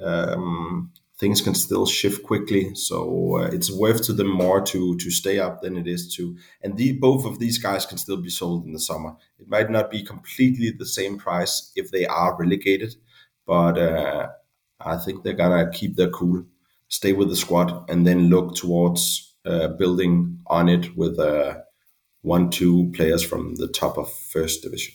um, 0.00 0.92
things 1.18 1.40
can 1.40 1.54
still 1.54 1.86
shift 1.86 2.22
quickly. 2.22 2.74
So 2.74 3.38
uh, 3.38 3.46
it's 3.46 3.70
worth 3.72 4.04
to 4.04 4.12
them 4.12 4.28
more 4.28 4.60
to 4.60 4.96
to 4.96 5.10
stay 5.10 5.38
up 5.38 5.62
than 5.62 5.76
it 5.76 5.86
is 5.86 6.14
to. 6.16 6.36
And 6.62 6.76
the, 6.76 6.92
both 6.92 7.24
of 7.24 7.38
these 7.38 7.58
guys 7.58 7.86
can 7.86 7.98
still 7.98 8.18
be 8.18 8.28
sold 8.30 8.66
in 8.66 8.72
the 8.72 8.78
summer. 8.80 9.16
It 9.38 9.48
might 9.48 9.70
not 9.70 9.90
be 9.90 10.02
completely 10.02 10.70
the 10.70 10.86
same 10.86 11.18
price 11.18 11.72
if 11.74 11.90
they 11.90 12.06
are 12.06 12.36
relegated, 12.36 12.94
but 13.46 13.78
uh, 13.78 14.28
I 14.84 14.96
think 14.96 15.22
they're 15.22 15.32
gonna 15.32 15.70
keep 15.70 15.96
their 15.96 16.10
cool, 16.10 16.44
stay 16.88 17.12
with 17.12 17.28
the 17.28 17.36
squad, 17.36 17.88
and 17.88 18.06
then 18.06 18.28
look 18.28 18.54
towards 18.54 19.34
uh, 19.44 19.68
building 19.68 20.40
on 20.46 20.68
it 20.68 20.96
with 20.96 21.18
uh, 21.18 21.58
one, 22.22 22.50
two 22.50 22.90
players 22.94 23.22
from 23.22 23.56
the 23.56 23.68
top 23.68 23.98
of 23.98 24.12
first 24.12 24.62
division. 24.62 24.94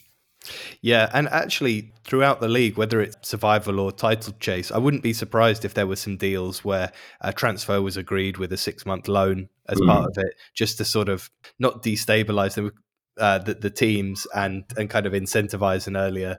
Yeah, 0.80 1.10
and 1.12 1.28
actually, 1.28 1.92
throughout 2.04 2.40
the 2.40 2.48
league, 2.48 2.76
whether 2.76 3.00
it's 3.00 3.28
survival 3.28 3.80
or 3.80 3.92
title 3.92 4.34
chase, 4.40 4.70
I 4.70 4.78
wouldn't 4.78 5.02
be 5.02 5.12
surprised 5.12 5.64
if 5.64 5.74
there 5.74 5.86
were 5.86 5.96
some 5.96 6.16
deals 6.16 6.64
where 6.64 6.92
a 7.20 7.32
transfer 7.32 7.82
was 7.82 7.96
agreed 7.96 8.38
with 8.38 8.52
a 8.52 8.56
six 8.56 8.86
month 8.86 9.08
loan 9.08 9.48
as 9.68 9.78
mm. 9.78 9.86
part 9.86 10.06
of 10.06 10.16
it, 10.16 10.34
just 10.54 10.78
to 10.78 10.84
sort 10.84 11.08
of 11.08 11.30
not 11.58 11.82
destabilize 11.82 12.54
them, 12.54 12.72
uh, 13.18 13.38
the, 13.38 13.54
the 13.54 13.70
teams 13.70 14.26
and 14.34 14.64
and 14.76 14.88
kind 14.88 15.06
of 15.06 15.12
incentivize 15.12 15.86
an 15.86 15.96
earlier 15.96 16.38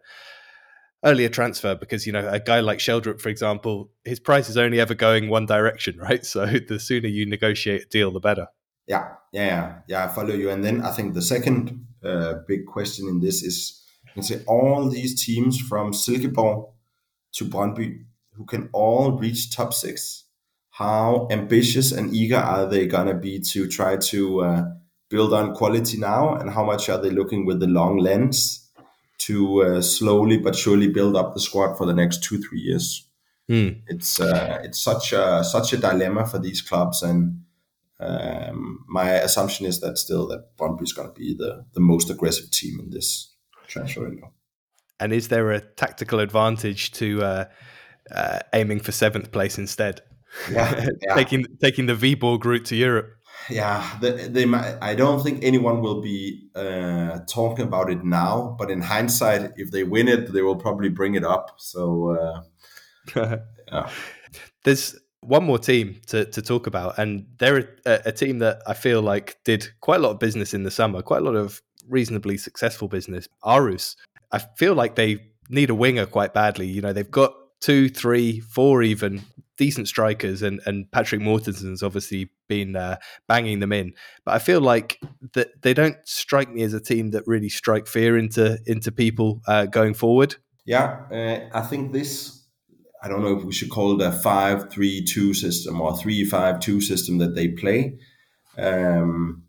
earlier 1.04 1.30
transfer 1.30 1.76
because 1.76 2.06
you 2.06 2.14
know 2.14 2.28
a 2.28 2.40
guy 2.40 2.60
like 2.60 2.80
Sheldrick, 2.80 3.22
for 3.22 3.30
example, 3.30 3.92
his 4.04 4.20
price 4.20 4.50
is 4.50 4.58
only 4.58 4.80
ever 4.80 4.94
going 4.94 5.30
one 5.30 5.46
direction, 5.46 5.98
right? 6.10 6.26
So 6.26 6.46
the 6.46 6.80
sooner 6.80 7.08
you 7.08 7.26
negotiate 7.26 7.84
a 7.84 7.86
deal, 7.86 8.12
the 8.12 8.20
better. 8.20 8.48
Yeah, 8.88 9.10
yeah, 9.32 9.46
yeah. 9.46 9.76
yeah 9.88 10.06
I 10.06 10.08
follow 10.08 10.34
you. 10.34 10.50
And 10.50 10.64
then 10.64 10.82
I 10.82 10.92
think 10.92 11.14
the 11.14 11.22
second 11.22 11.86
uh, 12.04 12.36
big 12.48 12.66
question 12.66 13.08
in 13.08 13.20
this 13.20 13.44
is 13.44 13.80
can 14.14 14.24
say 14.24 14.44
all 14.48 14.90
these 14.90 15.24
teams 15.24 15.60
from 15.60 15.92
Silkeborg 15.92 16.72
to 17.34 17.46
Brøndby 17.46 18.04
who 18.34 18.46
can 18.46 18.70
all 18.74 19.12
reach 19.12 19.56
top 19.56 19.74
six. 19.74 20.26
How 20.72 21.28
ambitious 21.30 21.92
and 21.92 22.16
eager 22.16 22.38
are 22.38 22.66
they 22.66 22.88
gonna 22.88 23.14
be 23.14 23.40
to 23.52 23.68
try 23.68 23.98
to 23.98 24.42
uh, 24.42 24.66
build 25.10 25.34
on 25.34 25.54
quality 25.54 25.98
now, 25.98 26.36
and 26.36 26.52
how 26.52 26.64
much 26.64 26.90
are 26.90 27.02
they 27.02 27.10
looking 27.10 27.46
with 27.46 27.60
the 27.60 27.68
long 27.68 27.98
lens 27.98 28.69
to 29.20 29.64
uh, 29.64 29.82
slowly 29.82 30.38
but 30.38 30.56
surely 30.56 30.88
build 30.88 31.16
up 31.16 31.34
the 31.34 31.40
squad 31.40 31.76
for 31.76 31.86
the 31.86 31.94
next 31.94 32.24
two 32.24 32.42
three 32.42 32.60
years? 32.60 33.08
Mm. 33.50 33.82
It's 33.88 34.20
uh, 34.20 34.62
it's 34.64 34.80
such 34.80 35.14
a 35.14 35.44
such 35.44 35.74
a 35.74 35.78
dilemma 35.78 36.26
for 36.26 36.40
these 36.40 36.62
clubs, 36.62 37.02
and 37.02 37.44
um, 38.00 38.86
my 38.88 39.10
assumption 39.12 39.66
is 39.66 39.80
that 39.82 39.98
still 39.98 40.28
that 40.28 40.56
Brøndby 40.58 40.84
is 40.84 40.94
going 40.94 41.08
to 41.08 41.14
be 41.14 41.36
the 41.36 41.66
the 41.74 41.80
most 41.80 42.10
aggressive 42.10 42.52
team 42.52 42.80
in 42.80 42.92
this 42.92 43.34
transfer 43.68 44.02
window. 44.02 44.34
And 45.00 45.14
is 45.14 45.30
there 45.30 45.52
a 45.52 45.62
tactical 45.62 46.20
advantage 46.20 46.92
to 46.94 47.24
uh, 47.24 47.46
uh, 48.12 48.40
aiming 48.54 48.82
for 48.82 48.92
seventh 48.92 49.32
place 49.32 49.58
instead? 49.58 50.02
Yeah, 50.52 50.86
yeah. 51.08 51.16
taking 51.16 51.46
taking 51.62 51.88
the 51.88 51.96
Viborg 51.96 52.46
route 52.46 52.66
to 52.66 52.76
Europe. 52.76 53.16
Yeah, 53.50 53.98
they, 54.00 54.28
they 54.28 54.46
might, 54.46 54.78
I 54.82 54.96
don't 54.96 55.24
think 55.24 55.44
anyone 55.44 55.82
will 55.82 56.02
be 56.02 56.50
uh, 56.56 57.20
talking 57.28 57.66
about 57.66 57.90
it 57.90 58.04
now, 58.04 58.56
but 58.60 58.70
in 58.70 58.82
hindsight, 58.82 59.54
if 59.56 59.72
they 59.72 59.84
win 59.84 60.08
it, 60.08 60.32
they 60.34 60.42
will 60.42 60.56
probably 60.56 60.90
bring 60.90 61.16
it 61.16 61.24
up. 61.24 61.56
So, 61.58 62.44
uh, 63.16 63.38
yeah. 63.72 63.90
There's 64.64 64.96
one 65.22 65.44
more 65.44 65.58
team 65.60 66.00
to, 66.08 66.26
to 66.26 66.42
talk 66.42 66.68
about, 66.68 66.98
and 66.98 67.26
they're 67.38 67.70
a, 67.86 68.00
a, 68.06 68.12
team 68.12 68.40
that 68.40 68.62
I 68.68 68.74
feel 68.74 69.02
like 69.02 69.38
did 69.44 69.68
quite 69.82 70.00
a 70.00 70.04
lot 70.04 70.12
of 70.12 70.20
business 70.20 70.54
in 70.54 70.64
the 70.64 70.72
summer, 70.72 71.02
quite 71.02 71.22
a 71.22 71.26
lot 71.26 71.36
of 71.36 71.62
reasonably 71.88 72.38
successful 72.38 72.88
business. 72.88 73.28
Aarhus, 73.44 73.96
I 74.32 74.40
feel 74.40 74.76
like 74.76 74.96
they 74.96 75.32
need 75.50 75.70
a 75.70 75.76
winger 75.76 76.06
quite 76.06 76.34
badly. 76.34 76.68
You 76.68 76.82
know, 76.82 76.94
they've 76.94 77.10
got 77.10 77.34
two, 77.60 77.90
three, 77.90 78.40
four 78.40 78.84
even 78.84 79.24
decent 79.60 79.88
strikers, 79.88 80.42
and 80.42 80.60
and 80.66 80.90
Patrick 80.92 81.22
Mortensen's 81.22 81.84
obviously 81.84 82.32
been 82.48 82.76
uh, 82.76 82.96
banging 83.28 83.60
them 83.60 83.74
in. 83.74 83.94
But 84.26 84.34
I 84.34 84.40
feel 84.40 84.62
like 84.62 85.00
that 85.34 85.62
they 85.62 85.76
don't 85.76 85.98
strike 86.06 86.52
me 86.52 86.64
as 86.64 86.74
a 86.74 86.80
team 86.80 87.12
that 87.12 87.28
really 87.28 87.50
strike 87.50 87.86
fear 87.86 88.18
into 88.18 88.58
into 88.66 88.92
people 88.92 89.42
uh, 89.48 89.68
going 89.68 89.94
forward. 89.94 90.38
Yeah, 90.66 91.02
uh, 91.12 91.58
I 91.58 91.62
think 91.62 91.94
this. 91.94 92.38
I 93.04 93.08
don't 93.08 93.22
know 93.22 93.38
if 93.38 93.46
we 93.46 93.54
should 93.54 93.70
call 93.70 94.02
it 94.02 94.06
a 94.06 94.12
five-three-two 94.12 95.34
system 95.34 95.80
or 95.80 95.96
three-five-two 95.96 96.82
system 96.82 97.18
that 97.20 97.34
they 97.34 97.48
play. 97.48 97.98
Um, 98.58 99.44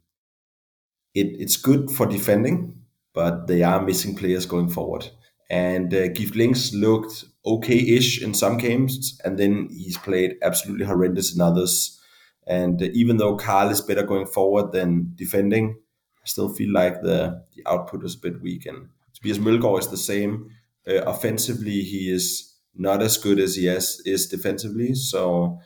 it, 1.15 1.41
it's 1.41 1.57
good 1.57 1.91
for 1.91 2.07
defending, 2.07 2.83
but 3.13 3.49
they 3.49 3.65
are 3.65 3.83
missing 3.83 4.15
players 4.15 4.47
going 4.47 4.69
forward. 4.69 5.11
And 5.51 5.93
uh, 5.93 6.09
Gift 6.09 6.37
Links 6.37 6.73
looked 6.73 7.25
okay-ish 7.45 8.23
in 8.23 8.35
some 8.35 8.57
games, 8.57 9.21
and 9.25 9.39
then 9.39 9.69
he's 9.71 9.99
played 9.99 10.37
absolutely 10.43 10.87
horrendous 10.87 11.35
in 11.35 11.41
others. 11.41 12.01
And 12.47 12.81
uh, 12.81 12.87
even 12.93 13.17
though 13.17 13.37
Kahl 13.37 13.71
is 13.71 13.81
better 13.81 14.05
going 14.05 14.27
forward 14.27 14.73
than 14.73 15.13
defending, 15.17 15.77
I 16.23 16.27
still 16.27 16.49
feel 16.49 16.73
like 16.73 17.03
the, 17.03 17.43
the 17.57 17.69
output 17.69 18.05
is 18.05 18.15
a 18.15 18.21
bit 18.21 18.41
weak. 18.41 18.67
And 18.67 18.89
Tobias 19.15 19.39
Mølgaard 19.39 19.81
is 19.81 19.89
the 19.89 19.97
same. 19.97 20.51
Uh, 20.87 21.03
offensively, 21.03 21.83
he 21.83 22.11
is 22.11 22.55
not 22.75 23.03
as 23.03 23.19
good 23.19 23.41
as 23.41 23.57
he 23.57 23.67
is, 23.67 24.01
is 24.07 24.29
defensively. 24.29 24.95
So 24.95 25.61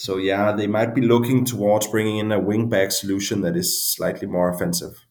so 0.00 0.16
yeah, 0.16 0.52
they 0.52 0.66
might 0.66 0.94
be 0.94 1.02
looking 1.02 1.44
towards 1.44 1.86
bringing 1.86 2.16
in 2.16 2.32
a 2.32 2.40
wingback 2.40 2.90
solution 2.90 3.42
that 3.42 3.54
is 3.54 3.94
slightly 3.94 4.26
more 4.26 4.48
offensive. 4.48 5.04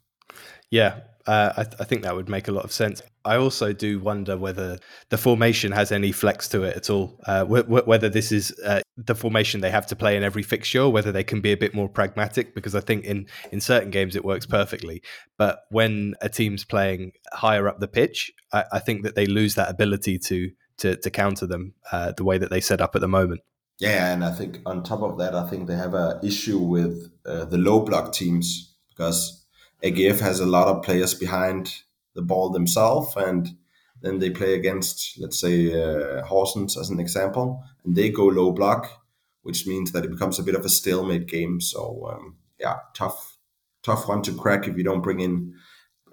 Yeah, 0.72 1.02
uh, 1.30 1.54
I, 1.58 1.64
th- 1.64 1.76
I, 1.80 1.84
think 1.84 2.02
that 2.02 2.16
would 2.16 2.28
make 2.28 2.48
a 2.48 2.52
lot 2.52 2.66
of 2.66 2.72
sense. 2.72 3.04
I 3.24 3.36
also 3.36 3.72
do 3.72 4.00
wonder 4.00 4.36
whether 4.36 4.80
the 5.10 5.18
formation 5.18 5.72
has 5.72 5.92
any 5.92 6.12
flex 6.12 6.48
to 6.50 6.64
it 6.64 6.76
at 6.76 6.90
all. 6.90 7.20
Uh, 7.28 7.42
w- 7.42 7.62
w- 7.62 7.84
whether 7.84 8.10
this 8.10 8.32
is 8.32 8.52
uh, 8.66 8.82
the 8.98 9.14
formation 9.14 9.62
they 9.62 9.70
have 9.70 9.86
to 9.88 9.96
play 9.96 10.18
in 10.18 10.24
every 10.24 10.42
fixture, 10.42 10.90
whether 10.90 11.12
they 11.12 11.24
can 11.24 11.40
be 11.40 11.52
a 11.52 11.58
bit 11.58 11.76
more 11.76 11.88
pragmatic. 11.88 12.56
Because 12.56 12.74
I 12.74 12.80
think 12.80 13.06
in 13.06 13.28
in 13.52 13.62
certain 13.62 13.92
games 13.92 14.16
it 14.16 14.26
works 14.26 14.48
perfectly, 14.48 15.04
but 15.38 15.66
when 15.70 16.16
a 16.20 16.30
team's 16.30 16.66
playing 16.66 17.12
higher 17.32 17.68
up 17.68 17.80
the 17.80 17.88
pitch, 17.88 18.32
I, 18.52 18.64
I 18.74 18.80
think 18.80 19.04
that 19.04 19.14
they 19.14 19.28
lose 19.28 19.54
that 19.54 19.70
ability 19.70 20.18
to 20.18 20.50
to, 20.78 20.96
to 20.96 21.10
counter 21.12 21.46
them 21.46 21.76
uh, 21.92 22.14
the 22.18 22.24
way 22.24 22.40
that 22.40 22.50
they 22.50 22.62
set 22.62 22.82
up 22.82 22.96
at 22.96 23.02
the 23.02 23.08
moment. 23.08 23.42
Yeah, 23.78 24.12
and 24.12 24.26
I 24.26 24.32
think 24.32 24.62
on 24.66 24.82
top 24.82 25.04
of 25.04 25.20
that, 25.20 25.36
I 25.36 25.48
think 25.48 25.68
they 25.68 25.76
have 25.76 25.94
an 25.94 26.26
issue 26.26 26.58
with 26.58 27.12
uh, 27.24 27.46
the 27.46 27.60
low 27.60 27.82
block 27.82 28.14
teams 28.14 28.74
because 28.90 29.46
AGF 29.84 30.20
has 30.20 30.40
a 30.40 30.46
lot 30.46 30.68
of 30.68 30.84
players 30.84 31.14
behind 31.14 31.74
the 32.16 32.22
ball 32.22 32.50
themselves, 32.50 33.16
and 33.16 33.56
then 34.02 34.20
they 34.20 34.30
play 34.30 34.54
against, 34.54 35.20
let's 35.20 35.40
say, 35.40 35.72
uh, 35.72 36.24
Horsens 36.26 36.78
as 36.78 36.90
an 36.90 37.00
example, 37.00 37.64
and 37.84 37.96
they 37.96 38.10
go 38.10 38.26
low 38.26 38.52
block, 38.52 39.04
which 39.44 39.68
means 39.68 39.92
that 39.92 40.06
it 40.06 40.12
becomes 40.12 40.40
a 40.40 40.44
bit 40.44 40.56
of 40.56 40.66
a 40.66 40.70
stalemate 40.70 41.28
game. 41.28 41.62
So 41.62 42.10
um, 42.12 42.38
yeah, 42.60 42.78
tough, 42.94 43.38
tough 43.84 44.08
one 44.08 44.22
to 44.24 44.34
crack 44.34 44.68
if 44.68 44.78
you 44.78 44.84
don't 44.84 45.02
bring 45.02 45.20
in 45.20 45.56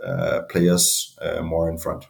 uh, 0.04 0.42
players 0.48 1.16
uh, 1.20 1.42
more 1.42 1.68
in 1.68 1.78
front. 1.78 2.06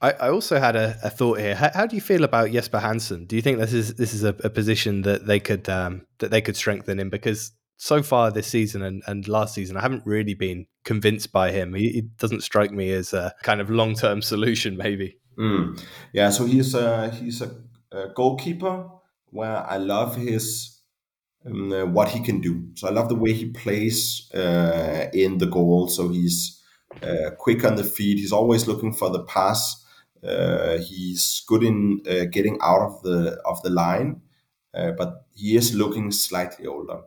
I, 0.00 0.10
I 0.12 0.28
also 0.30 0.58
had 0.58 0.76
a, 0.76 0.98
a 1.02 1.10
thought 1.10 1.40
here. 1.40 1.54
How, 1.54 1.70
how, 1.72 1.86
do 1.86 1.96
you 1.96 2.02
feel 2.02 2.24
about 2.24 2.50
Jesper 2.50 2.80
Hansen? 2.80 3.24
Do 3.24 3.34
you 3.34 3.42
think 3.42 3.58
this 3.58 3.72
is 3.72 3.94
this 3.94 4.12
is 4.12 4.24
a, 4.24 4.34
a 4.44 4.50
position 4.50 5.02
that 5.02 5.26
they 5.26 5.40
could 5.40 5.68
um, 5.68 6.06
that 6.18 6.30
they 6.30 6.42
could 6.42 6.56
strengthen 6.56 7.00
in? 7.00 7.08
Because 7.08 7.52
so 7.76 8.02
far 8.02 8.30
this 8.30 8.46
season 8.46 8.82
and, 8.82 9.02
and 9.06 9.28
last 9.28 9.54
season, 9.54 9.76
I 9.76 9.82
haven't 9.82 10.06
really 10.06 10.34
been 10.34 10.66
convinced 10.84 11.32
by 11.32 11.52
him. 11.52 11.74
He, 11.74 11.90
he 11.90 12.00
doesn't 12.00 12.42
strike 12.42 12.72
me 12.72 12.90
as 12.90 13.12
a 13.12 13.34
kind 13.42 13.60
of 13.60 13.70
long 13.70 13.94
term 13.94 14.22
solution. 14.32 14.76
Maybe. 14.76 15.18
Mm. 15.38 15.82
Yeah. 16.12 16.30
So 16.30 16.46
he's 16.46 16.74
a 16.74 17.10
he's 17.10 17.42
a, 17.42 17.50
a 17.92 18.08
goalkeeper 18.08 18.88
where 19.30 19.66
I 19.66 19.76
love 19.76 20.16
his 20.16 20.80
um, 21.44 21.72
uh, 21.72 21.84
what 21.84 22.08
he 22.08 22.20
can 22.20 22.40
do. 22.40 22.68
So 22.74 22.88
I 22.88 22.90
love 22.90 23.08
the 23.08 23.14
way 23.14 23.32
he 23.32 23.46
plays 23.46 24.30
uh, 24.34 25.06
in 25.12 25.38
the 25.38 25.46
goal. 25.46 25.88
So 25.88 26.08
he's 26.08 26.62
uh, 27.02 27.30
quick 27.38 27.64
on 27.64 27.76
the 27.76 27.84
feet. 27.84 28.18
He's 28.18 28.32
always 28.32 28.66
looking 28.66 28.92
for 28.92 29.10
the 29.10 29.22
pass. 29.24 29.84
Uh, 30.26 30.78
he's 30.78 31.44
good 31.46 31.62
in 31.62 32.00
uh, 32.08 32.24
getting 32.24 32.58
out 32.62 32.80
of 32.80 33.02
the 33.02 33.38
of 33.44 33.62
the 33.62 33.70
line, 33.70 34.22
but 34.72 35.26
he 35.34 35.56
is 35.56 35.74
looking 35.74 36.10
slightly 36.10 36.66
older. 36.66 37.00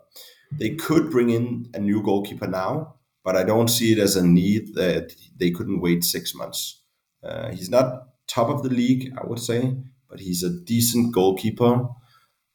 They 0.52 0.72
could 0.76 1.12
bring 1.12 1.30
in 1.30 1.70
a 1.74 1.80
new 1.80 2.02
goalkeeper 2.02 2.48
now, 2.48 2.96
but 3.24 3.36
I 3.36 3.44
don't 3.44 3.68
see 3.68 3.92
it 3.92 4.00
as 4.00 4.16
a 4.16 4.26
need 4.26 4.76
that 4.76 5.14
they 5.38 5.52
couldn't 5.52 5.82
wait 5.82 6.04
six 6.04 6.34
months. 6.34 6.82
Uh, 7.24 7.52
he's 7.52 7.70
not 7.70 8.08
top 8.28 8.50
of 8.50 8.64
the 8.64 8.70
league, 8.70 9.14
I 9.22 9.28
would 9.28 9.40
say, 9.40 9.76
but 10.10 10.20
he's 10.20 10.44
a 10.44 10.50
decent 10.50 11.14
goalkeeper 11.14 11.88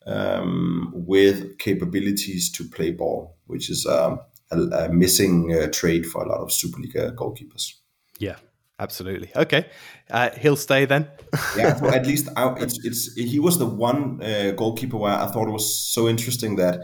um, 0.07 0.93
with 0.95 1.59
capabilities 1.59 2.51
to 2.53 2.69
play 2.69 2.91
ball, 2.91 3.39
which 3.47 3.71
is 3.71 3.87
um, 3.87 4.21
a, 4.51 4.59
a, 4.59 4.89
missing 4.89 5.55
uh, 5.55 5.69
trait 5.71 6.07
for 6.07 6.25
a 6.25 6.29
lot 6.29 6.41
of 6.41 6.49
Superliga 6.49 7.15
goalkeepers. 7.15 7.75
Yeah, 8.19 8.37
Absolutely. 8.79 9.31
Okay, 9.37 9.67
uh, 10.11 10.31
he'll 10.31 10.57
stay 10.57 10.85
then. 10.85 11.09
yeah, 11.57 11.79
well, 11.81 11.95
at 11.95 12.07
least 12.07 12.29
I, 12.37 12.55
it's 12.59 12.85
it's 12.85 13.15
he 13.15 13.39
was 13.39 13.57
the 13.59 13.67
one 13.67 14.21
uh, 14.21 14.51
goalkeeper 14.57 14.97
where 14.97 15.15
I 15.15 15.27
thought 15.27 15.47
it 15.47 15.53
was 15.53 15.79
so 15.79 16.09
interesting 16.09 16.57
that 16.57 16.81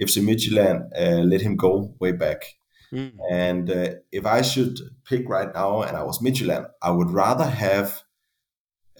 FC 0.00 0.22
Midtjylland 0.22 0.88
uh, 0.96 1.22
let 1.22 1.40
him 1.40 1.56
go 1.56 1.94
way 2.00 2.12
back. 2.12 2.44
Mm. 2.92 3.12
And 3.30 3.70
uh, 3.70 3.90
if 4.10 4.24
I 4.24 4.42
should 4.42 4.78
pick 5.04 5.28
right 5.28 5.52
now, 5.54 5.82
and 5.82 5.96
I 5.96 6.02
was 6.02 6.22
Midtjylland, 6.22 6.66
I 6.80 6.90
would 6.90 7.10
rather 7.10 7.44
have 7.44 8.02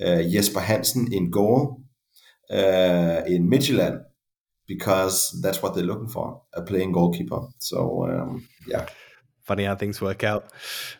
uh, 0.00 0.22
Jesper 0.22 0.60
Hansen 0.60 1.12
in 1.12 1.30
goal 1.30 1.82
uh, 2.50 3.22
in 3.26 3.48
Midtjylland 3.48 4.04
because 4.66 5.38
that's 5.42 5.62
what 5.62 5.74
they're 5.74 5.84
looking 5.84 6.08
for 6.08 6.42
a 6.52 6.60
playing 6.60 6.92
goalkeeper. 6.92 7.40
So 7.58 8.06
um, 8.10 8.46
yeah, 8.66 8.86
funny 9.44 9.64
how 9.64 9.76
things 9.76 10.00
work 10.00 10.24
out. 10.24 10.52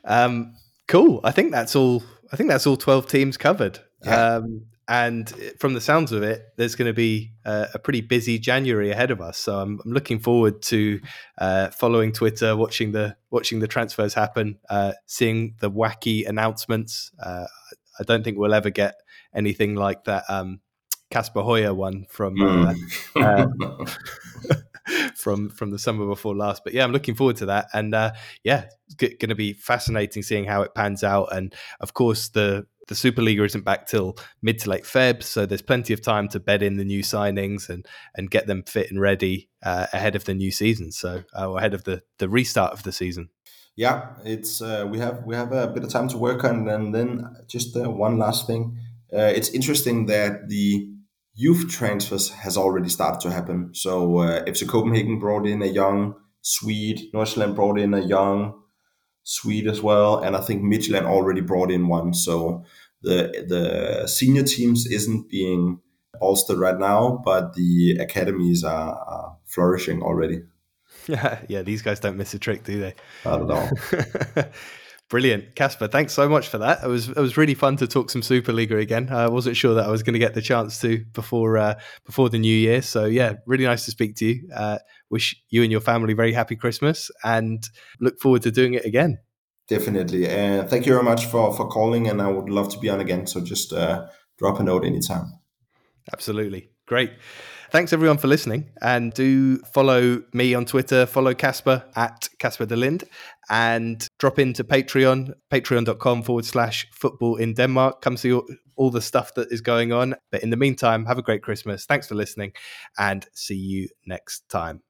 Um, 0.04 0.54
Cool. 0.88 1.20
I 1.22 1.30
think 1.30 1.52
that's 1.52 1.76
all. 1.76 2.02
I 2.32 2.36
think 2.36 2.48
that's 2.48 2.66
all 2.66 2.76
twelve 2.76 3.06
teams 3.06 3.36
covered. 3.36 3.78
Yeah. 4.04 4.36
Um, 4.36 4.66
and 4.88 5.28
from 5.58 5.74
the 5.74 5.82
sounds 5.82 6.12
of 6.12 6.22
it, 6.22 6.46
there's 6.56 6.74
going 6.74 6.88
to 6.88 6.94
be 6.94 7.32
a, 7.44 7.68
a 7.74 7.78
pretty 7.78 8.00
busy 8.00 8.38
January 8.38 8.90
ahead 8.90 9.10
of 9.10 9.20
us. 9.20 9.36
So 9.36 9.60
I'm, 9.60 9.78
I'm 9.84 9.92
looking 9.92 10.18
forward 10.18 10.62
to 10.62 11.00
uh, 11.36 11.68
following 11.68 12.10
Twitter, 12.10 12.56
watching 12.56 12.92
the 12.92 13.14
watching 13.30 13.60
the 13.60 13.68
transfers 13.68 14.14
happen, 14.14 14.58
uh, 14.70 14.92
seeing 15.04 15.56
the 15.60 15.70
wacky 15.70 16.26
announcements. 16.26 17.12
Uh, 17.22 17.44
I 18.00 18.04
don't 18.04 18.24
think 18.24 18.38
we'll 18.38 18.54
ever 18.54 18.70
get 18.70 18.94
anything 19.34 19.74
like 19.74 20.04
that 20.04 20.24
Casper 21.10 21.40
um, 21.40 21.46
Højer 21.46 21.76
one 21.76 22.06
from 22.08 22.36
mm. 22.36 23.14
from 25.14 25.50
from 25.50 25.70
the 25.70 25.78
summer 25.78 26.06
before 26.06 26.34
last. 26.34 26.64
But 26.64 26.72
yeah, 26.72 26.84
I'm 26.84 26.92
looking 26.92 27.14
forward 27.14 27.36
to 27.36 27.46
that, 27.46 27.66
and 27.74 27.94
uh, 27.94 28.12
yeah, 28.42 28.64
g- 28.96 29.16
going 29.20 29.28
to 29.28 29.34
be 29.34 29.52
fascinating 29.52 30.22
seeing 30.22 30.46
how 30.46 30.62
it 30.62 30.74
pans 30.74 31.04
out. 31.04 31.28
And 31.30 31.54
of 31.80 31.92
course, 31.92 32.30
the 32.30 32.66
the 32.88 32.94
Superliga 32.94 33.44
isn't 33.44 33.64
back 33.64 33.86
till 33.86 34.16
mid 34.42 34.58
to 34.60 34.70
late 34.70 34.84
Feb, 34.84 35.22
so 35.22 35.46
there's 35.46 35.62
plenty 35.62 35.92
of 35.92 36.02
time 36.02 36.28
to 36.28 36.40
bed 36.40 36.62
in 36.62 36.76
the 36.76 36.84
new 36.84 37.02
signings 37.02 37.68
and 37.68 37.86
and 38.14 38.30
get 38.30 38.46
them 38.46 38.62
fit 38.64 38.90
and 38.90 39.00
ready 39.00 39.48
uh, 39.62 39.86
ahead 39.92 40.16
of 40.16 40.24
the 40.24 40.34
new 40.34 40.50
season. 40.50 40.90
So 40.92 41.22
uh, 41.38 41.50
ahead 41.52 41.74
of 41.74 41.84
the 41.84 42.02
the 42.18 42.28
restart 42.28 42.72
of 42.72 42.82
the 42.82 42.92
season. 42.92 43.28
Yeah, 43.76 44.14
it's 44.24 44.60
uh, 44.60 44.86
we 44.90 44.98
have 44.98 45.22
we 45.24 45.36
have 45.36 45.52
a 45.52 45.68
bit 45.68 45.84
of 45.84 45.90
time 45.90 46.08
to 46.08 46.18
work 46.18 46.42
on, 46.44 46.68
and 46.68 46.94
then 46.94 47.36
just 47.46 47.76
uh, 47.76 47.88
one 47.88 48.18
last 48.18 48.46
thing. 48.46 48.76
Uh, 49.12 49.32
it's 49.34 49.50
interesting 49.50 50.06
that 50.06 50.48
the 50.48 50.88
youth 51.34 51.70
transfers 51.70 52.30
has 52.30 52.56
already 52.56 52.88
started 52.88 53.20
to 53.20 53.30
happen. 53.30 53.70
So 53.72 54.18
uh, 54.18 54.44
FC 54.44 54.68
Copenhagen 54.68 55.20
brought 55.20 55.46
in 55.46 55.62
a 55.62 55.66
young 55.66 56.14
Swede, 56.42 57.10
Nordsjælland 57.14 57.54
brought 57.54 57.78
in 57.78 57.94
a 57.94 58.00
young 58.00 58.54
Swede 59.28 59.66
as 59.66 59.82
well, 59.82 60.18
and 60.20 60.34
I 60.34 60.40
think 60.40 60.62
Midtjylland 60.62 61.04
already 61.04 61.42
brought 61.42 61.70
in 61.70 61.86
one. 61.86 62.14
So 62.14 62.64
the 63.02 63.44
the 63.46 64.06
senior 64.08 64.42
teams 64.42 64.86
isn't 64.86 65.28
being 65.28 65.80
bolstered 66.18 66.58
right 66.58 66.78
now, 66.78 67.20
but 67.26 67.52
the 67.52 67.98
academies 68.00 68.64
are, 68.64 68.94
are 68.94 69.36
flourishing 69.44 70.02
already. 70.02 70.44
Yeah, 71.06 71.40
yeah, 71.48 71.60
these 71.60 71.82
guys 71.82 72.00
don't 72.00 72.16
miss 72.16 72.32
a 72.32 72.38
trick, 72.38 72.64
do 72.64 72.80
they? 72.80 72.94
Not 73.26 73.42
at 73.42 73.50
all. 73.50 73.70
Brilliant, 75.08 75.54
Casper. 75.54 75.88
Thanks 75.88 76.12
so 76.12 76.28
much 76.28 76.48
for 76.48 76.58
that. 76.58 76.84
It 76.84 76.86
was 76.86 77.08
it 77.08 77.16
was 77.16 77.38
really 77.38 77.54
fun 77.54 77.76
to 77.78 77.86
talk 77.86 78.10
some 78.10 78.20
Superliga 78.20 78.78
again. 78.78 79.08
I 79.10 79.28
wasn't 79.28 79.56
sure 79.56 79.74
that 79.74 79.86
I 79.86 79.90
was 79.90 80.02
going 80.02 80.12
to 80.12 80.18
get 80.18 80.34
the 80.34 80.42
chance 80.42 80.78
to 80.82 81.02
before 81.14 81.56
uh, 81.56 81.80
before 82.04 82.28
the 82.28 82.38
new 82.38 82.54
year. 82.54 82.82
So 82.82 83.06
yeah, 83.06 83.36
really 83.46 83.64
nice 83.64 83.86
to 83.86 83.90
speak 83.90 84.16
to 84.16 84.26
you. 84.26 84.48
Uh, 84.54 84.78
wish 85.08 85.34
you 85.48 85.62
and 85.62 85.72
your 85.72 85.80
family 85.80 86.12
very 86.12 86.34
happy 86.34 86.56
Christmas, 86.56 87.10
and 87.24 87.66
look 88.00 88.20
forward 88.20 88.42
to 88.42 88.50
doing 88.50 88.74
it 88.74 88.84
again. 88.84 89.18
Definitely, 89.66 90.28
and 90.28 90.66
uh, 90.66 90.68
thank 90.68 90.84
you 90.84 90.92
very 90.92 91.04
much 91.04 91.24
for 91.24 91.54
for 91.56 91.66
calling. 91.68 92.06
And 92.06 92.20
I 92.20 92.28
would 92.28 92.50
love 92.50 92.68
to 92.74 92.78
be 92.78 92.90
on 92.90 93.00
again. 93.00 93.26
So 93.26 93.40
just 93.40 93.72
uh, 93.72 94.08
drop 94.36 94.60
a 94.60 94.62
note 94.62 94.84
anytime. 94.84 95.32
Absolutely, 96.12 96.68
great. 96.84 97.12
Thanks 97.70 97.92
everyone 97.92 98.16
for 98.16 98.28
listening, 98.28 98.70
and 98.80 99.12
do 99.12 99.58
follow 99.58 100.22
me 100.32 100.54
on 100.54 100.64
Twitter. 100.64 101.04
Follow 101.04 101.34
Casper 101.34 101.84
at 101.96 102.28
Casper 102.38 102.64
De 102.64 102.74
Linde, 102.76 103.04
and 103.50 104.08
drop 104.18 104.38
into 104.38 104.64
Patreon, 104.64 105.34
patreon.com 105.52 106.22
forward 106.22 106.46
slash 106.46 106.86
football 106.92 107.36
in 107.36 107.52
Denmark. 107.52 108.00
Come 108.00 108.16
see 108.16 108.32
all, 108.32 108.46
all 108.76 108.90
the 108.90 109.02
stuff 109.02 109.34
that 109.34 109.52
is 109.52 109.60
going 109.60 109.92
on. 109.92 110.14
But 110.32 110.42
in 110.42 110.48
the 110.48 110.56
meantime, 110.56 111.04
have 111.04 111.18
a 111.18 111.22
great 111.22 111.42
Christmas. 111.42 111.84
Thanks 111.84 112.08
for 112.08 112.14
listening, 112.14 112.52
and 112.98 113.26
see 113.34 113.56
you 113.56 113.88
next 114.06 114.48
time. 114.48 114.80